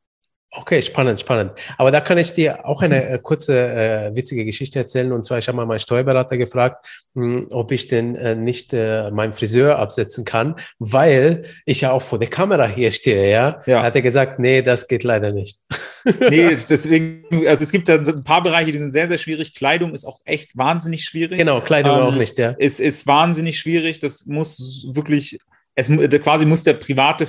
[0.53, 1.53] Okay, spannend, spannend.
[1.77, 5.13] Aber da kann ich dir auch eine äh, kurze äh, witzige Geschichte erzählen.
[5.13, 8.73] Und zwar, ich habe mal meinen Steuerberater gefragt, mh, hm, ob ich denn äh, nicht
[8.73, 13.31] äh, meinen Friseur absetzen kann, weil ich ja auch vor der Kamera hier stehe.
[13.31, 13.81] Ja, ja.
[13.81, 15.57] hat er gesagt, nee, das geht leider nicht.
[16.29, 19.55] nee, deswegen, also es gibt da ein paar Bereiche, die sind sehr, sehr schwierig.
[19.55, 21.37] Kleidung ist auch echt wahnsinnig schwierig.
[21.37, 22.55] Genau, Kleidung ähm, auch nicht, ja.
[22.59, 23.99] Es ist wahnsinnig schwierig.
[23.99, 25.39] Das muss wirklich
[25.75, 25.87] es
[26.21, 27.27] quasi muss der private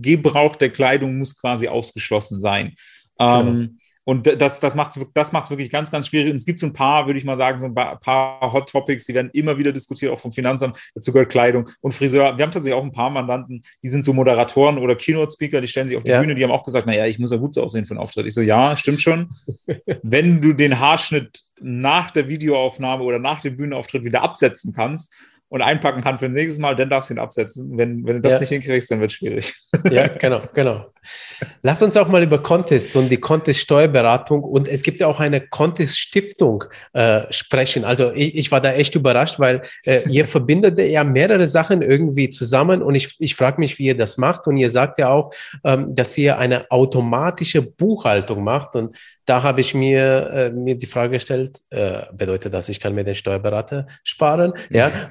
[0.00, 2.74] Gebrauch der Kleidung muss quasi ausgeschlossen sein.
[3.18, 3.40] Genau.
[3.40, 6.30] Ähm, und das, das macht es das macht's wirklich ganz, ganz schwierig.
[6.30, 9.06] Und es gibt so ein paar, würde ich mal sagen, so ein paar Hot Topics,
[9.06, 10.78] die werden immer wieder diskutiert, auch vom Finanzamt.
[10.94, 12.36] Dazu gehört Kleidung und Friseur.
[12.36, 15.88] Wir haben tatsächlich auch ein paar Mandanten, die sind so Moderatoren oder Keynote-Speaker, die stellen
[15.88, 16.20] sich auf die ja.
[16.20, 18.26] Bühne, die haben auch gesagt, naja, ich muss ja gut so aussehen für einen Auftritt.
[18.26, 19.30] Ich so, ja, stimmt schon.
[20.02, 25.14] Wenn du den Haarschnitt nach der Videoaufnahme oder nach dem Bühnenauftritt wieder absetzen kannst,
[25.54, 27.78] und einpacken kann für nächstes Mal, dann darfst du ihn absetzen.
[27.78, 28.40] Wenn, wenn du das ja.
[28.40, 29.54] nicht hinkriegst, dann wird es schwierig.
[29.88, 30.92] Ja, genau, genau.
[31.62, 35.40] Lass uns auch mal über Contest und die Contest-Steuerberatung und es gibt ja auch eine
[35.40, 37.84] Contest-Stiftung äh, sprechen.
[37.84, 42.30] Also ich, ich, war da echt überrascht, weil äh, ihr verbindet ja mehrere Sachen irgendwie
[42.30, 45.32] zusammen und ich, ich frage mich, wie ihr das macht und ihr sagt ja auch,
[45.64, 48.96] ähm, dass ihr eine automatische Buchhaltung macht und
[49.26, 53.04] da habe ich mir, äh, mir die Frage gestellt, äh, bedeutet das, ich kann mir
[53.04, 54.52] den Steuerberater sparen?
[54.68, 54.90] Ja.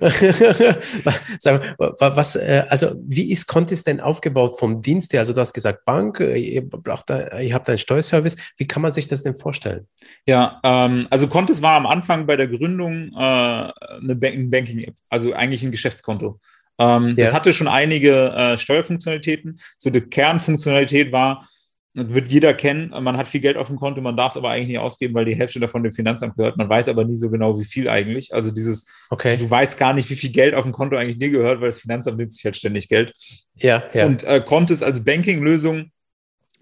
[1.99, 5.21] was, äh, also wie ist Contest denn aufgebaut vom Dienst her?
[5.21, 8.35] Also du hast gesagt Bank, äh, ihr, braucht da, ihr habt einen Steuerservice.
[8.57, 9.87] Wie kann man sich das denn vorstellen?
[10.25, 15.63] Ja, ähm, also Contes war am Anfang bei der Gründung äh, eine Banking-App, also eigentlich
[15.63, 16.39] ein Geschäftskonto.
[16.79, 17.25] Ähm, ja.
[17.25, 19.59] Das hatte schon einige äh, Steuerfunktionalitäten.
[19.77, 21.47] So die Kernfunktionalität war,
[21.95, 24.49] das wird jeder kennen, man hat viel Geld auf dem Konto, man darf es aber
[24.49, 26.57] eigentlich nicht ausgeben, weil die Hälfte davon dem Finanzamt gehört.
[26.57, 28.33] Man weiß aber nie so genau, wie viel eigentlich.
[28.33, 29.37] Also dieses, okay.
[29.37, 31.79] du weißt gar nicht, wie viel Geld auf dem Konto eigentlich dir gehört, weil das
[31.79, 33.13] Finanzamt nimmt sich halt ständig Geld.
[33.57, 34.07] Ja, ja.
[34.07, 35.91] Und äh, Kontes als Banking-Lösung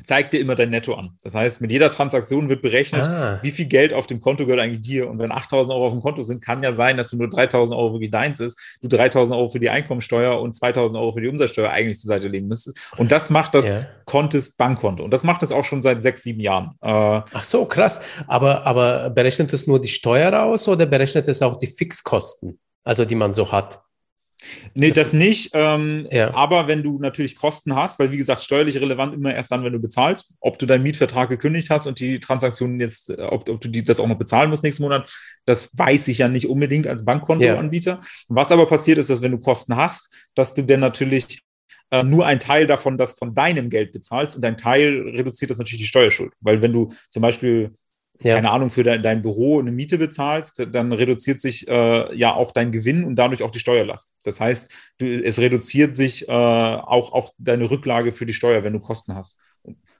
[0.04, 1.12] zeigt dir immer dein Netto an.
[1.24, 3.39] Das heißt, mit jeder Transaktion wird berechnet, ah.
[3.41, 5.10] wie viel Geld auf dem Konto gehört eigentlich dir.
[5.10, 7.78] Und wenn 8000 Euro auf dem Konto sind, kann ja sein, dass du nur 3000
[7.78, 11.28] Euro wirklich deins ist, du 3000 Euro für die Einkommensteuer und 2000 Euro für die
[11.28, 12.80] Umsatzsteuer eigentlich zur Seite legen müsstest.
[12.97, 13.88] Und das macht das ja.
[14.06, 15.04] Contest Bankkonto.
[15.04, 16.76] Und das macht es auch schon seit sechs, sieben Jahren.
[16.82, 18.02] Äh, Ach so, krass.
[18.28, 23.06] Aber, aber berechnet es nur die Steuer aus oder berechnet es auch die Fixkosten, also
[23.06, 23.82] die man so hat?
[24.73, 25.51] Nee, das, das nicht.
[25.53, 26.33] Ähm, ja.
[26.33, 29.73] Aber wenn du natürlich Kosten hast, weil wie gesagt, steuerlich relevant immer erst dann, wenn
[29.73, 33.61] du bezahlst, ob du deinen Mietvertrag gekündigt hast und die Transaktionen jetzt, äh, ob, ob
[33.61, 35.11] du die, das auch noch bezahlen musst nächsten Monat,
[35.45, 37.91] das weiß ich ja nicht unbedingt als Bankkontoanbieter.
[37.91, 38.07] Ja.
[38.27, 41.41] Was aber passiert ist, dass wenn du Kosten hast, dass du dann natürlich
[41.91, 45.57] äh, nur ein Teil davon, das von deinem Geld bezahlst und ein Teil reduziert das
[45.57, 46.33] natürlich die Steuerschuld.
[46.39, 47.73] Weil wenn du zum Beispiel
[48.24, 48.36] ja.
[48.36, 52.51] keine Ahnung, für dein, dein, Büro eine Miete bezahlst, dann reduziert sich äh, ja auch
[52.51, 54.15] dein Gewinn und dadurch auch die Steuerlast.
[54.24, 58.74] Das heißt, du, es reduziert sich äh, auch, auch deine Rücklage für die Steuer, wenn
[58.74, 59.38] du Kosten hast.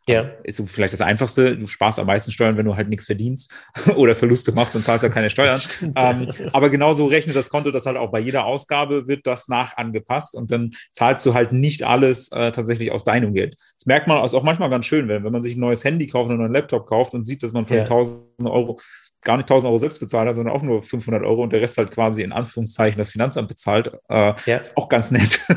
[0.08, 0.22] Ja.
[0.22, 1.58] Also ist so vielleicht das Einfachste.
[1.58, 3.52] Du sparst am meisten Steuern, wenn du halt nichts verdienst
[3.96, 5.60] oder Verluste machst und zahlst ja keine Steuern.
[5.60, 6.50] Stimmt, ähm, ja.
[6.54, 10.36] Aber genauso rechnet das Konto das halt auch bei jeder Ausgabe wird das nach angepasst
[10.36, 13.56] und dann zahlst du halt nicht alles äh, tatsächlich aus deinem Geld.
[13.78, 16.08] Das merkt man also auch manchmal ganz schön, wenn, wenn man sich ein neues Handy
[16.08, 17.84] kauft oder einen neuen Laptop kauft und sieht, dass man von ja.
[17.84, 18.80] 1000 Euro
[19.24, 21.78] gar nicht 1000 Euro selbst bezahlt hat, sondern auch nur 500 Euro und der Rest
[21.78, 23.92] halt quasi in Anführungszeichen das Finanzamt bezahlt.
[24.10, 24.58] Äh, ja.
[24.58, 25.40] Ist auch ganz nett.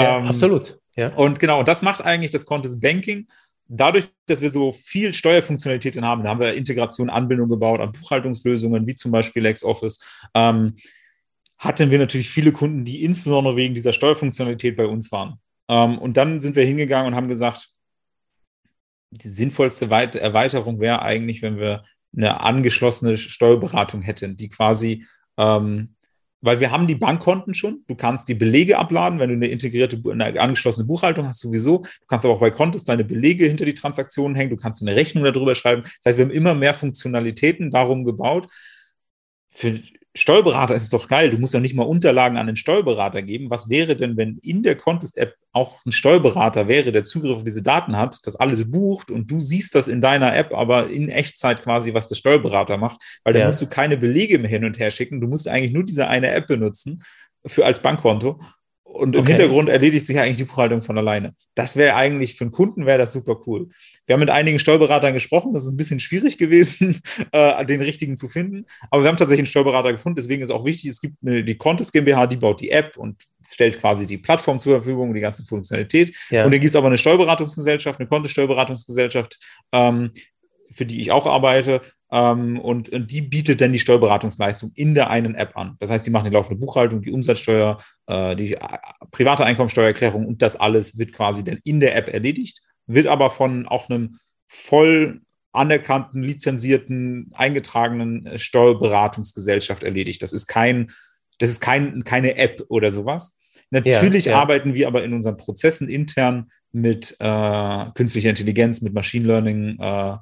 [0.00, 0.78] ja, ähm, absolut.
[0.96, 1.10] Ja.
[1.14, 3.28] Und genau, und das macht eigentlich das Contest Banking
[3.68, 8.86] dadurch, dass wir so viel Steuerfunktionalitäten haben, da haben wir Integration, Anbindung gebaut an Buchhaltungslösungen,
[8.86, 10.00] wie zum Beispiel LexOffice,
[10.34, 10.76] ähm,
[11.58, 15.38] hatten wir natürlich viele Kunden, die insbesondere wegen dieser Steuerfunktionalität bei uns waren.
[15.68, 17.68] Ähm, und dann sind wir hingegangen und haben gesagt,
[19.10, 21.84] die sinnvollste Erweiterung wäre eigentlich, wenn wir
[22.16, 25.06] eine angeschlossene Steuerberatung hätten, die quasi
[25.36, 25.94] ähm,
[26.40, 27.84] weil wir haben die Bankkonten schon.
[27.88, 31.78] Du kannst die Belege abladen, wenn du eine integrierte, eine angeschlossene Buchhaltung hast, sowieso.
[31.78, 34.50] Du kannst aber auch bei Kontos deine Belege hinter die Transaktionen hängen.
[34.50, 35.82] Du kannst eine Rechnung darüber schreiben.
[35.82, 38.46] Das heißt, wir haben immer mehr Funktionalitäten darum gebaut.
[39.50, 39.78] Für
[40.18, 41.30] Steuerberater ist es doch geil.
[41.30, 43.50] Du musst ja nicht mal Unterlagen an den Steuerberater geben.
[43.50, 47.62] Was wäre denn, wenn in der Contest-App auch ein Steuerberater wäre, der Zugriff auf diese
[47.62, 51.62] Daten hat, das alles bucht und du siehst das in deiner App, aber in Echtzeit
[51.62, 53.42] quasi, was der Steuerberater macht, weil ja.
[53.42, 55.20] da musst du keine Belege mehr hin und her schicken.
[55.20, 57.04] Du musst eigentlich nur diese eine App benutzen
[57.46, 58.40] für als Bankkonto
[58.92, 59.32] und im okay.
[59.32, 61.34] Hintergrund erledigt sich eigentlich die Buchhaltung von alleine.
[61.54, 63.68] Das wäre eigentlich für einen Kunden wäre das super cool.
[64.06, 65.52] Wir haben mit einigen Steuerberatern gesprochen.
[65.52, 67.00] Das ist ein bisschen schwierig gewesen,
[67.32, 68.64] äh, den richtigen zu finden.
[68.90, 70.16] Aber wir haben tatsächlich einen Steuerberater gefunden.
[70.16, 73.22] Deswegen ist auch wichtig, es gibt eine, die Contest GmbH, die baut die App und
[73.46, 76.16] stellt quasi die Plattform zur Verfügung, die ganze Funktionalität.
[76.30, 76.44] Ja.
[76.44, 79.38] Und dann gibt es aber eine Steuerberatungsgesellschaft, eine Contest Steuerberatungsgesellschaft,
[79.72, 80.10] ähm,
[80.72, 81.82] für die ich auch arbeite.
[82.10, 85.76] Ähm, und, und, die bietet dann die Steuerberatungsleistung in der einen App an.
[85.78, 88.78] Das heißt, die machen die laufende Buchhaltung, die Umsatzsteuer, äh, die äh,
[89.10, 93.66] private Einkommensteuererklärung und das alles wird quasi dann in der App erledigt, wird aber von
[93.66, 95.20] auch einem voll
[95.52, 100.22] anerkannten, lizenzierten, eingetragenen äh, Steuerberatungsgesellschaft erledigt.
[100.22, 100.90] Das ist kein,
[101.38, 103.38] das ist kein, keine App oder sowas.
[103.70, 104.40] Natürlich ja, ja.
[104.40, 110.16] arbeiten wir aber in unseren Prozessen intern mit äh, künstlicher Intelligenz, mit Machine Learning, äh,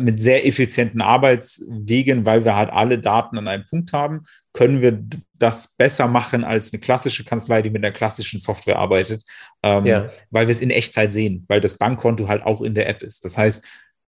[0.00, 4.22] mit sehr effizienten Arbeitswegen, weil wir halt alle Daten an einem Punkt haben,
[4.52, 5.04] können wir
[5.34, 9.24] das besser machen als eine klassische Kanzlei, die mit einer klassischen Software arbeitet,
[9.62, 10.10] ähm, ja.
[10.30, 13.24] weil wir es in Echtzeit sehen, weil das Bankkonto halt auch in der App ist.
[13.24, 13.66] Das heißt,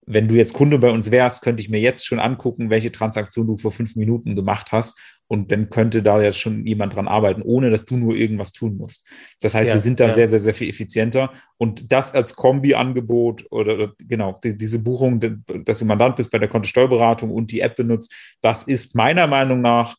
[0.06, 3.46] wenn du jetzt Kunde bei uns wärst, könnte ich mir jetzt schon angucken, welche Transaktion
[3.46, 4.98] du vor fünf Minuten gemacht hast.
[5.32, 8.76] Und dann könnte da jetzt schon jemand dran arbeiten, ohne dass du nur irgendwas tun
[8.76, 9.06] musst.
[9.40, 10.12] Das heißt, ja, wir sind da ja.
[10.12, 11.32] sehr, sehr, sehr viel effizienter.
[11.56, 16.40] Und das als Kombi-Angebot oder, oder, genau, die, diese Buchung, dass du Mandant bist bei
[16.40, 19.94] der Kontosteuerberatung und die App benutzt, das ist meiner Meinung nach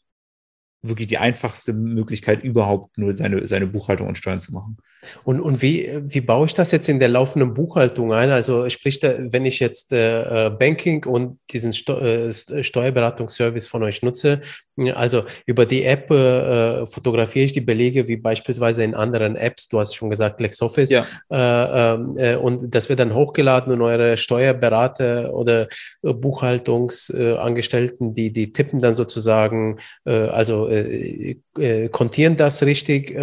[0.82, 4.78] wirklich die einfachste Möglichkeit überhaupt nur seine, seine Buchhaltung und Steuern zu machen.
[5.24, 8.30] Und, und wie, wie baue ich das jetzt in der laufenden Buchhaltung ein?
[8.30, 12.32] Also sprich, wenn ich jetzt äh, äh Banking und diesen äh,
[12.64, 14.42] Steuerberatungsservice von euch nutze,
[14.96, 19.80] also über die App äh, fotografiere ich die Belege wie beispielsweise in anderen Apps, du
[19.80, 21.06] hast schon gesagt LexOffice, ja.
[22.42, 25.68] Und das wird dann hochgeladen und eure Steuerberater oder
[26.02, 30.68] Buchhaltungsangestellten, die, die tippen dann sozusagen, also
[31.92, 33.16] kontieren das richtig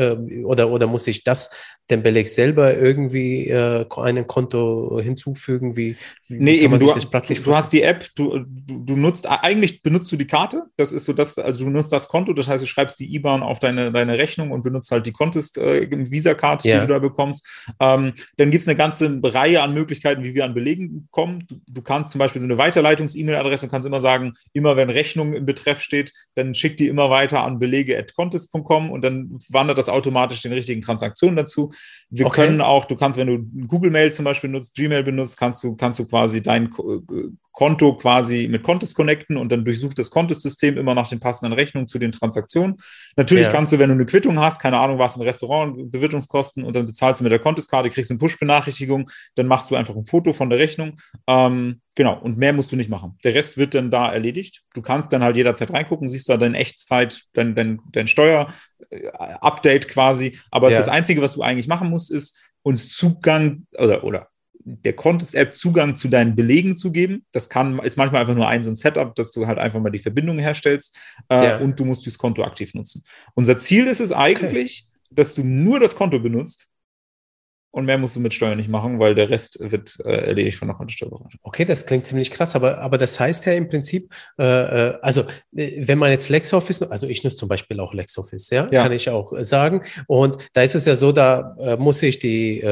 [0.44, 1.50] oder, oder muss ich das
[1.90, 5.76] den Beleg selber irgendwie äh, ein Konto hinzufügen?
[5.76, 5.96] Wie,
[6.28, 10.16] wie nee, eben, du, du hast die App, du, du, du, nutzt, eigentlich benutzt du
[10.16, 13.00] die Karte, das ist so das, also du nutzt das Konto, das heißt, du schreibst
[13.00, 16.80] die IBAN auf deine, deine Rechnung und benutzt halt die Contest äh, Visa-Karte, ja.
[16.80, 17.46] die du da bekommst.
[17.80, 21.46] Ähm, dann gibt es eine ganze Reihe an Möglichkeiten, wie wir an Belegen kommen.
[21.48, 25.32] Du, du kannst zum Beispiel so eine Weiterleitungs-E-Mail-Adresse und kannst immer sagen, immer wenn Rechnung
[25.32, 30.42] im Betreff steht, dann schick die immer weiter an belege.contest.com und dann wandert das automatisch
[30.42, 31.72] den richtigen Transaktionen dazu.
[32.10, 32.42] Wir okay.
[32.42, 35.76] können auch, du kannst, wenn du Google Mail zum Beispiel nutzt, Gmail benutzt, kannst du,
[35.76, 36.70] kannst du quasi dein
[37.58, 41.88] Konto quasi mit Contest connecten und dann durchsucht das Contest-System immer nach den passenden Rechnungen
[41.88, 42.76] zu den Transaktionen.
[43.16, 43.52] Natürlich ja.
[43.52, 46.86] kannst du, wenn du eine Quittung hast, keine Ahnung, was im Restaurant, Bewirtungskosten und dann
[46.86, 50.32] bezahlst du mit der Contest-Karte, kriegst du eine Push-Benachrichtigung, dann machst du einfach ein Foto
[50.32, 51.00] von der Rechnung.
[51.26, 53.18] Ähm, genau, und mehr musst du nicht machen.
[53.24, 54.62] Der Rest wird dann da erledigt.
[54.72, 60.38] Du kannst dann halt jederzeit reingucken, siehst da dein Echtzeit, dein, dein, dein Steuer-Update quasi.
[60.52, 60.78] Aber ja.
[60.78, 64.28] das Einzige, was du eigentlich machen musst, ist uns Zugang oder, oder
[64.60, 67.24] der Contest-App Zugang zu deinen Belegen zu geben.
[67.32, 69.90] Das kann, ist manchmal einfach nur ein so ein Setup, dass du halt einfach mal
[69.90, 70.96] die Verbindung herstellst
[71.28, 71.58] äh, ja.
[71.58, 73.02] und du musst dieses Konto aktiv nutzen.
[73.34, 75.02] Unser Ziel ist es eigentlich, okay.
[75.10, 76.68] dass du nur das Konto benutzt
[77.70, 80.68] und mehr musst du mit Steuern nicht machen, weil der Rest wird äh, erledigt von
[80.68, 81.38] der Kontosteuerberatung.
[81.42, 85.24] Okay, das klingt ziemlich krass, aber, aber das heißt ja im Prinzip, äh, äh also
[85.54, 88.82] äh, wenn man jetzt LexOffice, also ich nutze zum Beispiel auch LexOffice, ja, ja.
[88.82, 89.82] kann ich auch äh, sagen.
[90.06, 92.64] Und da ist es ja so, da muss ich die,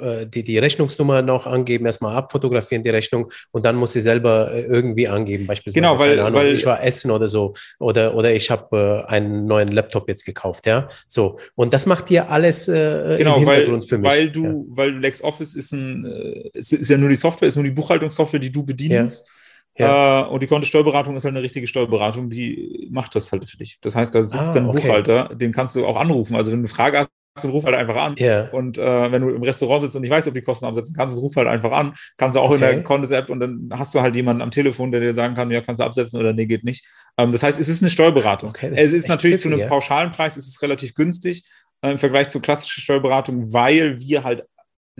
[0.00, 5.08] die, die Rechnungsnummer noch angeben, erstmal abfotografieren die Rechnung und dann muss sie selber irgendwie
[5.08, 5.82] angeben, beispielsweise.
[5.82, 9.68] Genau, weil, Ahnung, weil ich war essen oder so oder, oder ich habe einen neuen
[9.68, 10.88] Laptop jetzt gekauft, ja.
[11.06, 14.10] So, und das macht dir alles genau, im Hintergrund weil, für mich.
[14.10, 14.76] Weil du ja.
[14.76, 18.40] weil LexOffice ist ein, äh, ist, ist, ja nur die Software, ist nur die Buchhaltungssoftware,
[18.40, 19.24] die du bedienst.
[19.26, 19.32] Ja.
[19.78, 20.22] Ja.
[20.22, 23.78] Äh, und die Kontosteuerberatung ist halt eine richtige Steuerberatung, die macht das halt für dich.
[23.80, 24.80] Das heißt, da sitzt ah, dann ein okay.
[24.80, 26.34] Buchhalter, den kannst du auch anrufen.
[26.34, 27.10] Also wenn du eine Frage hast,
[27.44, 28.16] dann ruf halt einfach an.
[28.18, 28.48] Yeah.
[28.50, 31.16] Und äh, wenn du im Restaurant sitzt und nicht weißt, ob die Kosten absetzen kannst,
[31.18, 31.94] ruf halt einfach an.
[32.16, 32.54] Kannst du auch okay.
[32.54, 35.50] in der Contest-App und dann hast du halt jemanden am Telefon, der dir sagen kann,
[35.52, 36.84] ja, kannst du absetzen oder nee, geht nicht.
[37.16, 38.50] Ähm, das heißt, es ist eine Steuerberatung.
[38.50, 39.68] Okay, es ist, ist natürlich tricky, zu einem ja.
[39.68, 41.44] pauschalen Preis, es ist relativ günstig
[41.82, 44.44] äh, im Vergleich zur klassischen Steuerberatung, weil wir halt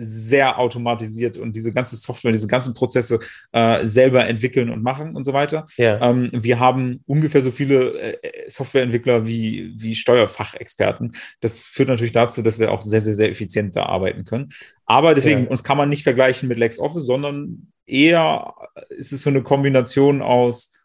[0.01, 3.19] sehr automatisiert und diese ganze Software, diese ganzen Prozesse
[3.51, 5.65] äh, selber entwickeln und machen und so weiter.
[5.75, 6.01] Ja.
[6.01, 11.15] Ähm, wir haben ungefähr so viele äh, Softwareentwickler wie, wie Steuerfachexperten.
[11.41, 14.53] Das führt natürlich dazu, dass wir auch sehr, sehr, sehr effizient da arbeiten können.
[14.85, 15.49] Aber deswegen, ja.
[15.49, 18.53] uns kann man nicht vergleichen mit LexOffice, sondern eher
[18.89, 20.78] ist es so eine Kombination aus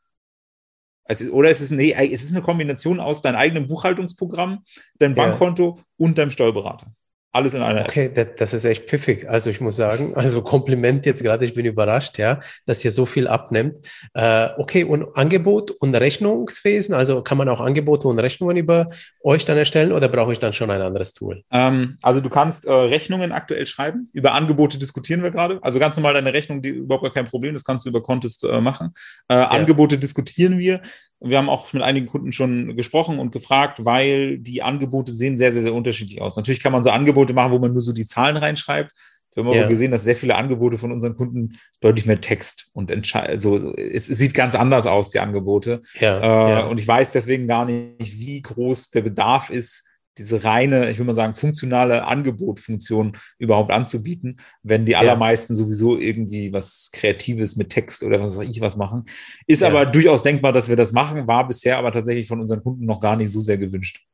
[1.05, 4.64] also, oder es ist, nee, es ist eine Kombination aus deinem eigenen Buchhaltungsprogramm,
[4.98, 5.85] deinem Bankkonto ja.
[5.98, 6.86] und deinem Steuerberater.
[7.35, 9.28] Alles in einer Okay, das, das, ist echt pfiffig.
[9.28, 13.06] Also ich muss sagen, also Kompliment jetzt gerade, ich bin überrascht, ja, dass ihr so
[13.06, 13.74] viel abnimmt.
[14.15, 18.89] Äh, okay, und Angebot und Rechnungswesen, also kann man auch Angebote und Rechnungen über
[19.24, 21.43] euch dann erstellen oder brauche ich dann schon ein anderes Tool?
[21.51, 24.05] Ähm, also du kannst äh, Rechnungen aktuell schreiben.
[24.12, 25.59] Über Angebote diskutieren wir gerade.
[25.61, 28.44] Also ganz normal deine Rechnung, die überhaupt gar kein Problem, das kannst du über Contest
[28.44, 28.93] äh, machen.
[29.27, 29.48] Äh, ja.
[29.48, 30.82] Angebote diskutieren wir.
[31.27, 35.52] Wir haben auch mit einigen Kunden schon gesprochen und gefragt, weil die Angebote sehen sehr,
[35.52, 36.36] sehr, sehr unterschiedlich aus.
[36.36, 38.92] Natürlich kann man so Angebote machen, wo man nur so die Zahlen reinschreibt.
[39.34, 39.60] Wir haben ja.
[39.62, 44.09] aber gesehen, dass sehr viele Angebote von unseren Kunden deutlich mehr Text und also es,
[44.09, 45.82] es sieht ganz anders aus, die Angebote.
[45.98, 46.66] Ja, äh, ja.
[46.66, 49.88] Und ich weiß deswegen gar nicht, wie groß der Bedarf ist,
[50.18, 55.56] diese reine, ich würde mal sagen, funktionale Angebotfunktion überhaupt anzubieten, wenn die allermeisten ja.
[55.56, 59.05] sowieso irgendwie was Kreatives mit Text oder was weiß ich was machen.
[59.46, 59.68] Ist ja.
[59.68, 63.01] aber durchaus denkbar, dass wir das machen, war bisher aber tatsächlich von unseren Kunden noch
[63.01, 64.05] gar nicht so sehr gewünscht.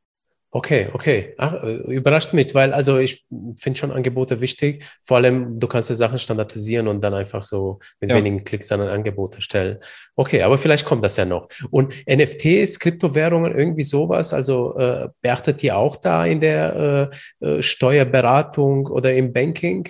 [0.53, 1.33] Okay, okay.
[1.37, 3.23] Ach, äh, überrascht mich, weil also ich
[3.57, 4.83] finde schon Angebote wichtig.
[5.01, 8.17] Vor allem, du kannst die Sachen standardisieren und dann einfach so mit ja.
[8.17, 9.77] wenigen Klicks dann ein Angebot erstellen.
[10.17, 11.47] Okay, aber vielleicht kommt das ja noch.
[11.69, 17.09] Und NFTs, Kryptowährungen, irgendwie sowas, also äh, beachtet ihr auch da in der
[17.41, 19.87] äh, äh Steuerberatung oder im Banking?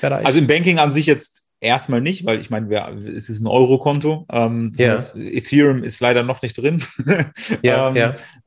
[0.00, 0.24] -Bereich?
[0.24, 4.26] Also im Banking an sich jetzt Erstmal nicht, weil ich meine, es ist ein Euro-Konto.
[4.32, 4.96] Ähm, ja.
[5.14, 6.82] Ethereum ist leider noch nicht drin.
[7.62, 7.94] ja, ähm,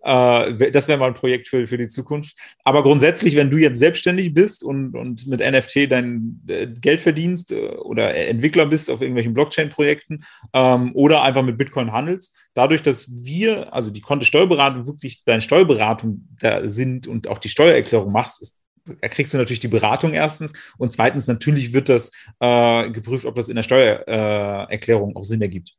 [0.03, 0.47] ja.
[0.49, 2.35] Äh, das wäre mal ein Projekt für, für die Zukunft.
[2.65, 7.53] Aber grundsätzlich, wenn du jetzt selbstständig bist und, und mit NFT dein äh, Geld verdienst
[7.53, 10.19] äh, oder Entwickler bist auf irgendwelchen Blockchain-Projekten
[10.51, 16.27] ähm, oder einfach mit Bitcoin handelst, dadurch, dass wir, also die Konto-Steuerberatung wirklich deine Steuerberatung
[16.41, 20.53] da sind und auch die Steuererklärung machst, ist da kriegst du natürlich die Beratung erstens
[20.77, 25.41] und zweitens natürlich wird das äh, geprüft, ob das in der Steuererklärung äh, auch Sinn
[25.41, 25.75] ergibt.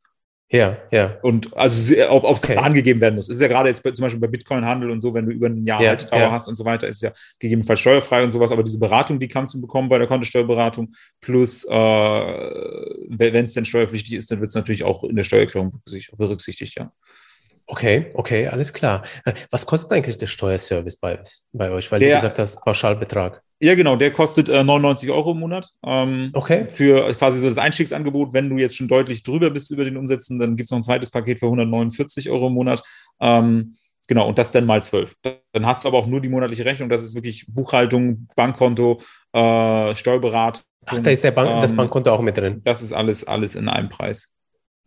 [0.49, 1.17] Ja, ja.
[1.23, 2.55] Und also ob es okay.
[2.55, 3.27] angegeben werden muss.
[3.27, 5.81] Ist ja gerade jetzt zum Beispiel bei Bitcoin-Handel und so, wenn du über ein Jahr
[5.81, 6.31] ja, Haltedauer ja.
[6.31, 9.53] hast und so weiter, ist ja gegebenenfalls steuerfrei und sowas, aber diese Beratung, die kannst
[9.55, 10.93] du bekommen bei der Kontosteuerberatung.
[11.19, 15.77] Plus, äh, wenn es denn steuerpflichtig ist, dann wird es natürlich auch in der Steuererklärung
[16.17, 16.93] berücksichtigt, ja.
[17.69, 19.03] Okay, okay, alles klar.
[19.25, 21.19] Äh, was kostet eigentlich der Steuerservice bei,
[21.51, 21.91] bei euch?
[21.91, 23.41] Weil der, du gesagt hast, Pauschalbetrag.
[23.59, 25.69] Ja, genau, der kostet äh, 99 Euro im Monat.
[25.85, 26.67] Ähm, okay.
[26.69, 28.31] Für quasi so das Einstiegsangebot.
[28.31, 30.83] Wenn du jetzt schon deutlich drüber bist über den Umsätzen, dann gibt es noch ein
[30.83, 32.81] zweites Paket für 149 Euro im Monat.
[33.19, 33.75] Ähm,
[34.07, 35.13] genau, und das dann mal 12.
[35.51, 36.87] Dann hast du aber auch nur die monatliche Rechnung.
[36.87, 39.01] Das ist wirklich Buchhaltung, Bankkonto,
[39.33, 40.63] äh, Steuerberatung.
[40.85, 42.61] Ach, da ist der Bank, ähm, das Bankkonto auch mit drin.
[42.63, 44.36] Das ist alles, alles in einem Preis.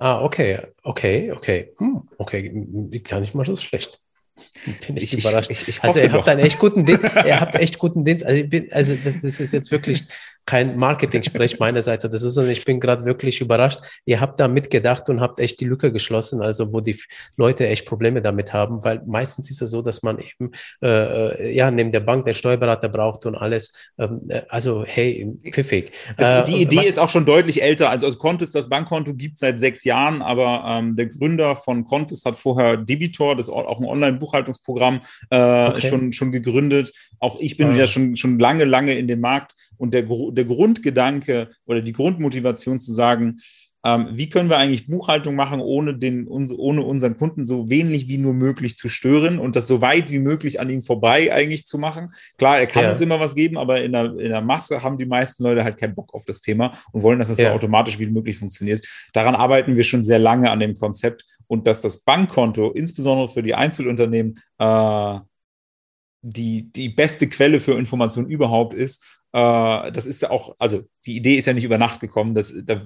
[0.00, 1.72] Ah, okay, okay, okay.
[1.78, 4.00] Hm, okay, gar nicht mal so schlecht.
[4.86, 5.50] Bin ich, ich überrascht.
[5.50, 7.02] Ich, ich also ihr habt einen echt guten Dienst.
[7.26, 8.24] ihr habt echt guten Dienst.
[8.24, 10.04] Also, bin, also das, das, ist jetzt wirklich
[10.46, 12.02] kein Marketing-Sprech meinerseits.
[12.02, 13.80] Das ist, ich bin gerade wirklich überrascht.
[14.04, 16.98] Ihr habt da mitgedacht und habt echt die Lücke geschlossen, also wo die
[17.36, 20.50] Leute echt Probleme damit haben, weil meistens ist es so, dass man eben
[20.82, 23.72] äh, äh ja neben der Bank den Steuerberater braucht und alles.
[23.98, 25.92] Ähm, äh, also hey, pfiffig.
[26.16, 27.90] Es, die äh, Idee was, ist auch schon deutlich älter.
[27.90, 31.84] Also, also Contest, das Bankkonto gibt es seit sechs Jahren, aber ähm, der Gründer von
[31.84, 33.84] Contest hat vorher Debitor, das ist auch ein
[34.20, 35.88] Online-Buchhaltungsprogramm, äh, okay.
[35.88, 36.92] schon, schon gegründet.
[37.18, 37.76] Auch ich bin ah.
[37.76, 42.80] ja schon, schon lange, lange in dem Markt und der, der Grundgedanke oder die Grundmotivation
[42.80, 43.38] zu sagen,
[43.84, 48.08] ähm, wie können wir eigentlich Buchhaltung machen, ohne, den, uns, ohne unseren Kunden so wenig
[48.08, 51.66] wie nur möglich zu stören und das so weit wie möglich an ihm vorbei eigentlich
[51.66, 52.12] zu machen.
[52.36, 52.90] Klar, er kann ja.
[52.90, 55.78] uns immer was geben, aber in der, in der Masse haben die meisten Leute halt
[55.78, 57.48] keinen Bock auf das Thema und wollen, dass das ja.
[57.48, 58.86] so automatisch wie möglich funktioniert.
[59.14, 63.42] Daran arbeiten wir schon sehr lange an dem Konzept und dass das Bankkonto, insbesondere für
[63.42, 65.18] die Einzelunternehmen, äh,
[66.22, 71.16] die, die beste Quelle für Informationen überhaupt ist äh, das ist ja auch, also die
[71.16, 72.34] Idee ist ja nicht über Nacht gekommen.
[72.34, 72.82] Das, da,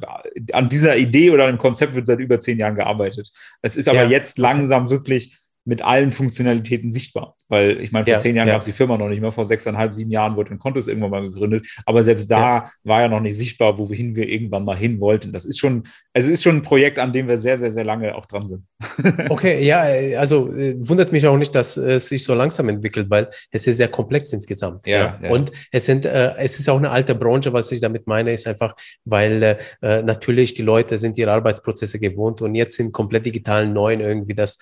[0.53, 3.31] an dieser Idee oder einem Konzept wird seit über zehn Jahren gearbeitet.
[3.63, 4.11] Es ist aber ja.
[4.11, 7.37] jetzt langsam wirklich mit allen Funktionalitäten sichtbar.
[7.49, 8.55] Weil ich meine, vor ja, zehn Jahren ja.
[8.55, 11.11] gab es die Firma noch nicht mehr, vor sechseinhalb, sieben Jahren wurde ein Contest irgendwann
[11.11, 11.67] mal gegründet.
[11.85, 12.71] Aber selbst da ja.
[12.85, 15.33] war ja noch nicht sichtbar, wohin wir irgendwann mal hin wollten.
[15.33, 15.85] Das ist schon,
[16.15, 18.65] also ist schon ein Projekt, an dem wir sehr, sehr, sehr lange auch dran sind.
[19.29, 19.81] okay, ja,
[20.19, 23.77] also äh, wundert mich auch nicht, dass es sich so langsam entwickelt, weil es ist
[23.77, 24.87] sehr komplex insgesamt.
[24.87, 28.33] Ja, Und es sind, äh, es ist auch eine alte Branche, was ich damit meine,
[28.33, 28.75] ist einfach,
[29.05, 33.73] weil äh, äh, natürlich die Leute sind ihre Arbeitsprozesse gewohnt und jetzt sind komplett digitalen
[33.73, 34.59] neuen irgendwie das,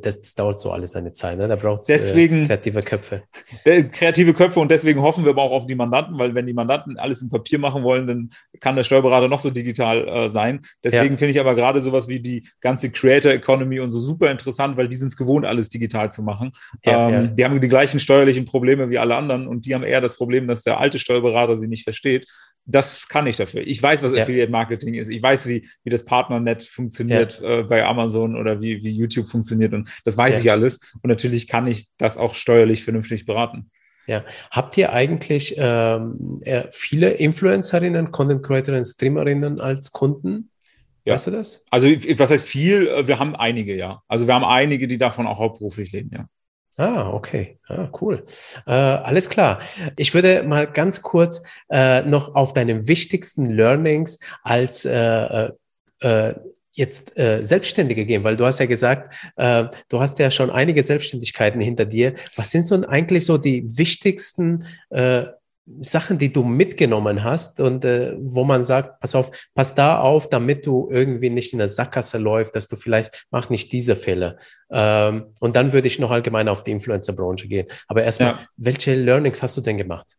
[0.00, 1.36] das das dauert so alles seine Zeit.
[1.36, 1.46] Ne?
[1.46, 1.98] Da braucht es äh,
[2.46, 3.22] kreative Köpfe.
[3.64, 6.98] Kreative Köpfe und deswegen hoffen wir aber auch auf die Mandanten, weil wenn die Mandanten
[6.98, 8.30] alles im Papier machen wollen, dann
[8.60, 10.62] kann der Steuerberater noch so digital äh, sein.
[10.82, 11.16] Deswegen ja.
[11.18, 14.88] finde ich aber gerade sowas wie die ganze Creator Economy und so super interessant, weil
[14.88, 16.52] die sind es gewohnt, alles digital zu machen.
[16.84, 17.26] Ja, ähm, ja.
[17.26, 20.48] Die haben die gleichen steuerlichen Probleme wie alle anderen und die haben eher das Problem,
[20.48, 22.26] dass der alte Steuerberater sie nicht versteht
[22.64, 23.62] das kann ich dafür.
[23.66, 24.22] Ich weiß, was ja.
[24.22, 25.08] Affiliate Marketing ist.
[25.08, 27.60] Ich weiß, wie, wie das Partnernet funktioniert ja.
[27.60, 29.72] äh, bei Amazon oder wie, wie YouTube funktioniert.
[29.72, 30.40] Und das weiß ja.
[30.40, 30.80] ich alles.
[31.02, 33.70] Und natürlich kann ich das auch steuerlich vernünftig beraten.
[34.06, 40.50] Ja, habt ihr eigentlich ähm, äh, viele Influencerinnen, Content Creatorinnen, Streamerinnen als Kunden?
[41.04, 41.14] Ja.
[41.14, 41.64] Weißt du das?
[41.70, 43.06] Also, was heißt viel?
[43.06, 44.02] Wir haben einige, ja.
[44.08, 46.26] Also, wir haben einige, die davon auch hauptberuflich leben, ja.
[46.78, 47.58] Ah, okay.
[47.68, 48.24] Ah, cool.
[48.66, 49.60] Äh, alles klar.
[49.96, 55.50] Ich würde mal ganz kurz äh, noch auf deine wichtigsten Learnings als äh, äh,
[56.00, 56.34] äh
[56.74, 61.60] jetzt äh, Selbstständige gehen, weil du hast ja gesagt, du hast ja schon einige Selbstständigkeiten
[61.60, 62.14] hinter dir.
[62.34, 64.64] Was sind so eigentlich so die wichtigsten
[65.80, 70.28] Sachen, die du mitgenommen hast und äh, wo man sagt, pass auf, pass da auf,
[70.28, 74.38] damit du irgendwie nicht in der Sackgasse läufst, dass du vielleicht, mach nicht diese Fälle.
[74.70, 77.68] Ähm, und dann würde ich noch allgemein auf die Influencer-Branche gehen.
[77.86, 78.40] Aber erstmal, ja.
[78.56, 80.16] welche Learnings hast du denn gemacht?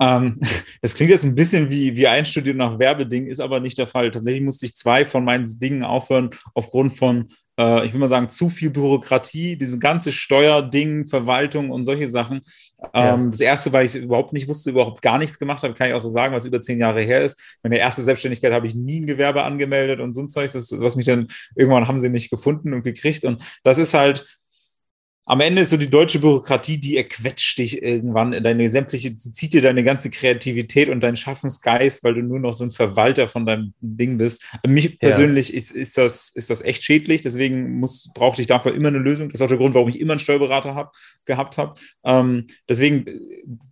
[0.00, 0.38] Ähm,
[0.82, 4.10] das klingt jetzt ein bisschen wie, wie einstudiert nach Werbeding, ist aber nicht der Fall.
[4.10, 8.30] Tatsächlich musste ich zwei von meinen Dingen aufhören aufgrund von äh, ich will mal sagen,
[8.30, 12.40] zu viel Bürokratie, diese ganze Steuerding, Verwaltung und solche Sachen.
[12.94, 13.14] Ja.
[13.14, 15.94] Ähm, das erste, weil ich überhaupt nicht wusste, überhaupt gar nichts gemacht habe, kann ich
[15.94, 17.58] auch so sagen, was über zehn Jahre her ist.
[17.62, 20.50] Meine erste Selbstständigkeit habe ich nie ein Gewerbe angemeldet und so ein Zeug.
[20.52, 23.24] Das, was mich dann irgendwann haben sie mich gefunden und gekriegt.
[23.24, 24.26] Und das ist halt,
[25.24, 29.54] am Ende ist so die deutsche Bürokratie, die erquetscht dich irgendwann in deine sämtliche, zieht
[29.54, 33.46] dir deine ganze Kreativität und deinen Schaffensgeist, weil du nur noch so ein Verwalter von
[33.46, 34.44] deinem Ding bist.
[34.66, 34.90] Mich ja.
[34.98, 38.98] persönlich ist, ist, das, ist das echt schädlich, deswegen muss, brauchte ich dafür immer eine
[38.98, 39.28] Lösung.
[39.28, 40.92] Das ist auch der Grund, warum ich immer einen Steuerberater hab,
[41.24, 41.74] gehabt habe.
[42.04, 43.06] Ähm, deswegen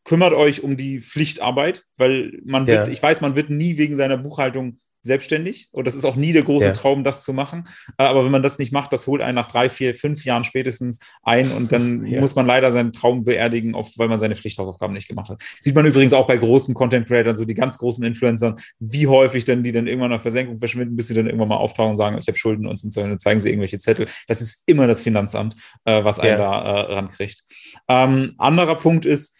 [0.04, 2.92] kümmert euch um die Pflichtarbeit, weil man wird, ja.
[2.92, 5.68] ich weiß, man wird nie wegen seiner Buchhaltung selbstständig.
[5.72, 6.72] Und das ist auch nie der große ja.
[6.72, 7.68] Traum, das zu machen.
[7.98, 10.44] Äh, aber wenn man das nicht macht, das holt einen nach drei, vier, fünf Jahren
[10.44, 12.20] spätestens ein und dann ja.
[12.20, 15.42] muss man leider seinen Traum beerdigen, weil man seine Pflichthausaufgaben nicht gemacht hat.
[15.60, 19.44] Sieht man übrigens auch bei großen Content Creators, so die ganz großen Influencern, wie häufig
[19.44, 22.18] denn die dann irgendwann nach Versenkung verschwinden, bis sie dann irgendwann mal auftauchen und sagen,
[22.18, 24.06] ich habe Schulden und so, dann zeigen sie irgendwelche Zettel.
[24.26, 26.38] Das ist immer das Finanzamt, äh, was einen ja.
[26.38, 27.42] da äh, rankriegt.
[27.88, 29.36] Ähm, anderer Punkt ist,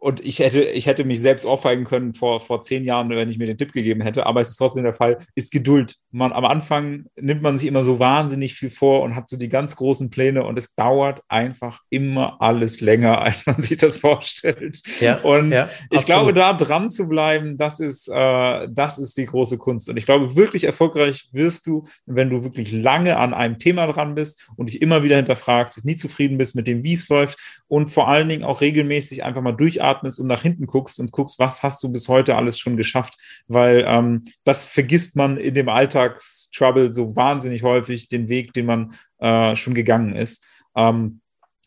[0.00, 3.36] und ich hätte, ich hätte mich selbst ohrfeigen können vor, vor zehn Jahren, wenn ich
[3.36, 4.24] mir den Tipp gegeben hätte.
[4.24, 5.96] Aber es ist trotzdem der Fall, ist Geduld.
[6.10, 9.50] Man, am Anfang nimmt man sich immer so wahnsinnig viel vor und hat so die
[9.50, 14.80] ganz großen Pläne und es dauert einfach immer alles länger, als man sich das vorstellt.
[15.00, 19.26] Ja, und ja, ich glaube, da dran zu bleiben, das ist, äh, das ist die
[19.26, 19.90] große Kunst.
[19.90, 24.14] Und ich glaube, wirklich erfolgreich wirst du, wenn du wirklich lange an einem Thema dran
[24.14, 27.90] bist und dich immer wieder hinterfragst, nie zufrieden bist mit dem, wie es läuft und
[27.90, 31.38] vor allen Dingen auch regelmäßig einfach mal durchatmest durchatmest und nach hinten guckst und guckst,
[31.38, 33.14] was hast du bis heute alles schon geschafft,
[33.48, 38.94] weil ähm, das vergisst man in dem Alltagstrouble so wahnsinnig häufig, den Weg, den man
[39.18, 40.46] äh, schon gegangen ist.
[40.76, 41.20] Ähm,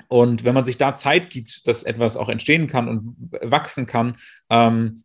[0.08, 4.18] und wenn man sich da Zeit gibt, dass etwas auch entstehen kann und wachsen kann,
[4.50, 5.04] ähm,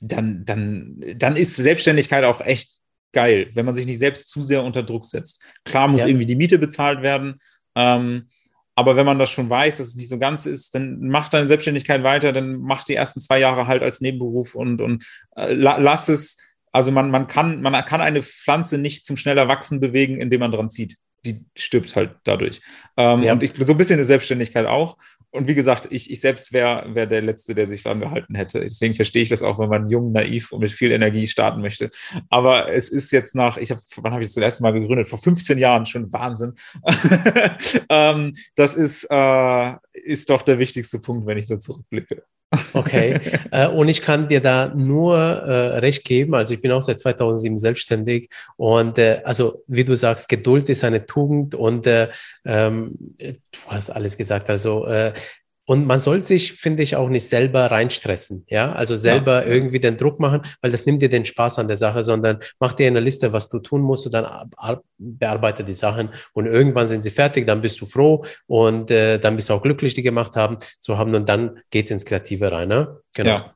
[0.00, 2.80] dann, dann, dann ist Selbstständigkeit auch echt
[3.12, 5.44] geil, wenn man sich nicht selbst zu sehr unter Druck setzt.
[5.64, 6.08] Klar muss ja.
[6.08, 7.38] irgendwie die Miete bezahlt werden,
[7.74, 8.28] ähm,
[8.74, 11.48] aber wenn man das schon weiß, dass es nicht so ganz ist, dann macht deine
[11.48, 15.04] Selbstständigkeit weiter, dann mach die ersten zwei Jahre halt als Nebenberuf und, und
[15.36, 16.38] äh, lass es.
[16.72, 20.50] Also man, man, kann, man kann eine Pflanze nicht zum schneller Wachsen bewegen, indem man
[20.50, 20.96] dran zieht.
[21.24, 22.60] Die stirbt halt dadurch.
[22.96, 23.32] Ähm, ja.
[23.32, 24.96] Und ich, so ein bisschen eine Selbstständigkeit auch.
[25.34, 28.60] Und wie gesagt, ich, ich selbst wäre wär der Letzte, der sich dran gehalten hätte.
[28.60, 31.90] Deswegen verstehe ich das auch, wenn man jung, naiv und mit viel Energie starten möchte.
[32.30, 35.08] Aber es ist jetzt nach, ich habe, wann habe ich das, das erste Mal gegründet?
[35.08, 36.54] Vor 15 Jahren, schon Wahnsinn.
[37.88, 42.24] ähm, das ist, äh, ist doch der wichtigste Punkt, wenn ich so zurückblicke.
[42.72, 43.18] Okay,
[43.50, 46.34] äh, und ich kann dir da nur äh, recht geben.
[46.34, 50.84] Also ich bin auch seit 2007 selbstständig und äh, also wie du sagst, Geduld ist
[50.84, 52.08] eine Tugend und äh,
[52.44, 53.34] ähm, du
[53.66, 54.50] hast alles gesagt.
[54.50, 55.12] Also äh,
[55.66, 59.52] und man soll sich, finde ich, auch nicht selber reinstressen, ja, also selber ja.
[59.52, 62.72] irgendwie den Druck machen, weil das nimmt dir den Spaß an der Sache, sondern mach
[62.72, 64.50] dir eine Liste, was du tun musst und dann
[64.98, 69.36] bearbeite die Sachen und irgendwann sind sie fertig, dann bist du froh und äh, dann
[69.36, 72.68] bist du auch glücklich, die gemacht haben, zu haben und dann geht's ins Kreative rein,
[72.68, 73.00] ne?
[73.14, 73.30] Genau.
[73.30, 73.54] Ja.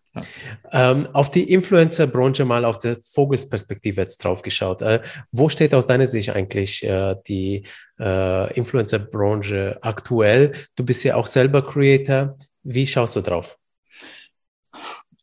[0.72, 4.82] Ähm, auf die Influencer-Branche mal auf der Vogelsperspektive jetzt drauf geschaut.
[4.82, 5.00] Äh,
[5.32, 7.64] wo steht aus deiner Sicht eigentlich äh, die
[7.98, 10.52] äh, Influencer-Branche aktuell?
[10.76, 12.36] Du bist ja auch selber Creator.
[12.62, 13.58] Wie schaust du drauf?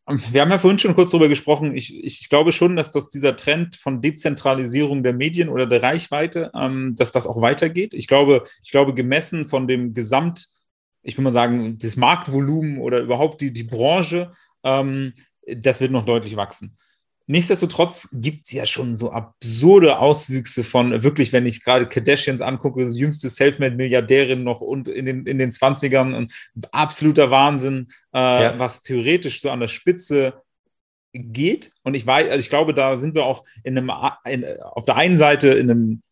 [0.07, 1.76] Wir haben ja vorhin schon kurz darüber gesprochen.
[1.76, 6.51] Ich, ich glaube schon, dass das dieser Trend von Dezentralisierung der Medien oder der Reichweite,
[6.53, 7.93] ähm, dass das auch weitergeht.
[7.95, 10.47] Ich glaube, ich glaube, gemessen von dem Gesamt,
[11.01, 14.30] ich will mal sagen, das Marktvolumen oder überhaupt die, die Branche,
[14.65, 15.13] ähm,
[15.47, 16.77] das wird noch deutlich wachsen.
[17.27, 22.85] Nichtsdestotrotz gibt es ja schon so absurde Auswüchse von wirklich, wenn ich gerade Kardashians angucke,
[22.85, 26.33] das jüngste Selfmade-Milliardärin noch und in den, in den 20ern und
[26.71, 28.59] absoluter Wahnsinn, äh, ja.
[28.59, 30.43] was theoretisch so an der Spitze
[31.13, 31.71] geht.
[31.81, 33.91] Und ich weiß, also ich glaube, da sind wir auch in einem,
[34.25, 36.03] in, auf der einen Seite in einem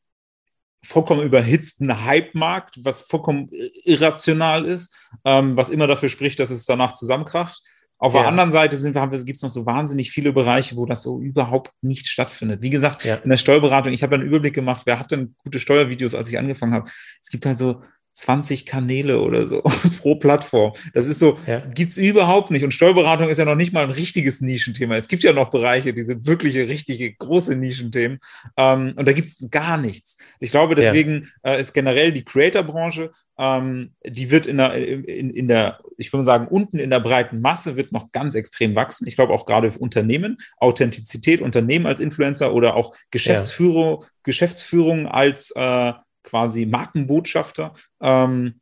[0.83, 3.49] vollkommen überhitzten Hype-Markt, was vollkommen
[3.83, 7.61] irrational ist, ähm, was immer dafür spricht, dass es danach zusammenkracht.
[8.03, 8.19] Auf ja.
[8.19, 11.21] der anderen Seite sind wir, gibt es noch so wahnsinnig viele Bereiche, wo das so
[11.21, 12.61] überhaupt nicht stattfindet.
[12.61, 13.15] Wie gesagt, ja.
[13.15, 16.37] in der Steuerberatung, ich habe einen Überblick gemacht, wer hat denn gute Steuervideos, als ich
[16.37, 16.91] angefangen habe.
[17.21, 17.79] Es gibt halt so
[18.13, 19.61] 20 Kanäle oder so
[19.99, 20.73] pro Plattform.
[20.93, 21.59] Das ist so, ja.
[21.59, 22.63] gibt's überhaupt nicht.
[22.63, 24.95] Und Steuerberatung ist ja noch nicht mal ein richtiges Nischenthema.
[24.95, 28.19] Es gibt ja noch Bereiche, diese wirkliche, richtige, große Nischenthemen.
[28.55, 30.17] Ähm, und da gibt's gar nichts.
[30.39, 31.53] Ich glaube, deswegen ja.
[31.53, 36.23] äh, ist generell die Creator-Branche, ähm, die wird in der, in, in der, ich würde
[36.23, 39.07] sagen, unten in der breiten Masse wird noch ganz extrem wachsen.
[39.07, 44.07] Ich glaube auch gerade für Unternehmen, Authentizität, Unternehmen als Influencer oder auch Geschäftsführung, ja.
[44.23, 48.55] Geschäftsführung als äh, quasi Markenbotschafter ähm,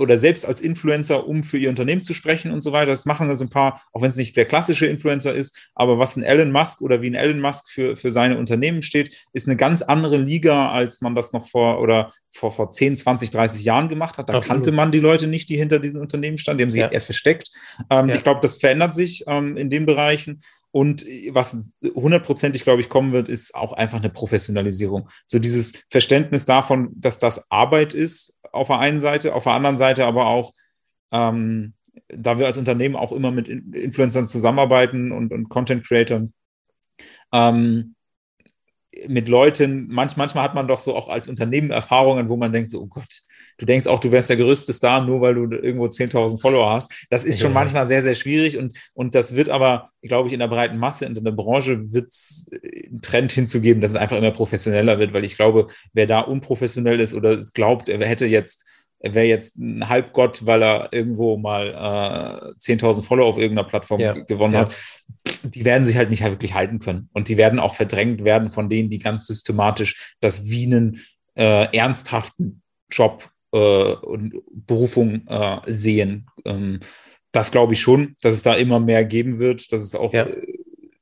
[0.00, 2.90] oder selbst als Influencer, um für ihr Unternehmen zu sprechen und so weiter.
[2.90, 6.16] Das machen also ein paar, auch wenn es nicht der klassische Influencer ist, aber was
[6.16, 9.56] ein Elon Musk oder wie ein Elon Musk für, für seine Unternehmen steht, ist eine
[9.56, 13.88] ganz andere Liga, als man das noch vor oder vor, vor 10, 20, 30 Jahren
[13.88, 14.28] gemacht hat.
[14.28, 14.64] Da Absolut.
[14.64, 16.58] kannte man die Leute nicht, die hinter diesen Unternehmen standen.
[16.58, 16.88] Die haben sich ja.
[16.88, 17.50] eher versteckt.
[17.90, 18.14] Ähm, ja.
[18.14, 20.40] Ich glaube, das verändert sich ähm, in den Bereichen.
[20.72, 25.08] Und was hundertprozentig, glaube ich, kommen wird, ist auch einfach eine Professionalisierung.
[25.26, 29.76] So dieses Verständnis davon, dass das Arbeit ist auf der einen Seite, auf der anderen
[29.76, 30.52] Seite aber auch,
[31.12, 31.74] ähm,
[32.08, 36.32] da wir als Unternehmen auch immer mit Influencern zusammenarbeiten und, und Content Creatern,
[37.32, 37.94] ähm,
[39.06, 42.70] mit Leuten, manch, manchmal hat man doch so auch als Unternehmen Erfahrungen, wo man denkt
[42.70, 43.20] so, oh Gott,
[43.60, 46.92] du denkst auch, du wärst der größte Star, nur weil du irgendwo 10.000 Follower hast.
[47.10, 47.54] Das ist schon ja.
[47.54, 51.06] manchmal sehr, sehr schwierig und, und das wird aber, glaube ich, in der breiten Masse
[51.06, 52.46] und in der Branche wird es
[52.88, 56.98] einen Trend hinzugeben, dass es einfach immer professioneller wird, weil ich glaube, wer da unprofessionell
[57.00, 58.66] ist oder glaubt, er hätte jetzt
[59.02, 63.98] er wäre jetzt ein Halbgott, weil er irgendwo mal äh, 10.000 Follower auf irgendeiner Plattform
[63.98, 64.60] ja, gewonnen ja.
[64.60, 64.76] hat.
[65.42, 67.08] Die werden sich halt nicht wirklich halten können.
[67.14, 71.00] Und die werden auch verdrängt werden von denen, die ganz systematisch das wie einen
[71.34, 72.60] äh, ernsthaften
[72.90, 76.26] Job äh, und Berufung äh, sehen.
[76.44, 76.80] Ähm,
[77.32, 80.26] das glaube ich schon, dass es da immer mehr geben wird, dass es auch ja.
[80.26, 80.58] Äh,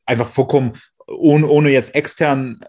[0.06, 0.72] einfach vollkommen
[1.06, 2.60] ohne, ohne jetzt externen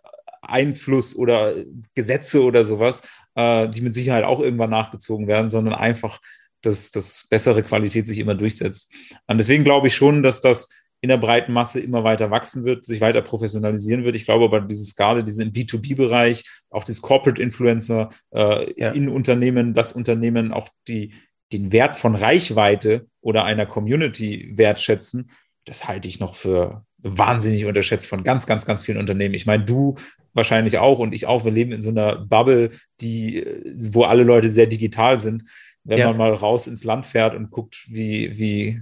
[0.41, 1.53] Einfluss oder
[1.95, 3.03] Gesetze oder sowas,
[3.35, 6.19] äh, die mit Sicherheit auch irgendwann nachgezogen werden, sondern einfach,
[6.61, 8.91] dass das bessere Qualität sich immer durchsetzt.
[9.27, 10.69] Und deswegen glaube ich schon, dass das
[11.01, 14.15] in der breiten Masse immer weiter wachsen wird, sich weiter professionalisieren wird.
[14.15, 18.91] Ich glaube aber, dieses gerade, diesen B2B-Bereich, auch dieses Corporate Influencer äh, ja.
[18.91, 21.13] in Unternehmen, das Unternehmen auch die,
[21.53, 25.31] den Wert von Reichweite oder einer Community wertschätzen,
[25.65, 29.35] das halte ich noch für wahnsinnig unterschätzt von ganz, ganz, ganz vielen Unternehmen.
[29.35, 29.95] Ich meine, du
[30.33, 31.45] wahrscheinlich auch und ich auch.
[31.45, 33.45] Wir leben in so einer Bubble, die,
[33.91, 35.45] wo alle Leute sehr digital sind.
[35.83, 36.07] Wenn ja.
[36.07, 38.81] man mal raus ins Land fährt und guckt, wie, wie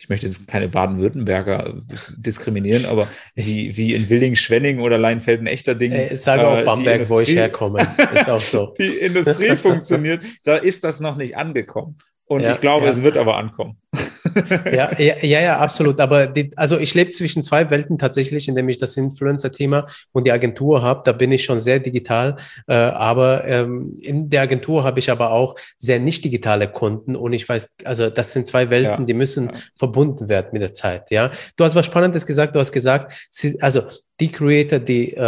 [0.00, 1.74] ich möchte jetzt keine Baden-Württemberger
[2.16, 5.92] diskriminieren, aber wie, wie in Willing-Schwenning oder Leinfelden-Echterding.
[5.92, 7.86] Äh, sage auch äh, Bamberg, wo ich herkomme.
[8.14, 8.72] Ist auch so.
[8.78, 11.98] die Industrie funktioniert, da ist das noch nicht angekommen.
[12.24, 12.92] Und ja, ich glaube, ja.
[12.92, 13.76] es wird aber ankommen.
[14.64, 16.00] ja, ja, ja, ja, absolut.
[16.00, 20.32] Aber die, also ich lebe zwischen zwei Welten tatsächlich, indem ich das Influencer-Thema und die
[20.32, 21.02] Agentur habe.
[21.04, 22.36] Da bin ich schon sehr digital.
[22.66, 27.16] Äh, aber ähm, in der Agentur habe ich aber auch sehr nicht digitale Kunden.
[27.16, 29.58] Und ich weiß, also das sind zwei Welten, ja, die müssen ja.
[29.76, 31.10] verbunden werden mit der Zeit.
[31.10, 32.54] Ja, du hast was Spannendes gesagt.
[32.54, 33.12] Du hast gesagt,
[33.60, 33.82] also
[34.20, 35.22] die Creator, die äh,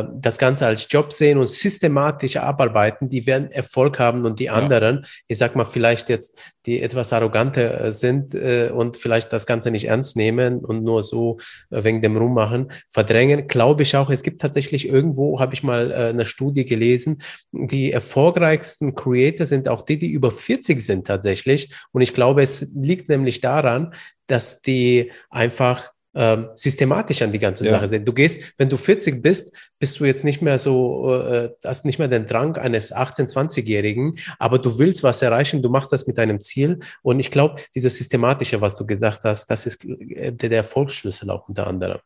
[0.00, 4.48] äh, das Ganze als Job sehen und systematisch abarbeiten, die werden Erfolg haben und die
[4.48, 5.08] anderen, ja.
[5.26, 9.70] ich sag mal vielleicht jetzt, die etwas arroganter äh, sind äh, und vielleicht das Ganze
[9.70, 11.38] nicht ernst nehmen und nur so
[11.70, 14.10] äh, wegen dem Rummachen verdrängen, glaube ich auch.
[14.10, 17.18] Es gibt tatsächlich irgendwo, habe ich mal äh, eine Studie gelesen,
[17.52, 21.72] die erfolgreichsten Creator sind auch die, die über 40 sind tatsächlich.
[21.92, 23.94] Und ich glaube, es liegt nämlich daran,
[24.26, 27.72] dass die einfach ähm, systematisch an die ganze ja.
[27.72, 28.06] Sache sind.
[28.06, 31.98] Du gehst, wenn du 40 bist, bist du jetzt nicht mehr so, äh, hast nicht
[31.98, 36.16] mehr den Drang eines 18-, 20-Jährigen, aber du willst was erreichen, du machst das mit
[36.16, 36.78] deinem Ziel.
[37.02, 41.30] Und ich glaube, dieses Systematische, was du gedacht hast, das ist äh, der, der Erfolgsschlüssel
[41.30, 42.00] auch unter anderem.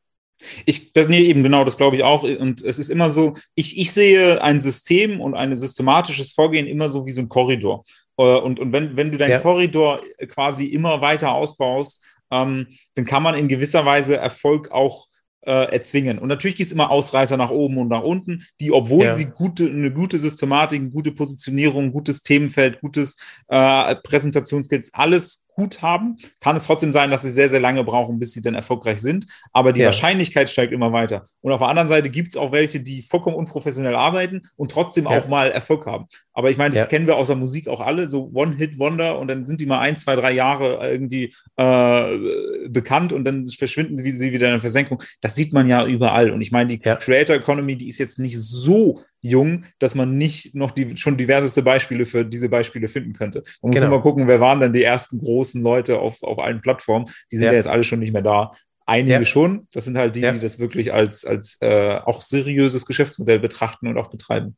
[0.65, 2.23] Ich, das, nee, eben genau, das glaube ich auch.
[2.23, 6.89] Und es ist immer so, ich, ich sehe ein System und ein systematisches Vorgehen immer
[6.89, 7.85] so wie so ein Korridor.
[8.17, 9.41] Äh, und, und wenn, wenn du deinen ja.
[9.41, 15.07] Korridor quasi immer weiter ausbaust, ähm, dann kann man in gewisser Weise Erfolg auch
[15.43, 16.19] äh, erzwingen.
[16.19, 19.15] Und natürlich gibt es immer Ausreißer nach oben und nach unten, die, obwohl ja.
[19.15, 23.17] sie gute, eine gute Systematik, eine gute Positionierung, gutes Themenfeld, gutes
[23.49, 28.19] äh, Präsentationsskills, alles gut haben, kann es trotzdem sein, dass sie sehr, sehr lange brauchen,
[28.19, 29.27] bis sie dann erfolgreich sind.
[29.53, 29.87] Aber die ja.
[29.87, 31.25] Wahrscheinlichkeit steigt immer weiter.
[31.43, 35.05] Und auf der anderen Seite gibt es auch welche, die vollkommen unprofessionell arbeiten und trotzdem
[35.05, 35.11] ja.
[35.11, 36.07] auch mal Erfolg haben.
[36.33, 36.87] Aber ich meine, das ja.
[36.87, 39.99] kennen wir aus der Musik auch alle, so One-Hit-Wonder und dann sind die mal ein,
[39.99, 45.03] zwei, drei Jahre irgendwie äh, bekannt und dann verschwinden sie, sie wieder in der Versenkung.
[45.21, 46.31] Das sieht man ja überall.
[46.31, 50.55] Und ich meine, die Creator Economy, die ist jetzt nicht so jung, dass man nicht
[50.55, 53.43] noch die schon diverseste Beispiele für diese Beispiele finden könnte.
[53.63, 53.95] Man muss genau.
[53.95, 57.07] immer gucken, wer waren denn die ersten großen Leute auf, auf allen Plattformen.
[57.31, 57.53] Die sind ja.
[57.53, 58.53] ja jetzt alle schon nicht mehr da.
[58.87, 59.25] Einige ja.
[59.25, 59.69] schon.
[59.73, 60.33] Das sind halt die, ja.
[60.33, 64.57] die das wirklich als, als äh, auch seriöses Geschäftsmodell betrachten und auch betreiben.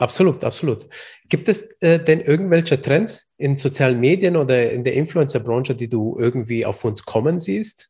[0.00, 0.86] Absolut, absolut.
[1.28, 6.16] Gibt es äh, denn irgendwelche Trends in sozialen Medien oder in der Influencer-Branche, die du
[6.18, 7.89] irgendwie auf uns kommen siehst?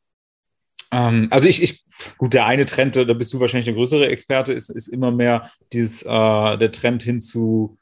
[0.92, 1.84] Ähm, also ich, ich,
[2.18, 5.50] gut, der eine Trend, da bist du wahrscheinlich der größere Experte, ist, ist immer mehr
[5.72, 6.06] dieses, äh,
[6.58, 7.78] der Trend hin zu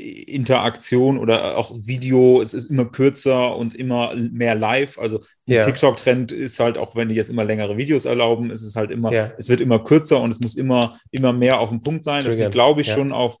[0.00, 4.98] Interaktion oder auch Video, es ist immer kürzer und immer mehr live.
[4.98, 8.76] Also der TikTok-Trend ist halt, auch wenn die jetzt immer längere Videos erlauben, ist es
[8.76, 9.32] halt immer, ja.
[9.36, 12.24] es wird immer kürzer und es muss immer, immer mehr auf den Punkt sein.
[12.24, 12.94] Das liegt, glaube ich, ja.
[12.94, 13.36] schon auf,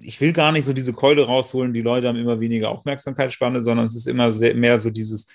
[0.00, 3.86] ich will gar nicht so diese Keule rausholen, die Leute haben immer weniger Aufmerksamkeitsspanne, sondern
[3.86, 5.28] es ist immer sehr, mehr so dieses,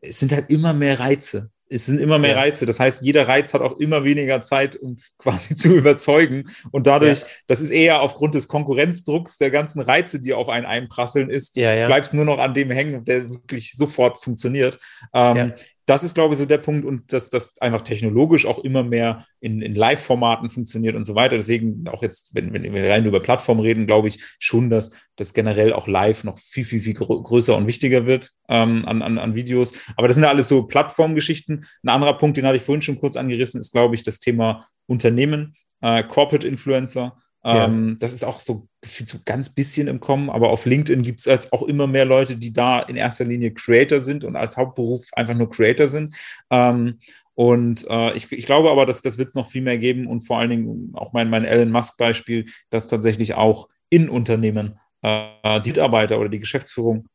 [0.00, 2.40] es sind halt immer mehr Reize es sind immer mehr ja.
[2.40, 2.66] Reize.
[2.66, 6.44] Das heißt, jeder Reiz hat auch immer weniger Zeit, um quasi zu überzeugen.
[6.70, 7.26] Und dadurch, ja.
[7.46, 11.86] das ist eher aufgrund des Konkurrenzdrucks der ganzen Reize, die auf einen einprasseln ist, ja,
[11.86, 14.78] bleibst nur noch an dem hängen, der wirklich sofort funktioniert.
[15.14, 15.54] Ähm,
[15.86, 19.26] das ist, glaube ich, so der Punkt und dass das einfach technologisch auch immer mehr
[19.40, 21.36] in, in Live-Formaten funktioniert und so weiter.
[21.36, 25.34] Deswegen auch jetzt, wenn, wenn wir rein über Plattformen reden, glaube ich schon, dass das
[25.34, 29.34] generell auch live noch viel, viel, viel größer und wichtiger wird ähm, an, an, an
[29.34, 29.74] Videos.
[29.96, 31.64] Aber das sind ja alles so Plattformgeschichten.
[31.82, 34.66] Ein anderer Punkt, den hatte ich vorhin schon kurz angerissen, ist, glaube ich, das Thema
[34.86, 37.16] Unternehmen, äh, Corporate Influencer.
[37.44, 37.96] Ähm, ja.
[37.98, 41.52] Das ist auch so, so ganz bisschen im Kommen, aber auf LinkedIn gibt es jetzt
[41.52, 45.34] auch immer mehr Leute, die da in erster Linie Creator sind und als Hauptberuf einfach
[45.34, 46.14] nur Creator sind.
[46.50, 46.98] Ähm,
[47.34, 50.22] und äh, ich, ich, glaube aber, dass das wird es noch viel mehr geben und
[50.22, 55.70] vor allen Dingen auch mein, mein Elon Musk-Beispiel, dass tatsächlich auch in Unternehmen äh, die
[55.70, 57.08] Mitarbeiter oder die Geschäftsführung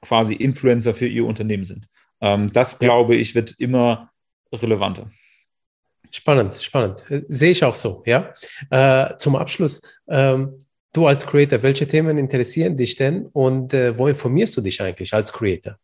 [0.00, 1.88] quasi Influencer für ihr Unternehmen sind.
[2.20, 4.10] Ähm, das, glaube ich, wird immer
[4.52, 5.10] relevanter.
[6.10, 7.04] Spannend, spannend.
[7.28, 8.32] Sehe ich auch so, ja.
[8.70, 10.58] Äh, zum Abschluss, ähm,
[10.92, 15.12] du als Creator, welche Themen interessieren dich denn und äh, wo informierst du dich eigentlich
[15.14, 15.78] als Creator?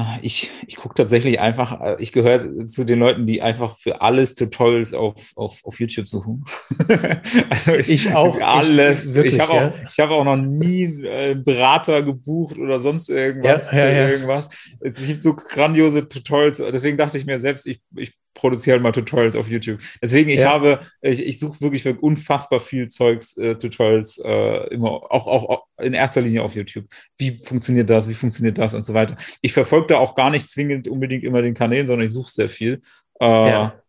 [0.00, 4.00] Ah, ich, ich gucke tatsächlich einfach, äh, ich gehöre zu den Leuten, die einfach für
[4.00, 6.44] alles Tutorials auf, auf, auf YouTube suchen.
[7.50, 8.40] also ich, ich auch.
[8.40, 9.16] Alles.
[9.16, 9.68] Ich, ich habe ja.
[9.70, 13.72] auch, hab auch noch nie äh, Berater gebucht oder sonst irgendwas.
[13.72, 14.48] Ja, ja, irgendwas.
[14.78, 16.58] Es gibt so grandiose Tutorials.
[16.58, 19.80] Deswegen dachte ich mir selbst, ich, ich produziere halt mal Tutorials auf YouTube.
[20.00, 24.90] Deswegen, ich habe, ich, ich suche wirklich für unfassbar viel Zeugs, äh, Tutorials, äh, immer,
[24.90, 26.86] auch, auch, auch in erster Linie auf YouTube.
[27.18, 29.16] Wie funktioniert das, wie funktioniert das und so weiter.
[29.42, 32.48] Ich verfolge da auch gar nicht zwingend unbedingt immer den Kanälen, sondern ich suche sehr
[32.48, 32.80] viel.
[33.20, 33.82] Äh, ja.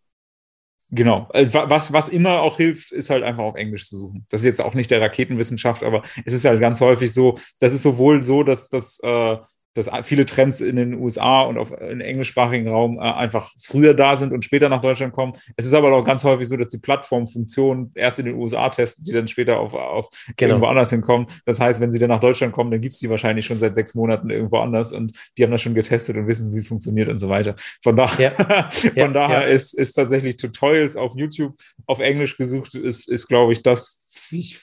[0.92, 1.30] Genau.
[1.34, 4.26] Äh, was, was immer auch hilft, ist halt einfach auf Englisch zu suchen.
[4.30, 7.74] Das ist jetzt auch nicht der Raketenwissenschaft, aber es ist halt ganz häufig so, das
[7.74, 9.38] ist sowohl so, dass das äh,
[9.74, 14.18] dass viele Trends in den USA und auf, im englischsprachigen Raum äh, einfach früher da
[14.18, 15.34] sind und später nach Deutschland kommen.
[15.58, 19.06] Es ist aber auch ganz häufig so, dass die Plattformfunktionen erst in den USA testen,
[19.06, 20.54] die dann später auf, auf genau.
[20.54, 21.28] irgendwo anders hinkommen.
[21.46, 23.76] Das heißt, wenn sie dann nach Deutschland kommen, dann gibt es die wahrscheinlich schon seit
[23.76, 27.10] sechs Monaten irgendwo anders und die haben das schon getestet und wissen, wie es funktioniert
[27.10, 27.56] und so weiter.
[27.84, 28.70] Von daher, ja.
[28.72, 29.48] von ja, daher ja.
[29.48, 31.56] Ist, ist tatsächlich Tutorials auf YouTube
[31.86, 34.08] auf Englisch gesucht, ist, ist glaube ich, das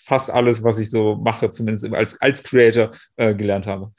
[0.04, 3.92] fast alles, was ich so mache, zumindest als, als Creator äh, gelernt habe.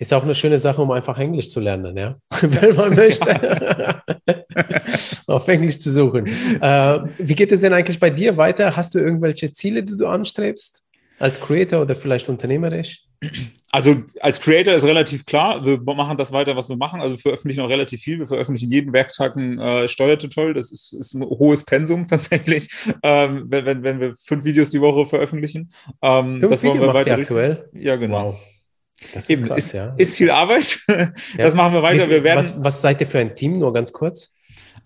[0.00, 2.16] Ist auch eine schöne Sache, um einfach Englisch zu lernen, ja.
[2.40, 4.02] Wenn man möchte,
[5.26, 6.24] auf Englisch zu suchen.
[6.26, 8.74] Äh, wie geht es denn eigentlich bei dir weiter?
[8.74, 10.82] Hast du irgendwelche Ziele, die du anstrebst?
[11.18, 13.02] Als Creator oder vielleicht unternehmerisch?
[13.72, 17.02] Also als Creator ist relativ klar, wir machen das weiter, was wir machen.
[17.02, 18.18] Also wir veröffentlichen auch relativ viel.
[18.20, 20.54] Wir veröffentlichen jeden Werktag ein äh, Steuertutorial.
[20.54, 22.70] Das ist, ist, ein hohes Pensum tatsächlich,
[23.02, 25.70] ähm, wenn, wenn, wenn wir fünf Videos die Woche veröffentlichen.
[26.00, 27.68] Ähm, fünf das Video wollen wir weiter aktuell?
[27.74, 28.28] Ja, genau.
[28.28, 28.40] Wow.
[29.14, 29.94] Das ist, Eben, krass, ist, ja.
[29.96, 30.80] ist viel Arbeit.
[31.36, 32.08] Das machen wir weiter.
[32.08, 33.58] wir werden, was, was seid ihr für ein Team?
[33.58, 34.34] Nur ganz kurz.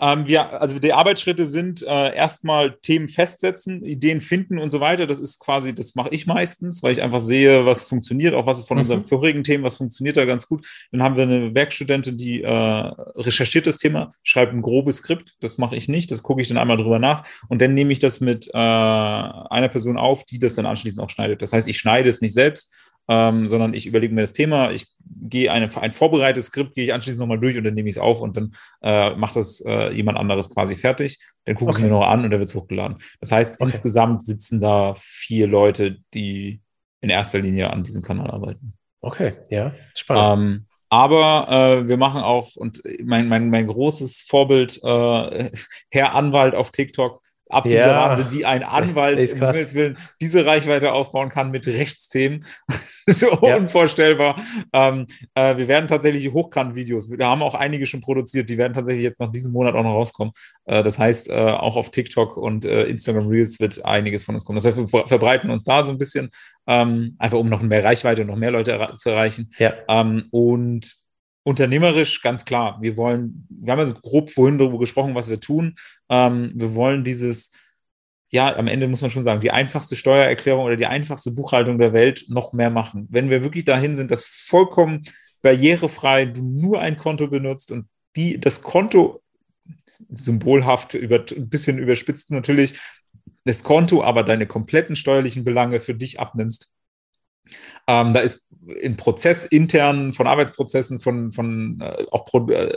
[0.01, 5.07] Ähm, wir, also die Arbeitsschritte sind äh, erstmal Themen festsetzen, Ideen finden und so weiter.
[5.07, 8.59] Das ist quasi, das mache ich meistens, weil ich einfach sehe, was funktioniert, auch was
[8.61, 8.83] ist von mhm.
[8.83, 10.67] unseren vorigen Themen, was funktioniert da ganz gut.
[10.91, 15.37] Dann haben wir eine Werkstudentin, die äh, recherchiert das Thema, schreibt ein grobes Skript.
[15.41, 17.99] Das mache ich nicht, das gucke ich dann einmal drüber nach und dann nehme ich
[17.99, 21.43] das mit äh, einer Person auf, die das dann anschließend auch schneidet.
[21.43, 22.75] Das heißt, ich schneide es nicht selbst,
[23.09, 26.95] ähm, sondern ich überlege mir das Thema, ich gehe eine, ein vorbereitetes Skript, gehe ich
[26.95, 29.91] anschließend nochmal durch und dann nehme ich es auf und dann äh, macht das äh,
[29.93, 31.19] jemand anderes quasi fertig.
[31.45, 31.81] Dann gucke okay.
[31.81, 32.99] ich mir noch an und dann wird es hochgeladen.
[33.21, 33.71] Das heißt, okay.
[33.71, 36.61] insgesamt sitzen da vier Leute, die
[37.01, 38.75] in erster Linie an diesem Kanal arbeiten.
[39.01, 40.39] Okay, ja, spannend.
[40.39, 45.51] Ähm, aber äh, wir machen auch, und mein, mein, mein großes Vorbild, äh,
[45.91, 47.21] Herr Anwalt auf TikTok,
[47.55, 48.09] absoluter ja.
[48.09, 52.45] Wahnsinn, wie ein Anwalt im Willen diese Reichweite aufbauen kann mit Rechtsthemen.
[53.07, 53.57] so ja.
[53.57, 54.37] unvorstellbar.
[54.73, 59.05] Ähm, äh, wir werden tatsächlich Hochkant-Videos, wir haben auch einige schon produziert, die werden tatsächlich
[59.05, 60.33] jetzt nach diesem Monat auch noch rauskommen.
[60.65, 64.45] Äh, das heißt, äh, auch auf TikTok und äh, Instagram Reels wird einiges von uns
[64.45, 64.57] kommen.
[64.57, 66.31] Das heißt, wir verbreiten uns da so ein bisschen,
[66.67, 69.51] ähm, einfach um noch mehr Reichweite und noch mehr Leute zu erreichen.
[69.59, 69.75] Ja.
[69.89, 71.04] Ähm, und
[71.45, 72.79] unternehmerisch ganz klar.
[72.81, 75.77] Wir wollen, wir haben ja so grob vorhin darüber gesprochen, was wir tun.
[76.09, 77.53] Ähm, wir wollen dieses,
[78.31, 81.93] ja, am Ende muss man schon sagen, die einfachste Steuererklärung oder die einfachste Buchhaltung der
[81.93, 83.07] Welt noch mehr machen.
[83.11, 85.05] Wenn wir wirklich dahin sind, dass vollkommen
[85.43, 89.23] barrierefrei du nur ein Konto benutzt und die, das Konto
[90.11, 92.75] symbolhaft, über, ein bisschen überspitzt natürlich,
[93.45, 96.73] das Konto aber deine kompletten steuerlichen Belange für dich abnimmst,
[97.87, 98.49] ähm, da ist
[98.81, 102.73] im Prozess intern von Arbeitsprozessen, von, von äh, auch Pro äh,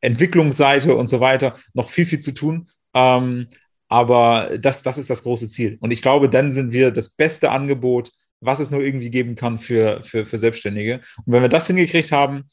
[0.00, 2.68] Entwicklungsseite und so weiter noch viel, viel zu tun.
[2.94, 3.48] Ähm,
[3.88, 5.78] aber das, das ist das große Ziel.
[5.80, 8.10] Und ich glaube, dann sind wir das beste Angebot,
[8.40, 11.00] was es nur irgendwie geben kann für, für, für Selbstständige.
[11.24, 12.44] Und wenn wir das hingekriegt haben,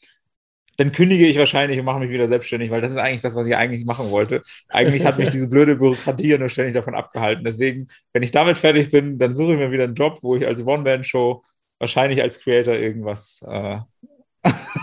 [0.78, 3.46] dann kündige ich wahrscheinlich und mache mich wieder selbstständig, weil das ist eigentlich das, was
[3.46, 4.42] ich eigentlich machen wollte.
[4.70, 7.44] Eigentlich hat mich diese blöde Bürokratie nur ständig davon abgehalten.
[7.44, 10.48] Deswegen, wenn ich damit fertig bin, dann suche ich mir wieder einen Job, wo ich
[10.48, 11.44] als One-Man-Show
[11.84, 13.44] wahrscheinlich als Creator irgendwas.
[13.46, 13.80] Äh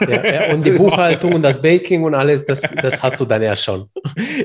[0.08, 3.54] ja, und die Buchhaltung und das Baking und alles, das, das hast du dann ja
[3.56, 3.88] schon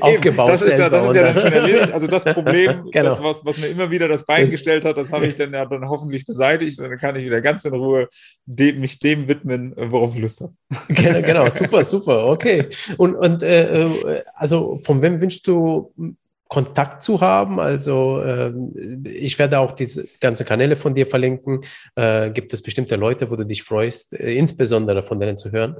[0.00, 0.48] aufgebaut.
[0.48, 1.92] Das ist ja, das ist ja dann schon erledigt.
[1.92, 3.10] Also das Problem, genau.
[3.10, 5.64] das, was, was mir immer wieder das Bein gestellt hat, das habe ich dann ja
[5.64, 8.08] dann hoffentlich beseitigt und dann kann ich wieder ganz in Ruhe
[8.44, 10.52] dem, mich dem widmen, worauf ich Lust habe.
[10.88, 12.68] Genau, genau, super, super, okay.
[12.96, 15.92] Und, und äh, äh also von wem wünschst du
[16.48, 17.58] Kontakt zu haben.
[17.58, 18.52] Also äh,
[19.04, 21.60] ich werde auch diese ganzen Kanäle von dir verlinken.
[21.94, 25.76] Äh, gibt es bestimmte Leute, wo du dich freust, äh, insbesondere von denen zu hören?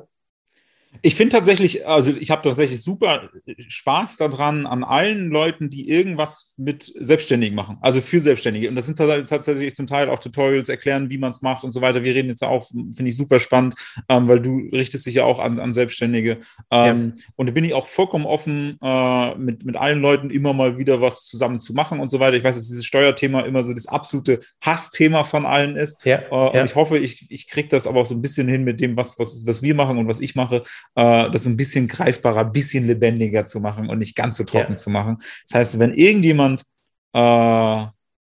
[1.02, 3.30] Ich finde tatsächlich, also ich habe tatsächlich super
[3.68, 8.68] Spaß daran, an allen Leuten, die irgendwas mit Selbstständigen machen, also für Selbstständige.
[8.68, 11.80] Und das sind tatsächlich zum Teil auch Tutorials, erklären, wie man es macht und so
[11.80, 12.04] weiter.
[12.04, 13.74] Wir reden jetzt auch, finde ich super spannend,
[14.08, 16.38] ähm, weil du richtest dich ja auch an, an Selbstständige.
[16.70, 17.22] Ähm, ja.
[17.36, 21.00] Und da bin ich auch vollkommen offen, äh, mit, mit allen Leuten immer mal wieder
[21.00, 22.36] was zusammen zu machen und so weiter.
[22.36, 26.04] Ich weiß, dass dieses Steuerthema immer so das absolute Hassthema von allen ist.
[26.04, 26.18] Ja.
[26.30, 26.64] Äh, und ja.
[26.64, 29.18] ich hoffe, ich, ich kriege das aber auch so ein bisschen hin mit dem, was,
[29.18, 30.62] was, was wir machen und was ich mache
[30.94, 34.72] äh, das ein bisschen greifbarer, ein bisschen lebendiger zu machen und nicht ganz so trocken
[34.72, 34.76] ja.
[34.76, 35.18] zu machen.
[35.48, 36.64] Das heißt, wenn irgendjemand
[37.12, 37.86] äh,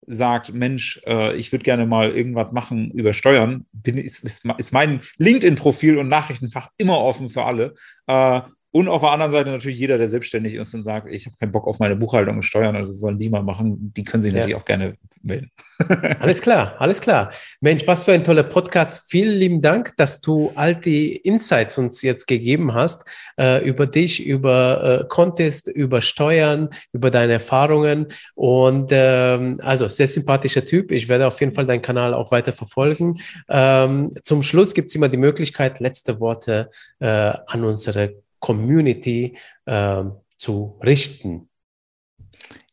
[0.06, 4.72] sagt, Mensch, äh, ich würde gerne mal irgendwas machen über Steuern, bin, ist, ist, ist
[4.72, 7.74] mein LinkedIn-Profil und Nachrichtenfach immer offen für alle.
[8.06, 8.40] Äh,
[8.72, 11.52] und auf der anderen Seite natürlich jeder, der selbstständig ist und sagt, ich habe keinen
[11.52, 14.40] Bock auf meine Buchhaltung und Steuern, also sollen die mal machen, die können sich ja.
[14.40, 15.50] natürlich auch gerne melden.
[16.20, 17.32] alles klar, alles klar.
[17.60, 19.10] Mensch, was für ein toller Podcast.
[19.10, 23.04] Vielen lieben Dank, dass du all die Insights uns jetzt gegeben hast
[23.38, 28.06] äh, über dich, über äh, Contest, über Steuern, über deine Erfahrungen.
[28.34, 30.92] Und ähm, also sehr sympathischer Typ.
[30.92, 33.18] Ich werde auf jeden Fall deinen Kanal auch weiter verfolgen.
[33.50, 36.70] Ähm, zum Schluss gibt es immer die Möglichkeit, letzte Worte
[37.00, 40.04] äh, an unsere Community äh,
[40.36, 41.48] zu richten.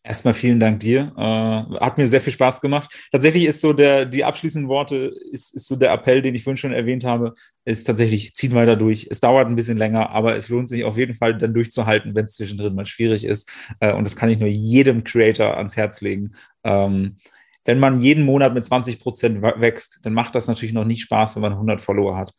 [0.01, 1.13] Erstmal vielen Dank dir.
[1.15, 2.91] Äh, hat mir sehr viel Spaß gemacht.
[3.11, 6.57] Tatsächlich ist so der, die abschließenden Worte, ist, ist so der Appell, den ich vorhin
[6.57, 7.33] schon erwähnt habe,
[7.63, 9.07] ist tatsächlich, zieht weiter durch.
[9.11, 12.25] Es dauert ein bisschen länger, aber es lohnt sich auf jeden Fall dann durchzuhalten, wenn
[12.25, 13.51] es zwischendrin mal schwierig ist.
[13.81, 16.31] Äh, und das kann ich nur jedem Creator ans Herz legen.
[16.63, 17.17] Ähm,
[17.65, 21.35] wenn man jeden Monat mit 20 Prozent wächst, dann macht das natürlich noch nicht Spaß,
[21.35, 22.33] wenn man 100 Follower hat.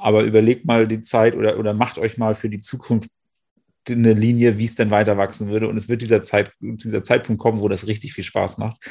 [0.00, 3.08] Aber überlegt mal die Zeit oder, oder macht euch mal für die Zukunft
[3.88, 5.68] eine Linie, wie es denn weiter wachsen würde.
[5.68, 8.84] Und es wird dieser, Zeit, dieser Zeitpunkt kommen, wo das richtig viel Spaß macht.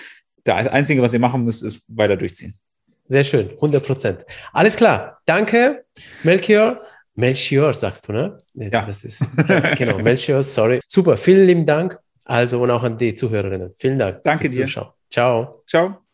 [0.43, 2.55] Das Einzige, was ihr machen müsst, ist weiter durchziehen.
[3.05, 4.25] Sehr schön, 100 Prozent.
[4.53, 5.19] Alles klar.
[5.25, 5.85] Danke,
[6.23, 6.81] Melchior.
[7.15, 8.37] Melchior sagst du, ne?
[8.53, 8.85] Ja.
[8.85, 9.25] Das ist,
[9.77, 10.79] genau, Melchior, sorry.
[10.87, 11.99] Super, vielen lieben Dank.
[12.25, 13.73] Also und auch an die Zuhörerinnen.
[13.77, 14.21] Vielen Dank.
[14.23, 14.65] Danke dir.
[14.65, 14.89] Zuschauen.
[15.09, 15.63] Ciao.
[15.67, 16.08] Ciao.